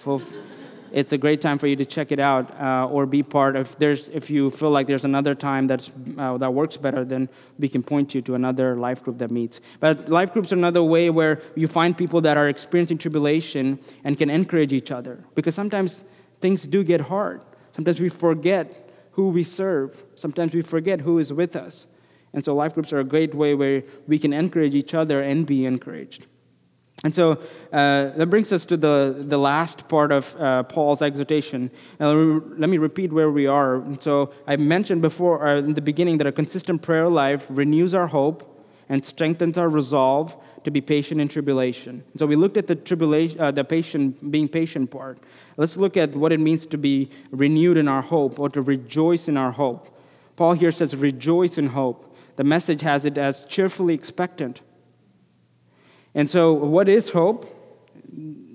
it's 0.93 1.13
a 1.13 1.19
great 1.19 1.41
time 1.41 1.59
for 1.59 1.67
you 1.67 1.77
to 1.77 1.85
check 1.85 2.13
it 2.13 2.21
out 2.21 2.51
uh, 2.61 2.87
or 2.87 3.07
be 3.07 3.23
part 3.23 3.57
of 3.57 3.77
there's 3.79 4.09
if 4.09 4.31
you 4.31 4.51
feel 4.51 4.71
like 4.71 4.87
there's 4.87 5.05
another 5.05 5.35
time 5.35 5.67
that's 5.67 5.91
uh, 6.19 6.37
that 6.39 6.53
works 6.53 6.77
better 6.77 7.05
then 7.05 7.29
we 7.59 7.69
can 7.69 7.83
point 7.83 8.15
you 8.15 8.23
to 8.23 8.35
another 8.35 8.77
life 8.77 9.03
group 9.03 9.19
that 9.19 9.31
meets. 9.31 9.61
But 9.81 10.09
life 10.09 10.33
groups 10.33 10.53
are 10.53 10.57
another 10.57 10.83
way 10.83 11.11
where 11.11 11.41
you 11.55 11.69
find 11.69 11.97
people 11.97 12.21
that 12.23 12.37
are 12.37 12.49
experiencing 12.49 12.99
tribulation 12.99 13.79
and 14.05 14.17
can 14.17 14.31
encourage 14.31 14.73
each 14.73 14.91
other. 14.91 15.25
Because 15.35 15.55
sometimes 15.55 16.05
things 16.41 16.67
do 16.67 16.85
get 16.85 17.03
hard. 17.03 17.45
Sometimes 17.73 18.01
we 18.01 18.09
forget 18.09 18.91
who 19.13 19.29
we 19.29 19.45
serve. 19.45 20.03
Sometimes 20.15 20.55
we 20.55 20.63
forget 20.63 21.01
who 21.01 21.19
is 21.19 21.33
with 21.33 21.57
us. 21.57 21.87
And 22.33 22.45
so 22.45 22.55
life 22.55 22.75
groups 22.75 22.93
are 22.93 23.01
a 23.01 23.05
great 23.05 23.35
way 23.35 23.55
where 23.55 23.83
we 24.07 24.19
can 24.19 24.33
encourage 24.33 24.75
each 24.75 24.95
other 24.95 25.23
and 25.23 25.47
be 25.47 25.65
encouraged 25.65 26.27
and 27.05 27.15
so 27.15 27.33
uh, 27.73 28.11
that 28.17 28.27
brings 28.31 28.53
us 28.53 28.65
to 28.67 28.77
the, 28.77 29.17
the 29.19 29.37
last 29.37 29.87
part 29.87 30.13
of 30.13 30.35
uh, 30.41 30.63
Paul's 30.63 31.03
exhortation. 31.03 31.71
Now, 32.01 32.13
let 32.13 32.71
me 32.71 32.79
repeat 32.79 33.13
where 33.13 33.31
we 33.31 33.47
are. 33.47 33.85
So 34.01 34.33
I 34.47 34.57
mentioned 34.57 35.03
before 35.03 35.47
uh, 35.47 35.59
in 35.59 35.75
the 35.75 35.83
beginning 35.83 36.19
that 36.19 36.27
a 36.27 36.33
consistent 36.33 36.81
prayer 36.81 37.09
life 37.09 37.47
renews 37.51 37.95
our 37.95 38.07
hope 38.07 38.65
and 38.89 39.05
strengthens 39.05 39.59
our 39.59 39.69
resolve 39.69 40.37
to 40.65 40.71
be 40.71 40.81
patient 40.81 41.21
in 41.21 41.29
tribulation. 41.29 42.03
So 42.17 42.27
we 42.27 42.35
looked 42.35 42.57
at 42.57 42.67
the 42.67 42.75
tribulation, 42.75 43.41
uh, 43.41 43.51
the 43.51 43.63
patient 43.63 44.31
being 44.31 44.49
patient 44.49 44.91
part. 44.91 45.19
Let's 45.57 45.77
look 45.77 45.97
at 45.97 46.17
what 46.17 46.33
it 46.33 46.41
means 46.41 46.67
to 46.67 46.79
be 46.79 47.11
renewed 47.31 47.77
in 47.77 47.89
our 47.89 48.03
hope 48.03 48.41
or 48.41 48.49
to 48.51 48.63
rejoice 48.63 49.29
in 49.29 49.37
our 49.37 49.53
hope. 49.53 49.89
Paul 50.35 50.55
here 50.55 50.73
says, 50.73 50.95
"Rejoice 50.97 51.57
in 51.59 51.69
hope." 51.69 52.17
The 52.37 52.45
message 52.45 52.83
has 52.83 53.05
it 53.05 53.17
as 53.17 53.43
cheerfully 53.43 53.95
expectant. 53.95 54.61
And 56.17 56.31
so, 56.31 56.55
what 56.55 56.89
is 56.89 57.11
hope? 57.11 57.45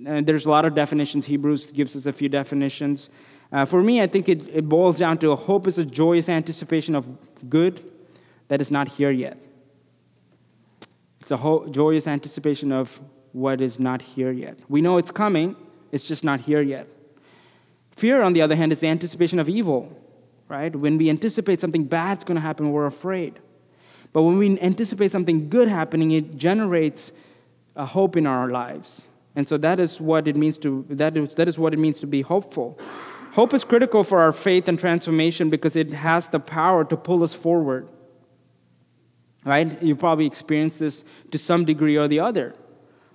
And 0.07 0.25
there's 0.25 0.47
a 0.47 0.49
lot 0.49 0.65
of 0.65 0.73
definitions. 0.73 1.27
Hebrews 1.27 1.71
gives 1.71 1.95
us 1.95 2.07
a 2.07 2.11
few 2.11 2.27
definitions. 2.27 3.11
Uh, 3.51 3.65
for 3.65 3.83
me, 3.83 4.01
I 4.01 4.07
think 4.07 4.27
it, 4.27 4.49
it 4.49 4.67
boils 4.67 4.97
down 4.97 5.19
to 5.19 5.35
hope 5.35 5.67
is 5.67 5.77
a 5.77 5.85
joyous 5.85 6.27
anticipation 6.27 6.95
of 6.95 7.05
good 7.49 7.85
that 8.47 8.61
is 8.61 8.71
not 8.71 8.87
here 8.87 9.11
yet. 9.11 9.37
It's 11.19 11.29
a 11.29 11.37
ho- 11.37 11.67
joyous 11.67 12.07
anticipation 12.07 12.71
of 12.71 12.99
what 13.31 13.61
is 13.61 13.79
not 13.79 14.01
here 14.01 14.31
yet. 14.31 14.57
We 14.67 14.81
know 14.81 14.97
it's 14.97 15.11
coming, 15.11 15.55
it's 15.91 16.07
just 16.07 16.23
not 16.23 16.39
here 16.39 16.61
yet. 16.61 16.87
Fear, 17.91 18.23
on 18.23 18.33
the 18.33 18.41
other 18.41 18.55
hand, 18.55 18.71
is 18.71 18.79
the 18.79 18.87
anticipation 18.87 19.37
of 19.37 19.47
evil, 19.47 19.95
right? 20.47 20.75
When 20.75 20.97
we 20.97 21.11
anticipate 21.11 21.61
something 21.61 21.83
bad's 21.83 22.23
going 22.23 22.37
to 22.37 22.41
happen, 22.41 22.71
we're 22.71 22.87
afraid. 22.87 23.37
But 24.13 24.23
when 24.23 24.39
we 24.39 24.59
anticipate 24.59 25.11
something 25.11 25.47
good 25.47 25.67
happening, 25.67 26.09
it 26.09 26.37
generates 26.37 27.11
a 27.75 27.85
hope 27.85 28.17
in 28.17 28.27
our 28.27 28.49
lives. 28.49 29.07
And 29.35 29.47
so 29.47 29.57
that 29.57 29.79
is 29.79 30.01
what 30.01 30.27
it 30.27 30.35
means 30.35 30.57
to 30.59 30.85
that 30.89 31.15
is, 31.15 31.33
that 31.35 31.47
is 31.47 31.57
what 31.57 31.73
it 31.73 31.79
means 31.79 31.99
to 31.99 32.07
be 32.07 32.21
hopeful. 32.21 32.77
Hope 33.33 33.53
is 33.53 33.63
critical 33.63 34.03
for 34.03 34.19
our 34.19 34.33
faith 34.33 34.67
and 34.67 34.77
transformation 34.77 35.49
because 35.49 35.77
it 35.77 35.91
has 35.91 36.27
the 36.27 36.39
power 36.39 36.83
to 36.83 36.97
pull 36.97 37.23
us 37.23 37.33
forward. 37.33 37.89
Right? 39.45 39.81
You 39.81 39.95
probably 39.95 40.25
experienced 40.25 40.79
this 40.79 41.03
to 41.31 41.37
some 41.37 41.63
degree 41.65 41.95
or 41.95 42.07
the 42.07 42.19
other. 42.19 42.53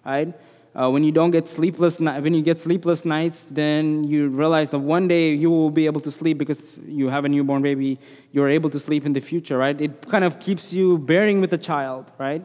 Right? 0.05 0.35
Uh, 0.75 0.91
when 0.91 1.05
you 1.05 1.13
don't 1.13 1.31
get 1.31 1.49
sleepless, 1.49 2.01
when 2.01 2.35
you 2.35 2.43
get 2.43 2.59
sleepless 2.59 3.05
nights, 3.05 3.47
then 3.51 4.05
you 4.05 4.29
realize 4.29 4.71
that 4.71 4.79
one 4.79 5.09
day 5.09 5.33
you 5.33 5.51
will 5.51 5.71
be 5.71 5.87
able 5.87 6.01
to 6.01 6.11
sleep 6.11 6.37
because 6.37 6.61
you 6.87 7.09
have 7.09 7.25
a 7.25 7.29
newborn 7.29 7.63
baby. 7.63 7.99
You're 8.33 8.51
able 8.51 8.69
to 8.71 8.79
sleep 8.79 9.07
in 9.07 9.13
the 9.13 9.21
future, 9.21 9.57
right? 9.57 9.79
It 9.81 10.09
kind 10.09 10.25
of 10.25 10.39
keeps 10.39 10.73
you 10.73 10.99
bearing 10.99 11.41
with 11.41 11.53
a 11.53 11.59
child, 11.59 12.11
right? 12.19 12.45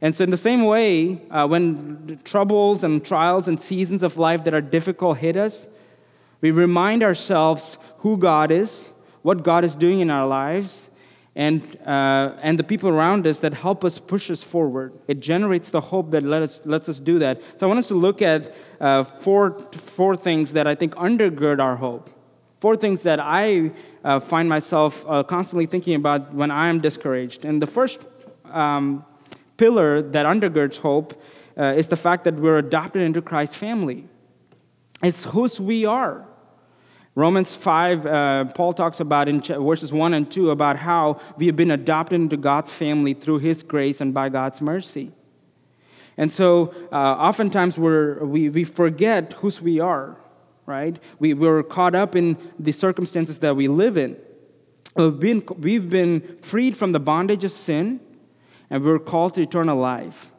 And 0.00 0.14
so, 0.14 0.24
in 0.24 0.30
the 0.30 0.36
same 0.36 0.64
way, 0.64 1.22
uh, 1.30 1.46
when 1.46 2.20
troubles 2.24 2.84
and 2.84 3.04
trials 3.04 3.48
and 3.48 3.60
seasons 3.60 4.02
of 4.02 4.16
life 4.16 4.44
that 4.44 4.54
are 4.54 4.60
difficult 4.60 5.18
hit 5.18 5.36
us, 5.36 5.68
we 6.40 6.50
remind 6.50 7.02
ourselves 7.02 7.78
who 7.98 8.16
God 8.16 8.50
is, 8.50 8.90
what 9.22 9.42
God 9.42 9.64
is 9.64 9.74
doing 9.74 10.00
in 10.00 10.10
our 10.10 10.26
lives, 10.26 10.90
and, 11.34 11.78
uh, 11.86 12.32
and 12.40 12.58
the 12.58 12.64
people 12.64 12.88
around 12.88 13.26
us 13.26 13.40
that 13.40 13.52
help 13.52 13.84
us 13.84 13.98
push 13.98 14.30
us 14.30 14.42
forward. 14.42 14.92
It 15.06 15.20
generates 15.20 15.70
the 15.70 15.80
hope 15.80 16.10
that 16.12 16.24
let 16.24 16.42
us, 16.42 16.62
lets 16.64 16.88
us 16.88 16.98
do 16.98 17.18
that. 17.18 17.42
So 17.58 17.66
I 17.66 17.68
want 17.68 17.78
us 17.78 17.88
to 17.88 17.94
look 17.94 18.22
at 18.22 18.54
uh, 18.80 19.04
four, 19.04 19.58
four 19.72 20.16
things 20.16 20.54
that 20.54 20.66
I 20.66 20.74
think 20.74 20.94
undergird 20.94 21.60
our 21.60 21.76
hope. 21.76 22.08
Four 22.60 22.76
things 22.76 23.02
that 23.02 23.20
I 23.20 23.72
uh, 24.02 24.18
find 24.18 24.48
myself 24.48 25.04
uh, 25.06 25.22
constantly 25.24 25.66
thinking 25.66 25.94
about 25.94 26.32
when 26.32 26.50
I 26.50 26.68
am 26.68 26.80
discouraged. 26.80 27.44
And 27.44 27.60
the 27.60 27.66
first 27.66 28.00
um, 28.46 29.04
pillar 29.56 30.02
that 30.02 30.26
undergirds 30.26 30.78
hope 30.78 31.20
uh, 31.58 31.74
is 31.76 31.88
the 31.88 31.96
fact 31.96 32.24
that 32.24 32.34
we're 32.34 32.58
adopted 32.58 33.02
into 33.02 33.22
Christ's 33.22 33.56
family. 33.56 34.08
It's 35.02 35.24
whose 35.24 35.60
we 35.60 35.84
are. 35.84 36.26
Romans 37.14 37.54
5, 37.54 38.06
uh, 38.06 38.44
Paul 38.46 38.74
talks 38.74 39.00
about 39.00 39.26
in 39.26 39.40
verses 39.40 39.90
1 39.90 40.12
and 40.12 40.30
2 40.30 40.50
about 40.50 40.76
how 40.76 41.18
we 41.38 41.46
have 41.46 41.56
been 41.56 41.70
adopted 41.70 42.20
into 42.20 42.36
God's 42.36 42.70
family 42.70 43.14
through 43.14 43.38
his 43.38 43.62
grace 43.62 44.02
and 44.02 44.12
by 44.12 44.28
God's 44.28 44.60
mercy. 44.60 45.12
And 46.18 46.30
so, 46.30 46.74
uh, 46.92 46.96
oftentimes, 46.96 47.78
we, 47.78 48.50
we 48.50 48.64
forget 48.64 49.32
whose 49.34 49.62
we 49.62 49.80
are, 49.80 50.16
right? 50.66 50.98
We, 51.18 51.32
we're 51.32 51.62
caught 51.62 51.94
up 51.94 52.16
in 52.16 52.36
the 52.58 52.72
circumstances 52.72 53.38
that 53.38 53.56
we 53.56 53.68
live 53.68 53.96
in. 53.96 54.16
We've 54.94 55.18
been, 55.18 55.42
we've 55.58 55.88
been 55.88 56.38
freed 56.42 56.76
from 56.76 56.92
the 56.92 57.00
bondage 57.00 57.44
of 57.44 57.52
sin, 57.52 58.00
and 58.70 58.84
we're 58.84 58.98
called 58.98 59.34
to 59.34 59.42
eternal 59.42 59.76
life. 59.78 60.32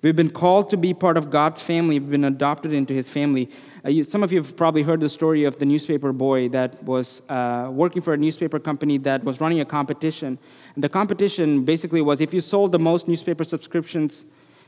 We've 0.00 0.14
been 0.14 0.30
called 0.30 0.70
to 0.70 0.76
be 0.76 0.94
part 0.94 1.16
of 1.16 1.28
God's 1.28 1.60
family. 1.60 1.98
We've 1.98 2.10
been 2.10 2.24
adopted 2.24 2.72
into 2.72 2.94
his 2.94 3.08
family. 3.08 3.50
Uh, 3.84 3.88
you, 3.88 4.04
some 4.04 4.22
of 4.22 4.30
you 4.30 4.38
have 4.38 4.56
probably 4.56 4.82
heard 4.82 5.00
the 5.00 5.08
story 5.08 5.42
of 5.42 5.58
the 5.58 5.66
newspaper 5.66 6.12
boy 6.12 6.48
that 6.50 6.80
was 6.84 7.20
uh, 7.28 7.68
working 7.72 8.00
for 8.00 8.14
a 8.14 8.16
newspaper 8.16 8.60
company 8.60 8.98
that 8.98 9.24
was 9.24 9.40
running 9.40 9.58
a 9.58 9.64
competition. 9.64 10.38
And 10.76 10.84
the 10.84 10.88
competition 10.88 11.64
basically 11.64 12.00
was 12.00 12.20
if 12.20 12.32
you 12.32 12.40
sold 12.40 12.70
the 12.70 12.78
most 12.78 13.08
newspaper 13.08 13.42
subscriptions, 13.42 14.24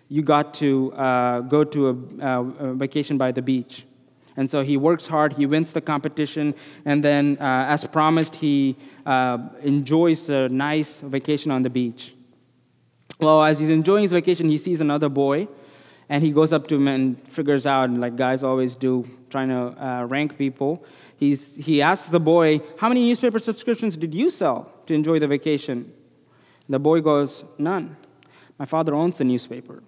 you 0.08 0.22
got 0.22 0.52
to 0.54 0.92
uh, 0.94 1.40
go 1.42 1.62
to 1.62 1.88
a, 1.88 2.26
uh, 2.26 2.42
a, 2.42 2.74
vacation 2.74 3.16
by 3.16 3.30
the 3.30 3.40
beach. 3.40 3.86
And 4.36 4.50
so 4.50 4.64
he 4.64 4.76
works 4.76 5.06
hard, 5.06 5.34
he 5.34 5.46
wins 5.46 5.72
the 5.72 5.80
competition, 5.80 6.54
and 6.84 7.04
then, 7.04 7.36
uh, 7.40 7.66
as 7.68 7.84
promised, 7.84 8.34
he 8.34 8.76
uh, 9.06 9.38
enjoys 9.62 10.28
a 10.28 10.48
nice 10.48 11.00
vacation 11.00 11.52
on 11.52 11.62
the 11.62 11.70
beach. 11.70 12.14
Well, 13.20 13.42
as 13.44 13.58
he's 13.58 13.68
enjoying 13.68 14.02
his 14.02 14.12
vacation, 14.12 14.48
he 14.48 14.56
sees 14.56 14.80
another 14.80 15.08
boy, 15.08 15.48
and 16.08 16.22
he 16.22 16.30
goes 16.30 16.52
up 16.52 16.66
to 16.68 16.76
him 16.76 16.88
and 16.88 17.28
figures 17.28 17.66
out, 17.66 17.90
like 17.90 18.16
guys 18.16 18.42
always 18.42 18.74
do, 18.74 19.04
trying 19.28 19.48
to 19.48 19.84
uh, 19.84 20.04
rank 20.06 20.38
people. 20.38 20.84
He's, 21.16 21.54
he 21.56 21.82
asks 21.82 22.08
the 22.08 22.20
boy, 22.20 22.60
How 22.78 22.88
many 22.88 23.06
newspaper 23.06 23.38
subscriptions 23.38 23.96
did 23.96 24.14
you 24.14 24.30
sell 24.30 24.72
to 24.86 24.94
enjoy 24.94 25.18
the 25.18 25.28
vacation? 25.28 25.92
The 26.68 26.78
boy 26.78 27.02
goes, 27.02 27.44
None. 27.58 27.96
My 28.58 28.64
father 28.64 28.94
owns 28.94 29.18
the 29.18 29.24
newspaper 29.24 29.82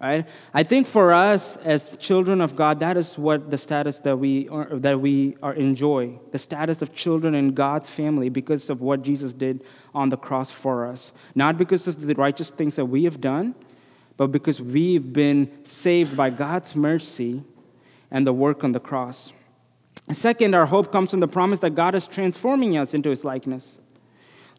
right? 0.00 0.28
I 0.54 0.62
think 0.62 0.86
for 0.86 1.12
us 1.12 1.56
as 1.58 1.88
children 1.98 2.40
of 2.40 2.54
god 2.54 2.80
that 2.80 2.96
is 2.96 3.18
what 3.18 3.50
the 3.50 3.58
status 3.58 3.98
that 4.00 4.16
we 4.16 4.48
are, 4.48 4.66
that 4.78 5.00
we 5.00 5.36
are 5.42 5.54
enjoy 5.54 6.18
the 6.30 6.38
status 6.38 6.82
of 6.82 6.94
children 6.94 7.34
in 7.34 7.54
god's 7.54 7.90
family 7.90 8.28
because 8.28 8.70
of 8.70 8.80
what 8.80 9.02
jesus 9.02 9.32
did 9.32 9.64
on 9.94 10.10
the 10.10 10.16
cross 10.16 10.50
for 10.50 10.86
us. 10.86 11.12
Not 11.34 11.58
because 11.58 11.88
of 11.88 12.00
the 12.00 12.14
righteous 12.14 12.50
things 12.50 12.76
that 12.76 12.86
we 12.86 13.04
have 13.04 13.20
done 13.20 13.54
but 14.16 14.28
because 14.28 14.60
we've 14.60 15.12
been 15.12 15.50
saved 15.64 16.16
by 16.16 16.30
god's 16.30 16.76
mercy 16.76 17.42
and 18.10 18.26
the 18.26 18.32
work 18.32 18.64
on 18.64 18.72
the 18.72 18.80
cross. 18.80 19.32
Second 20.12 20.54
our 20.54 20.66
hope 20.66 20.92
comes 20.92 21.10
from 21.10 21.20
the 21.20 21.28
promise 21.28 21.58
that 21.58 21.74
god 21.74 21.96
is 21.96 22.06
transforming 22.06 22.76
us 22.76 22.94
into 22.94 23.10
his 23.10 23.24
likeness. 23.24 23.80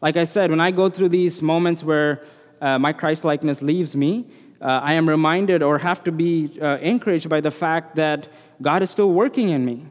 Like 0.02 0.18
i 0.18 0.24
said 0.24 0.50
when 0.50 0.60
i 0.60 0.70
go 0.70 0.90
through 0.90 1.08
these 1.08 1.40
moments 1.40 1.82
where 1.82 2.22
uh, 2.60 2.78
my 2.78 2.92
christ 2.92 3.24
likeness 3.24 3.62
leaves 3.62 3.96
me 3.96 4.26
uh, 4.60 4.80
I 4.82 4.94
am 4.94 5.08
reminded 5.08 5.62
or 5.62 5.78
have 5.78 6.04
to 6.04 6.12
be 6.12 6.58
uh, 6.60 6.76
encouraged 6.78 7.28
by 7.28 7.40
the 7.40 7.50
fact 7.50 7.96
that 7.96 8.28
God 8.60 8.82
is 8.82 8.90
still 8.90 9.10
working 9.10 9.48
in 9.48 9.64
me. 9.64 9.86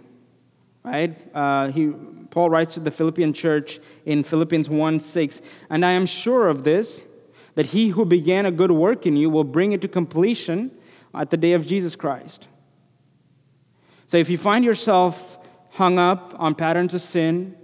Right? 0.83 1.17
Uh, 1.35 1.71
he, 1.71 1.87
Paul 2.29 2.49
writes 2.49 2.75
to 2.75 2.79
the 2.79 2.91
Philippian 2.91 3.33
church 3.33 3.79
in 4.05 4.23
Philippians 4.23 4.69
1 4.69 4.99
6, 4.99 5.41
and 5.69 5.85
I 5.85 5.91
am 5.91 6.05
sure 6.05 6.47
of 6.47 6.63
this, 6.63 7.03
that 7.55 7.67
he 7.67 7.89
who 7.89 8.05
began 8.05 8.45
a 8.45 8.51
good 8.51 8.71
work 8.71 9.05
in 9.05 9.17
you 9.17 9.29
will 9.29 9.43
bring 9.43 9.71
it 9.71 9.81
to 9.81 9.87
completion 9.87 10.71
at 11.13 11.31
the 11.31 11.37
day 11.37 11.53
of 11.53 11.65
Jesus 11.65 11.95
Christ. 11.95 12.47
So 14.05 14.17
if 14.17 14.29
you 14.29 14.37
find 14.37 14.63
yourself 14.63 15.37
hung 15.71 15.97
up 15.97 16.35
on 16.37 16.55
patterns 16.55 16.93
of 16.93 17.01
sin, 17.01 17.55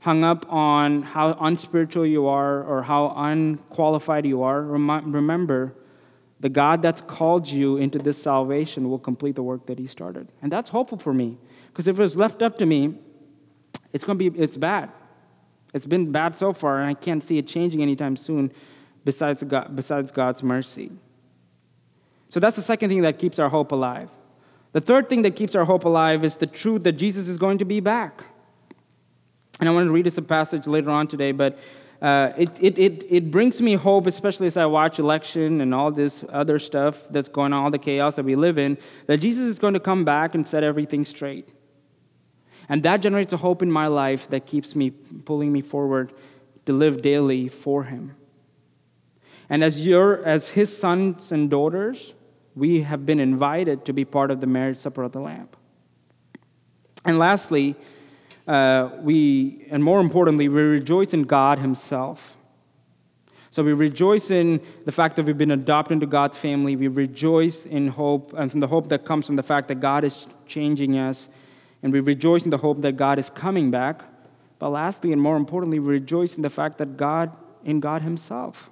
hung 0.00 0.22
up 0.22 0.50
on 0.52 1.02
how 1.02 1.36
unspiritual 1.40 2.06
you 2.06 2.26
are 2.26 2.62
or 2.62 2.82
how 2.82 3.12
unqualified 3.16 4.24
you 4.24 4.42
are, 4.42 4.62
rem- 4.62 5.12
remember 5.12 5.74
the 6.40 6.48
God 6.48 6.82
that's 6.82 7.00
called 7.00 7.48
you 7.48 7.76
into 7.76 7.98
this 7.98 8.20
salvation 8.22 8.90
will 8.90 8.98
complete 8.98 9.36
the 9.36 9.42
work 9.42 9.66
that 9.66 9.78
He 9.78 9.86
started. 9.86 10.30
And 10.42 10.52
that's 10.52 10.70
hopeful 10.70 10.98
for 10.98 11.14
me. 11.14 11.38
Because 11.68 11.88
if 11.88 11.98
it 11.98 12.02
was 12.02 12.16
left 12.16 12.42
up 12.42 12.58
to 12.58 12.66
me, 12.66 12.98
it's 13.92 14.04
going 14.04 14.18
to 14.18 14.30
be, 14.30 14.38
it's 14.38 14.56
bad. 14.56 14.90
It's 15.72 15.86
been 15.86 16.12
bad 16.12 16.36
so 16.36 16.52
far, 16.52 16.80
and 16.80 16.88
I 16.88 16.94
can't 16.94 17.22
see 17.22 17.38
it 17.38 17.46
changing 17.46 17.82
anytime 17.82 18.16
soon 18.16 18.52
besides, 19.04 19.42
God, 19.42 19.74
besides 19.74 20.12
God's 20.12 20.42
mercy. 20.42 20.92
So 22.28 22.40
that's 22.40 22.56
the 22.56 22.62
second 22.62 22.90
thing 22.90 23.02
that 23.02 23.18
keeps 23.18 23.38
our 23.38 23.48
hope 23.48 23.72
alive. 23.72 24.10
The 24.72 24.80
third 24.80 25.08
thing 25.08 25.22
that 25.22 25.36
keeps 25.36 25.54
our 25.54 25.64
hope 25.64 25.84
alive 25.84 26.24
is 26.24 26.36
the 26.36 26.46
truth 26.46 26.82
that 26.84 26.92
Jesus 26.92 27.28
is 27.28 27.38
going 27.38 27.58
to 27.58 27.64
be 27.64 27.80
back. 27.80 28.24
And 29.58 29.68
I 29.68 29.72
want 29.72 29.86
to 29.86 29.92
read 29.92 30.06
us 30.06 30.18
a 30.18 30.22
passage 30.22 30.66
later 30.66 30.90
on 30.90 31.06
today, 31.06 31.32
but 31.32 31.58
uh, 32.02 32.32
it, 32.36 32.50
it, 32.60 32.78
it, 32.78 33.06
it 33.08 33.30
brings 33.30 33.60
me 33.60 33.74
hope, 33.74 34.06
especially 34.06 34.46
as 34.46 34.56
I 34.56 34.66
watch 34.66 34.98
election 34.98 35.60
and 35.60 35.74
all 35.74 35.90
this 35.90 36.24
other 36.28 36.58
stuff 36.58 37.06
that's 37.10 37.28
going 37.28 37.52
on, 37.52 37.64
all 37.64 37.70
the 37.70 37.78
chaos 37.78 38.16
that 38.16 38.24
we 38.24 38.36
live 38.36 38.58
in, 38.58 38.76
that 39.06 39.18
Jesus 39.18 39.46
is 39.46 39.58
going 39.58 39.74
to 39.74 39.80
come 39.80 40.04
back 40.04 40.34
and 40.34 40.46
set 40.46 40.62
everything 40.62 41.04
straight. 41.04 41.52
And 42.68 42.82
that 42.82 43.00
generates 43.00 43.32
a 43.32 43.38
hope 43.38 43.62
in 43.62 43.70
my 43.70 43.86
life 43.86 44.28
that 44.28 44.46
keeps 44.46 44.74
me 44.74 44.90
pulling 44.90 45.52
me 45.52 45.62
forward 45.62 46.12
to 46.66 46.72
live 46.72 47.00
daily 47.00 47.48
for 47.48 47.84
Him. 47.84 48.16
And 49.48 49.62
as, 49.62 49.86
your, 49.86 50.24
as 50.24 50.50
His 50.50 50.76
sons 50.76 51.30
and 51.32 51.48
daughters, 51.48 52.14
we 52.54 52.82
have 52.82 53.06
been 53.06 53.20
invited 53.20 53.84
to 53.84 53.92
be 53.92 54.04
part 54.04 54.30
of 54.30 54.40
the 54.40 54.46
marriage 54.46 54.78
supper 54.78 55.02
of 55.02 55.12
the 55.12 55.20
Lamb. 55.20 55.48
And 57.04 57.18
lastly, 57.18 57.76
uh, 58.46 58.90
we, 59.00 59.66
and 59.70 59.82
more 59.82 60.00
importantly, 60.00 60.48
we 60.48 60.62
rejoice 60.62 61.12
in 61.12 61.24
God 61.24 61.58
Himself. 61.58 62.36
So 63.50 63.62
we 63.62 63.72
rejoice 63.72 64.30
in 64.30 64.60
the 64.84 64.92
fact 64.92 65.16
that 65.16 65.24
we've 65.24 65.38
been 65.38 65.50
adopted 65.50 65.94
into 65.94 66.06
God's 66.06 66.38
family. 66.38 66.76
We 66.76 66.88
rejoice 66.88 67.64
in 67.64 67.88
hope 67.88 68.34
and 68.36 68.50
from 68.50 68.60
the 68.60 68.66
hope 68.66 68.88
that 68.90 69.04
comes 69.04 69.26
from 69.26 69.36
the 69.36 69.42
fact 69.42 69.68
that 69.68 69.80
God 69.80 70.04
is 70.04 70.26
changing 70.46 70.98
us. 70.98 71.28
And 71.82 71.92
we 71.92 72.00
rejoice 72.00 72.44
in 72.44 72.50
the 72.50 72.58
hope 72.58 72.82
that 72.82 72.96
God 72.96 73.18
is 73.18 73.30
coming 73.30 73.70
back. 73.70 74.02
But 74.58 74.70
lastly, 74.70 75.12
and 75.12 75.20
more 75.20 75.36
importantly, 75.36 75.78
we 75.78 75.88
rejoice 75.88 76.36
in 76.36 76.42
the 76.42 76.50
fact 76.50 76.78
that 76.78 76.96
God, 76.96 77.36
in 77.64 77.80
God 77.80 78.02
Himself. 78.02 78.70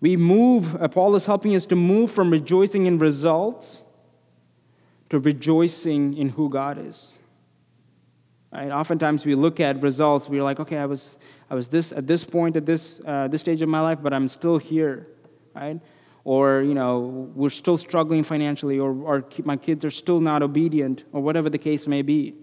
We 0.00 0.16
move, 0.16 0.80
uh, 0.80 0.88
Paul 0.88 1.14
is 1.16 1.26
helping 1.26 1.54
us 1.54 1.66
to 1.66 1.76
move 1.76 2.10
from 2.10 2.30
rejoicing 2.30 2.86
in 2.86 2.98
results 2.98 3.82
to 5.10 5.18
rejoicing 5.18 6.16
in 6.16 6.30
who 6.30 6.50
God 6.50 6.78
is. 6.78 7.18
Right? 8.52 8.70
Oftentimes 8.70 9.26
we 9.26 9.34
look 9.34 9.60
at 9.60 9.82
results, 9.82 10.28
we're 10.28 10.42
like, 10.42 10.58
okay, 10.58 10.78
I 10.78 10.86
was, 10.86 11.18
I 11.50 11.54
was 11.54 11.68
this 11.68 11.92
at 11.92 12.06
this 12.06 12.24
point 12.24 12.56
at 12.56 12.64
this, 12.64 13.00
uh, 13.06 13.28
this 13.28 13.42
stage 13.42 13.60
of 13.60 13.68
my 13.68 13.80
life, 13.80 13.98
but 14.02 14.14
I'm 14.14 14.26
still 14.26 14.56
here, 14.56 15.06
right? 15.54 15.78
Or, 16.24 16.62
you 16.62 16.74
know, 16.74 17.30
we're 17.34 17.50
still 17.50 17.76
struggling 17.76 18.24
financially, 18.24 18.78
or, 18.78 18.92
or 18.92 19.24
my 19.44 19.56
kids 19.56 19.84
are 19.84 19.90
still 19.90 20.20
not 20.20 20.42
obedient, 20.42 21.04
or 21.12 21.22
whatever 21.22 21.50
the 21.50 21.58
case 21.58 21.86
may 21.86 22.02
be. 22.02 22.34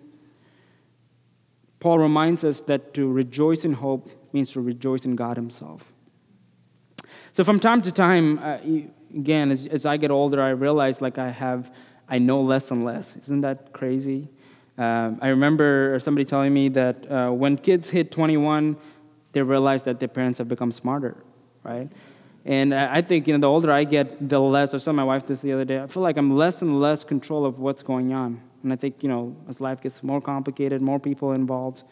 Paul 1.80 2.00
reminds 2.00 2.44
us 2.44 2.62
that 2.62 2.94
to 2.96 3.12
rejoice 3.12 3.64
in 3.64 3.74
hope 3.74 4.10
means 4.34 4.52
to 4.52 4.62
rejoice 4.62 5.06
in 5.06 5.16
God 5.16 5.38
Himself. 5.38 5.94
So 7.34 7.44
from 7.44 7.60
time 7.60 7.82
to 7.82 7.92
time, 7.92 8.40
uh, 8.40 8.58
again, 9.14 9.52
as, 9.52 9.68
as 9.68 9.86
I 9.86 9.98
get 9.98 10.10
older, 10.10 10.42
I 10.42 10.50
realize 10.50 11.02
like 11.02 11.18
I 11.18 11.30
have, 11.30 11.72
I 12.08 12.18
know 12.18 12.42
less 12.42 12.72
and 12.72 12.84
less. 12.84 13.16
Isn't 13.18 13.42
that 13.42 13.74
crazy? 13.74 14.30
Um, 14.78 15.20
I 15.22 15.30
remember 15.30 16.00
somebody 16.02 16.26
telling 16.26 16.54
me 16.54 16.70
that 16.70 17.10
uh, 17.10 17.30
when 17.32 17.58
kids 17.58 17.90
hit 17.90 18.12
21, 18.12 18.78
they 19.32 19.42
realize 19.42 19.84
that 19.84 20.00
their 20.00 20.10
parents 20.10 20.40
have 20.40 20.48
become 20.48 20.72
smarter, 20.72 21.16
right? 21.64 21.90
And 22.46 22.76
I 22.76 23.02
think, 23.02 23.28
you 23.28 23.34
know, 23.34 23.40
the 23.40 23.50
older 23.50 23.72
I 23.72 23.86
get, 23.86 24.30
the 24.30 24.40
less, 24.40 24.74
I 24.74 24.78
saw 24.78 24.92
my 24.92 25.04
wife 25.04 25.26
this 25.26 25.42
the 25.42 25.52
other 25.54 25.66
day, 25.66 25.82
I 25.82 25.88
feel 25.88 26.04
like 26.04 26.16
I'm 26.16 26.36
less 26.36 26.62
and 26.62 26.80
less 26.80 27.04
control 27.04 27.46
of 27.46 27.58
what's 27.58 27.82
going 27.82 28.14
on. 28.14 28.40
And 28.62 28.72
I 28.72 28.76
think, 28.76 29.02
you 29.02 29.10
know, 29.10 29.36
as 29.50 29.60
life 29.60 29.82
gets 29.82 30.04
more 30.04 30.22
complicated, 30.22 30.82
more 30.82 31.00
people 31.00 31.32
involved. 31.32 31.84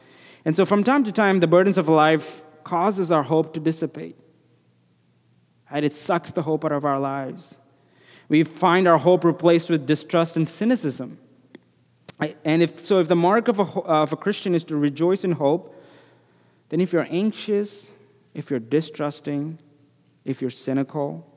And 0.46 0.56
so 0.56 0.66
from 0.66 0.84
time 0.84 1.04
to 1.06 1.12
time, 1.12 1.40
the 1.40 1.48
burdens 1.48 1.78
of 1.78 1.88
life 1.88 2.44
causes 2.64 3.12
our 3.12 3.24
hope 3.24 3.54
to 3.56 3.60
dissipate. 3.60 4.16
Right? 5.72 5.84
It 5.84 5.94
sucks 5.94 6.32
the 6.32 6.44
hope 6.44 6.64
out 6.66 6.72
of 6.72 6.86
our 6.86 7.00
lives. 7.00 7.58
We 8.30 8.44
find 8.44 8.88
our 8.88 9.00
hope 9.00 9.24
replaced 9.24 9.70
with 9.70 9.88
distrust 9.88 10.38
and 10.38 10.48
cynicism. 10.48 11.18
And 12.44 12.62
if, 12.62 12.80
so, 12.84 13.00
if 13.00 13.08
the 13.08 13.16
mark 13.16 13.48
of 13.48 13.60
a, 13.60 13.64
of 13.64 14.14
a 14.14 14.16
Christian 14.16 14.56
is 14.56 14.64
to 14.66 14.76
rejoice 14.76 15.24
in 15.24 15.34
hope, 15.34 15.76
then 16.70 16.82
if 16.82 16.94
you're 16.94 17.08
anxious, 17.10 17.92
if 18.34 18.50
you're 18.50 18.60
distrusting, 18.60 19.60
if 20.26 20.42
you're 20.42 20.52
cynical, 20.52 21.28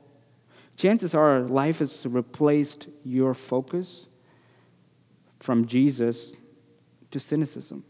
chances 0.75 1.13
are 1.13 1.41
life 1.41 1.79
has 1.79 2.05
replaced 2.05 2.87
your 3.03 3.33
focus 3.33 4.07
from 5.39 5.65
Jesus 5.65 6.33
to 7.11 7.19
cynicism 7.19 7.83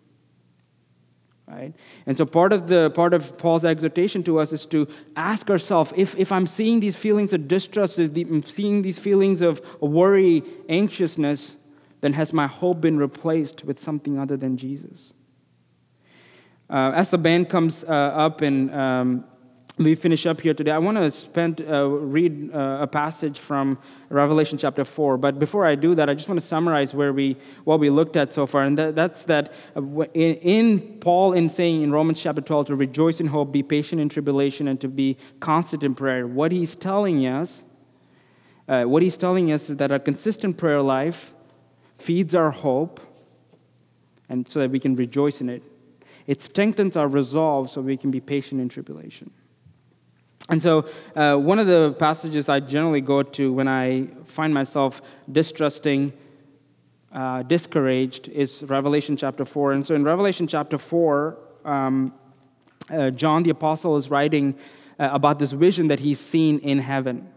right? 1.47 1.73
And 2.05 2.17
so 2.17 2.25
part 2.25 2.51
of 2.51 2.67
the 2.67 2.89
part 2.91 3.13
of 3.13 3.37
paul's 3.37 3.63
exhortation 3.63 4.23
to 4.23 4.39
us 4.39 4.51
is 4.51 4.65
to 4.67 4.87
ask 5.15 5.49
ourselves 5.49 5.93
if, 5.95 6.15
if 6.17 6.31
i'm 6.31 6.45
seeing 6.45 6.79
these 6.79 6.95
feelings 6.95 7.33
of 7.33 7.47
distrust 7.47 7.99
if 7.99 8.15
i'm 8.17 8.43
seeing 8.43 8.81
these 8.81 8.99
feelings 8.99 9.41
of 9.41 9.61
worry 9.81 10.43
anxiousness 10.69 11.55
then 12.01 12.13
has 12.13 12.33
my 12.33 12.47
hope 12.47 12.81
been 12.81 12.97
replaced 12.97 13.63
with 13.63 13.79
something 13.79 14.17
other 14.19 14.37
than 14.37 14.57
jesus 14.57 15.13
uh, 16.69 16.91
as 16.95 17.09
the 17.09 17.17
band 17.17 17.49
comes 17.49 17.83
uh, 17.83 17.87
up 17.87 18.41
and 18.41 18.73
um, 18.73 19.23
we 19.77 19.93
finish 19.93 20.25
up 20.25 20.41
here 20.41 20.53
today, 20.53 20.71
I 20.71 20.79
want 20.79 20.97
to 20.97 21.09
spend 21.11 21.61
uh, 21.61 21.87
read 21.87 22.51
uh, 22.53 22.79
a 22.81 22.87
passage 22.87 23.37
from 23.37 23.77
Revelation 24.09 24.57
chapter 24.57 24.83
four. 24.83 25.17
But 25.17 25.37
before 25.37 25.67
I 25.67 25.75
do 25.75 25.93
that, 25.95 26.09
I 26.09 26.15
just 26.15 26.27
want 26.27 26.39
to 26.41 26.45
summarize 26.45 26.93
where 26.93 27.13
we 27.13 27.37
what 27.63 27.79
we 27.79 27.89
looked 27.89 28.15
at 28.15 28.33
so 28.33 28.47
far, 28.47 28.63
and 28.63 28.77
that, 28.77 28.95
that's 28.95 29.23
that 29.25 29.53
uh, 29.75 29.81
in, 30.13 30.35
in, 30.35 30.79
Paul 30.99 31.33
in 31.33 31.47
saying 31.47 31.83
in 31.83 31.91
Romans 31.91 32.19
chapter 32.19 32.41
twelve 32.41 32.67
to 32.67 32.75
rejoice 32.75 33.19
in 33.19 33.27
hope, 33.27 33.51
be 33.51 33.61
patient 33.61 34.01
in 34.01 34.09
tribulation, 34.09 34.67
and 34.67 34.81
to 34.81 34.87
be 34.87 35.17
constant 35.39 35.83
in 35.83 35.93
prayer. 35.93 36.25
What 36.25 36.51
he's 36.51 36.75
telling 36.75 37.27
us, 37.27 37.63
uh, 38.67 38.85
what 38.85 39.03
he's 39.03 39.17
telling 39.17 39.51
us 39.51 39.69
is 39.69 39.77
that 39.77 39.91
a 39.91 39.99
consistent 39.99 40.57
prayer 40.57 40.81
life 40.81 41.33
feeds 41.97 42.35
our 42.35 42.51
hope, 42.51 42.99
and 44.29 44.49
so 44.49 44.59
that 44.59 44.71
we 44.71 44.79
can 44.79 44.95
rejoice 44.95 45.41
in 45.41 45.49
it. 45.49 45.63
It 46.25 46.41
strengthens 46.41 46.97
our 46.97 47.07
resolve 47.07 47.69
so 47.69 47.81
we 47.81 47.97
can 47.97 48.11
be 48.11 48.19
patient 48.19 48.59
in 48.59 48.69
tribulation. 48.69 49.31
And 50.49 50.61
so, 50.61 50.85
uh, 51.15 51.35
one 51.35 51.59
of 51.59 51.67
the 51.67 51.95
passages 51.99 52.47
I 52.47 52.61
generally 52.61 53.01
go 53.01 53.21
to 53.21 53.51
when 53.51 53.67
I 53.67 54.07
find 54.25 54.53
myself 54.53 55.01
distrusting, 55.29 56.13
uh, 57.11 57.43
discouraged, 57.43 58.29
is 58.29 58.63
Revelation 58.63 59.17
chapter 59.17 59.43
4. 59.43 59.73
And 59.73 59.85
so, 59.85 59.93
in 59.93 60.05
Revelation 60.05 60.47
chapter 60.47 60.77
4, 60.77 61.37
um, 61.65 62.13
uh, 62.89 63.09
John 63.09 63.43
the 63.43 63.49
Apostle 63.49 63.97
is 63.97 64.09
writing 64.09 64.55
uh, 64.99 65.09
about 65.11 65.39
this 65.39 65.51
vision 65.51 65.87
that 65.87 65.99
he's 65.99 66.19
seen 66.19 66.59
in 66.59 66.79
heaven. 66.79 67.29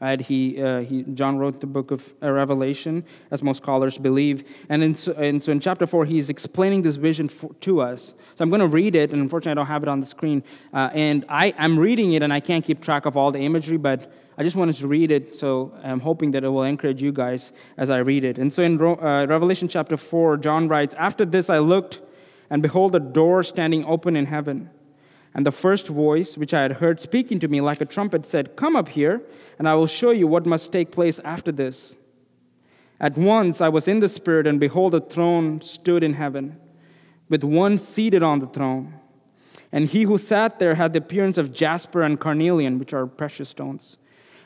Right? 0.00 0.20
He, 0.20 0.62
uh, 0.62 0.80
he, 0.80 1.02
John 1.02 1.38
wrote 1.38 1.60
the 1.60 1.66
book 1.66 1.90
of 1.90 2.14
uh, 2.22 2.30
Revelation, 2.30 3.04
as 3.32 3.42
most 3.42 3.58
scholars 3.58 3.98
believe. 3.98 4.44
And, 4.68 4.84
in, 4.84 4.96
and 5.16 5.42
so 5.42 5.50
in 5.50 5.58
chapter 5.58 5.88
4, 5.88 6.04
he's 6.04 6.30
explaining 6.30 6.82
this 6.82 6.94
vision 6.94 7.28
for, 7.28 7.52
to 7.54 7.80
us. 7.80 8.14
So 8.36 8.42
I'm 8.44 8.50
going 8.50 8.60
to 8.60 8.68
read 8.68 8.94
it, 8.94 9.12
and 9.12 9.20
unfortunately, 9.20 9.52
I 9.52 9.54
don't 9.54 9.66
have 9.66 9.82
it 9.82 9.88
on 9.88 9.98
the 9.98 10.06
screen. 10.06 10.44
Uh, 10.72 10.90
and 10.92 11.24
I, 11.28 11.52
I'm 11.58 11.78
reading 11.78 12.12
it, 12.12 12.22
and 12.22 12.32
I 12.32 12.38
can't 12.38 12.64
keep 12.64 12.80
track 12.80 13.06
of 13.06 13.16
all 13.16 13.32
the 13.32 13.40
imagery, 13.40 13.76
but 13.76 14.12
I 14.36 14.44
just 14.44 14.54
wanted 14.54 14.76
to 14.76 14.86
read 14.86 15.10
it, 15.10 15.34
so 15.34 15.72
I'm 15.82 15.98
hoping 15.98 16.30
that 16.30 16.44
it 16.44 16.48
will 16.48 16.62
encourage 16.62 17.02
you 17.02 17.10
guys 17.10 17.52
as 17.76 17.90
I 17.90 17.98
read 17.98 18.22
it. 18.22 18.38
And 18.38 18.52
so 18.52 18.62
in 18.62 18.80
uh, 18.80 19.26
Revelation 19.28 19.66
chapter 19.66 19.96
4, 19.96 20.36
John 20.36 20.68
writes 20.68 20.94
After 20.94 21.24
this 21.24 21.50
I 21.50 21.58
looked, 21.58 22.00
and 22.48 22.62
behold, 22.62 22.94
a 22.94 23.00
door 23.00 23.42
standing 23.42 23.84
open 23.84 24.14
in 24.14 24.26
heaven. 24.26 24.70
And 25.38 25.46
the 25.46 25.52
first 25.52 25.86
voice, 25.86 26.36
which 26.36 26.52
I 26.52 26.62
had 26.62 26.72
heard 26.72 27.00
speaking 27.00 27.38
to 27.38 27.46
me 27.46 27.60
like 27.60 27.80
a 27.80 27.84
trumpet, 27.84 28.26
said, 28.26 28.56
Come 28.56 28.74
up 28.74 28.88
here, 28.88 29.22
and 29.56 29.68
I 29.68 29.76
will 29.76 29.86
show 29.86 30.10
you 30.10 30.26
what 30.26 30.46
must 30.46 30.72
take 30.72 30.90
place 30.90 31.20
after 31.20 31.52
this. 31.52 31.94
At 32.98 33.16
once 33.16 33.60
I 33.60 33.68
was 33.68 33.86
in 33.86 34.00
the 34.00 34.08
Spirit, 34.08 34.48
and 34.48 34.58
behold, 34.58 34.96
a 34.96 35.00
throne 35.00 35.60
stood 35.60 36.02
in 36.02 36.14
heaven, 36.14 36.58
with 37.28 37.44
one 37.44 37.78
seated 37.78 38.20
on 38.20 38.40
the 38.40 38.48
throne. 38.48 38.94
And 39.70 39.86
he 39.86 40.02
who 40.02 40.18
sat 40.18 40.58
there 40.58 40.74
had 40.74 40.92
the 40.92 40.98
appearance 40.98 41.38
of 41.38 41.52
jasper 41.52 42.02
and 42.02 42.18
carnelian, 42.18 42.80
which 42.80 42.92
are 42.92 43.06
precious 43.06 43.48
stones. 43.48 43.96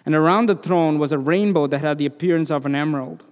And 0.04 0.14
around 0.14 0.44
the 0.44 0.56
throne 0.56 0.98
was 0.98 1.10
a 1.10 1.18
rainbow 1.18 1.66
that 1.68 1.80
had 1.80 1.96
the 1.96 2.04
appearance 2.04 2.50
of 2.50 2.66
an 2.66 2.74
emerald. 2.74 3.24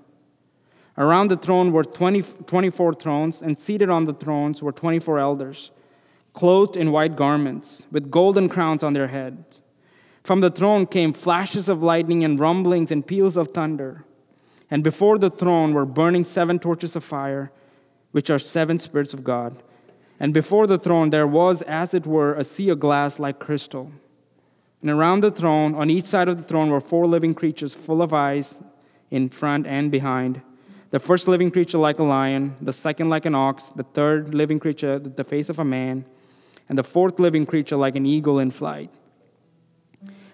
Around 0.97 1.29
the 1.29 1.37
throne 1.37 1.73
were 1.73 1.85
20, 1.85 2.23
24 2.23 2.95
thrones, 2.95 3.43
and 3.43 3.59
seated 3.59 3.91
on 3.91 4.07
the 4.07 4.15
thrones 4.15 4.63
were 4.63 4.73
24 4.73 5.19
elders 5.19 5.73
clothed 6.33 6.77
in 6.77 6.93
white 6.93 7.17
garments, 7.17 7.87
with 7.91 8.11
golden 8.11 8.49
crowns 8.49 8.83
on 8.83 8.93
their 8.93 9.09
heads. 9.09 9.61
From 10.23 10.41
the 10.41 10.51
throne 10.51 10.87
came 10.87 11.13
flashes 11.13 11.69
of 11.69 11.83
lightning 11.83 12.25
and 12.25 12.39
rumblings 12.39 12.91
and 12.91 13.07
peals 13.07 13.37
of 13.37 13.49
thunder. 13.49 14.05
And 14.71 14.85
before 14.85 15.19
the 15.19 15.31
throne 15.31 15.75
were 15.75 15.87
burning 15.87 16.25
seven 16.25 16.59
torches 16.59 16.95
of 16.95 17.03
fire, 17.03 17.51
which 18.13 18.31
are 18.31 18.39
seven 18.39 18.79
spirits 18.79 19.15
of 19.15 19.25
God. 19.25 19.63
And 20.21 20.35
before 20.35 20.67
the 20.67 20.79
throne 20.79 21.11
there 21.11 21.27
was, 21.27 21.63
as 21.63 21.95
it 21.95 22.07
were, 22.07 22.35
a 22.35 22.45
sea 22.45 22.69
of 22.69 22.79
glass 22.79 23.19
like 23.19 23.39
crystal. 23.39 23.91
And 24.83 24.91
around 24.91 25.23
the 25.23 25.31
throne, 25.31 25.75
on 25.75 25.91
each 25.91 26.05
side 26.05 26.29
of 26.29 26.37
the 26.37 26.43
throne, 26.43 26.71
were 26.71 26.81
four 26.81 27.07
living 27.07 27.35
creatures 27.35 27.75
full 27.75 28.01
of 28.01 28.13
eyes 28.13 28.63
in 29.11 29.29
front 29.29 29.67
and 29.67 29.91
behind. 29.91 30.41
The 30.91 30.99
first 30.99 31.29
living 31.29 31.51
creature 31.51 31.79
like 31.79 31.99
a 31.99 32.05
lion, 32.05 32.57
the 32.61 32.73
second 32.73 33.09
like 33.09 33.25
an 33.25 33.35
ox, 33.35 33.65
the 33.77 33.83
third 33.83 34.35
living 34.35 34.59
creature 34.59 34.99
with 34.99 35.17
the 35.17 35.25
face 35.25 35.49
of 35.49 35.59
a 35.59 35.65
man 35.65 36.05
and 36.71 36.79
the 36.79 36.85
fourth 36.85 37.19
living 37.19 37.45
creature 37.45 37.75
like 37.75 37.97
an 37.97 38.07
eagle 38.07 38.39
in 38.39 38.49
flight. 38.53 38.91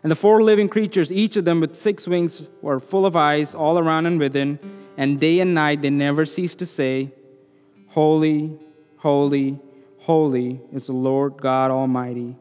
And 0.03 0.11
the 0.11 0.14
four 0.14 0.43
living 0.43 0.68
creatures, 0.68 1.11
each 1.11 1.39
of 1.39 1.47
them 1.47 1.61
with 1.61 1.74
six 1.74 2.07
wings, 2.07 2.43
were 2.61 2.78
full 2.78 3.07
of 3.07 3.16
eyes 3.16 3.55
all 3.55 3.78
around 3.78 4.05
and 4.05 4.20
within, 4.20 4.59
and 4.99 5.18
day 5.18 5.41
and 5.41 5.55
night 5.55 5.80
they 5.80 5.89
never 5.89 6.26
cease 6.26 6.55
to 6.57 6.66
say, 6.66 7.11
Holy, 7.89 8.59
holy, 8.99 9.59
holy 10.01 10.61
is 10.74 10.89
the 10.89 10.93
Lord 10.93 11.39
God 11.39 11.70
Almighty, 11.70 12.37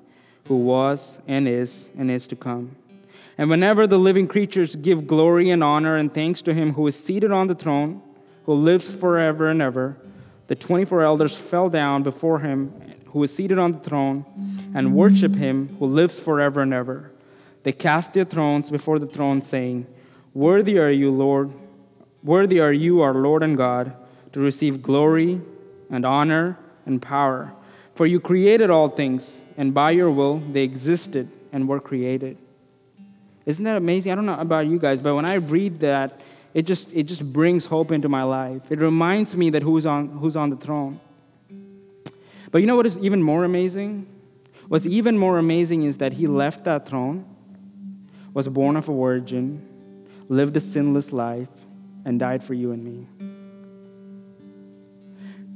who 0.50 0.58
was 0.58 1.22
and 1.26 1.48
is 1.48 1.90
and 1.98 2.12
is 2.12 2.28
to 2.28 2.36
come. 2.36 2.76
And 3.38 3.50
whenever 3.50 3.88
the 3.88 3.98
living 3.98 4.28
creatures 4.28 4.76
give 4.76 5.08
glory 5.08 5.50
and 5.50 5.64
honor 5.64 5.96
and 5.96 6.14
thanks 6.14 6.42
to 6.42 6.54
him 6.54 6.74
who 6.74 6.86
is 6.86 7.02
seated 7.02 7.32
on 7.32 7.48
the 7.48 7.56
throne, 7.56 8.02
who 8.46 8.56
lives 8.56 8.92
forever 8.92 9.50
and 9.50 9.62
ever, 9.62 9.96
the 10.48 10.56
24 10.56 11.02
elders 11.02 11.34
fell 11.34 11.70
down 11.70 12.04
before 12.04 12.40
him 12.40 12.74
who 13.16 13.24
is 13.24 13.34
seated 13.34 13.58
on 13.58 13.72
the 13.72 13.80
throne, 13.80 14.26
and 14.76 14.94
worship 14.94 15.34
him 15.34 15.74
who 15.80 15.86
lives 15.86 16.20
forever 16.20 16.62
and 16.62 16.74
ever. 16.74 17.10
They 17.64 17.72
cast 17.72 18.12
their 18.12 18.26
thrones 18.26 18.70
before 18.70 19.00
the 19.00 19.06
throne, 19.06 19.42
saying, 19.42 19.88
Worthy 20.34 20.78
are 20.80 20.92
you, 20.92 21.12
Lord, 21.12 21.50
worthy 22.22 22.60
are 22.60 22.74
you, 22.74 23.00
our 23.00 23.14
Lord 23.14 23.42
and 23.42 23.56
God, 23.56 23.94
to 24.34 24.42
receive 24.42 24.82
glory 24.82 25.40
and 25.90 26.06
honor 26.06 26.60
and 26.86 27.02
power. 27.02 27.54
For 27.94 28.06
you 28.06 28.20
created 28.20 28.70
all 28.70 28.90
things, 28.90 29.40
and 29.56 29.74
by 29.74 29.92
your 29.92 30.12
will 30.12 30.40
they 30.40 30.64
existed 30.64 31.30
and 31.54 31.70
were 31.70 31.80
created. 31.80 32.38
Isn't 33.46 33.64
that 33.64 33.78
amazing? 33.78 34.12
I 34.12 34.16
don't 34.16 34.26
know 34.26 34.38
about 34.38 34.68
you 34.68 34.78
guys, 34.78 35.00
but 35.00 35.16
when 35.16 35.26
I 35.26 35.36
read 35.36 35.80
that, 35.80 36.20
it 36.54 36.64
just, 36.64 36.92
it 36.92 37.04
just 37.04 37.24
brings 37.32 37.68
hope 37.68 37.94
into 37.94 38.10
my 38.10 38.24
life. 38.24 38.64
It 38.70 38.80
reminds 38.80 39.38
me 39.38 39.52
that 39.52 39.64
who's 39.64 39.86
on, 39.86 40.10
who's 40.10 40.36
on 40.36 40.50
the 40.50 40.58
throne. 40.58 41.00
But 42.56 42.62
you 42.62 42.68
know 42.68 42.78
what 42.78 42.86
is 42.86 42.98
even 43.00 43.22
more 43.22 43.44
amazing? 43.44 44.08
What's 44.70 44.86
even 44.86 45.18
more 45.18 45.38
amazing 45.38 45.84
is 45.84 45.98
that 45.98 46.14
he 46.14 46.26
left 46.26 46.64
that 46.64 46.88
throne, 46.88 47.26
was 48.34 48.48
born 48.48 48.78
of 48.78 48.88
a 48.88 48.94
virgin, 48.94 49.62
lived 50.30 50.56
a 50.56 50.62
sinless 50.62 51.12
life, 51.12 51.50
and 52.06 52.18
died 52.18 52.42
for 52.42 52.54
you 52.54 52.72
and 52.72 52.82
me. 52.82 53.08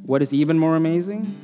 What 0.05 0.21
is 0.21 0.33
even 0.33 0.59
more 0.59 0.75
amazing? 0.75 1.39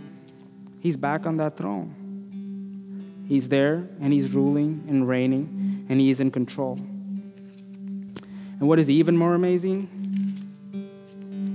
He's 0.81 0.97
back 0.97 1.25
on 1.25 1.37
that 1.37 1.55
throne. 1.55 3.23
He's 3.29 3.47
there 3.47 3.87
and 4.01 4.11
he's 4.11 4.33
ruling 4.33 4.83
and 4.89 5.07
reigning 5.07 5.85
and 5.87 6.01
he 6.01 6.09
is 6.09 6.19
in 6.19 6.31
control. 6.31 6.73
And 6.73 8.67
what 8.67 8.77
is 8.77 8.89
even 8.89 9.15
more 9.15 9.35
amazing 9.35 9.87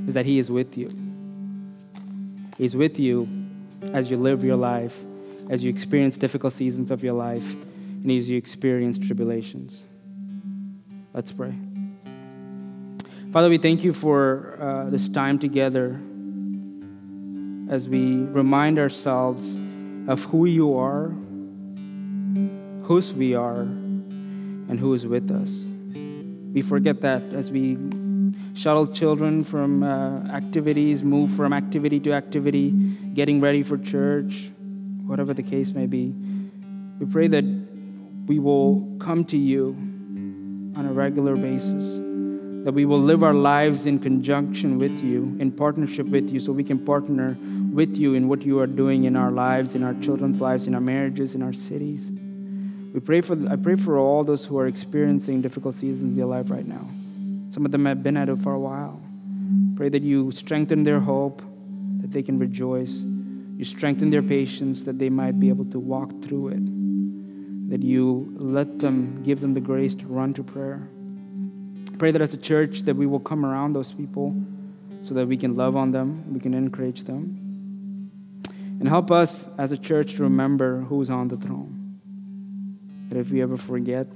is 0.09 0.15
that 0.15 0.25
he 0.25 0.39
is 0.39 0.51
with 0.51 0.79
you. 0.79 0.91
He's 2.57 2.75
with 2.75 2.99
you 2.99 3.40
as 3.93 4.11
you 4.11 4.17
live 4.17 4.45
your 4.45 4.57
life, 4.57 4.99
as 5.49 5.65
you 5.65 5.71
experience 5.71 6.17
difficult 6.17 6.53
seasons 6.53 6.91
of 6.91 7.03
your 7.03 7.15
life, 7.15 7.55
and 7.55 8.11
as 8.11 8.31
you 8.31 8.37
experience 8.37 8.99
tribulations. 8.99 9.83
Let's 11.13 11.33
pray. 11.33 11.55
Father, 13.33 13.49
we 13.49 13.59
thank 13.59 13.85
you 13.85 13.93
for 13.93 14.59
uh, 14.61 14.91
this 14.91 15.09
time 15.09 15.39
together 15.39 16.01
as 17.69 17.89
we 17.89 18.17
remind 18.17 18.79
ourselves 18.79 19.57
of 20.09 20.25
who 20.25 20.47
you 20.47 20.77
are, 20.77 21.09
whose 22.85 23.15
we 23.15 23.35
are, 23.35 23.61
and 23.61 24.79
who 24.79 24.93
is 24.95 25.07
with 25.07 25.31
us. 25.31 25.51
We 26.53 26.63
forget 26.63 27.01
that 27.03 27.23
as 27.33 27.51
we 27.51 27.79
shuttle 28.55 28.87
children 28.87 29.45
from 29.45 29.83
uh, 29.85 30.23
activities, 30.33 31.03
move 31.03 31.31
from 31.31 31.53
activity 31.53 32.01
to 32.01 32.13
activity, 32.13 32.90
getting 33.21 33.39
ready 33.39 33.63
for 33.63 33.77
church, 33.77 34.51
whatever 35.05 35.35
the 35.35 35.43
case 35.43 35.73
may 35.73 35.85
be. 35.85 36.07
We 36.99 37.05
pray 37.05 37.29
that 37.29 37.45
we 38.25 38.39
will 38.39 38.97
come 38.99 39.27
to 39.27 39.37
you 39.37 39.77
on 40.75 40.87
a 40.87 40.93
regular 40.95 41.37
basis, 41.37 41.97
that 42.65 42.73
we 42.73 42.87
will 42.87 42.99
live 42.99 43.23
our 43.23 43.35
lives 43.35 43.85
in 43.85 43.99
conjunction 43.99 44.79
with 44.79 45.05
you, 45.05 45.37
in 45.39 45.53
partnership 45.53 46.07
with 46.07 46.31
you, 46.31 46.41
so 46.41 46.51
we 46.51 46.65
can 46.65 46.79
partner 46.79 47.37
with 47.71 47.95
you 47.95 48.15
in 48.15 48.27
what 48.27 48.41
you 48.41 48.59
are 48.59 48.67
doing 48.67 49.05
in 49.05 49.17
our 49.17 49.31
lives, 49.31 49.75
in 49.75 49.83
our 49.83 49.93
children's 50.01 50.41
lives, 50.41 50.67
in 50.67 50.75
our 50.75 50.81
marriages, 50.81 51.35
in 51.35 51.43
our 51.43 51.53
cities. 51.53 52.11
We 52.95 53.01
pray 53.01 53.21
for, 53.21 53.37
I 53.51 53.57
pray 53.57 53.77
for 53.77 53.99
all 53.99 54.25
those 54.25 54.47
who 54.47 54.59
are 54.59 54.67
experiencing 54.67 55.43
difficult 55.43 55.75
seasons 55.75 56.15
in 56.15 56.17
their 56.17 56.25
life 56.25 56.49
right 56.49 56.67
now. 56.67 56.89
Some 57.51 57.67
of 57.67 57.71
them 57.71 57.85
have 57.85 58.03
been 58.03 58.17
at 58.17 58.31
it 58.31 58.39
for 58.39 58.55
a 58.55 58.59
while. 58.59 58.99
Pray 59.77 59.91
that 59.91 60.03
you 60.03 60.31
strengthen 60.31 60.85
their 60.85 61.01
hope, 61.01 61.43
that 62.11 62.17
they 62.17 62.23
can 62.23 62.39
rejoice. 62.39 63.05
You 63.57 63.65
strengthen 63.65 64.11
their 64.11 64.23
patience, 64.23 64.83
that 64.83 64.99
they 64.99 65.11
might 65.11 65.39
be 65.39 65.49
able 65.49 65.67
to 65.67 65.79
walk 65.79 66.23
through 66.23 66.49
it. 66.49 67.71
That 67.71 67.83
you 67.83 68.35
let 68.37 68.81
them, 68.81 69.23
give 69.23 69.41
them 69.41 69.55
the 69.55 69.61
grace 69.61 69.95
to 69.97 70.07
run 70.07 70.35
to 70.35 70.43
prayer. 70.43 70.89
Pray 71.99 72.11
that 72.11 72.21
as 72.21 72.35
a 72.35 72.37
church 72.37 72.81
that 72.83 72.97
we 72.97 73.07
will 73.07 73.21
come 73.21 73.47
around 73.47 73.75
those 73.75 73.93
people 73.93 74.35
so 75.03 75.15
that 75.15 75.29
we 75.29 75.37
can 75.37 75.55
love 75.55 75.77
on 75.77 75.93
them, 75.93 76.33
we 76.33 76.41
can 76.41 76.53
encourage 76.53 77.05
them. 77.05 78.11
And 78.81 78.89
help 78.89 79.11
us 79.13 79.47
as 79.57 79.71
a 79.71 79.77
church 79.77 80.15
to 80.15 80.25
remember 80.25 80.81
who's 80.81 81.11
on 81.11 81.29
the 81.29 81.37
throne. 81.37 82.01
That 83.09 83.19
if 83.19 83.31
we 83.31 83.41
ever 83.41 83.57
forget, 83.57 84.09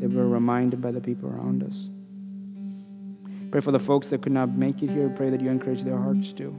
that 0.00 0.10
we're 0.10 0.24
reminded 0.24 0.80
by 0.80 0.92
the 0.92 1.00
people 1.00 1.28
around 1.28 1.62
us. 1.62 1.90
Pray 3.50 3.60
for 3.60 3.72
the 3.72 3.80
folks 3.80 4.08
that 4.08 4.22
could 4.22 4.32
not 4.32 4.50
make 4.50 4.82
it 4.82 4.90
here. 4.90 5.08
Pray 5.10 5.28
that 5.30 5.40
you 5.40 5.50
encourage 5.50 5.82
their 5.82 5.98
hearts 5.98 6.32
too. 6.32 6.58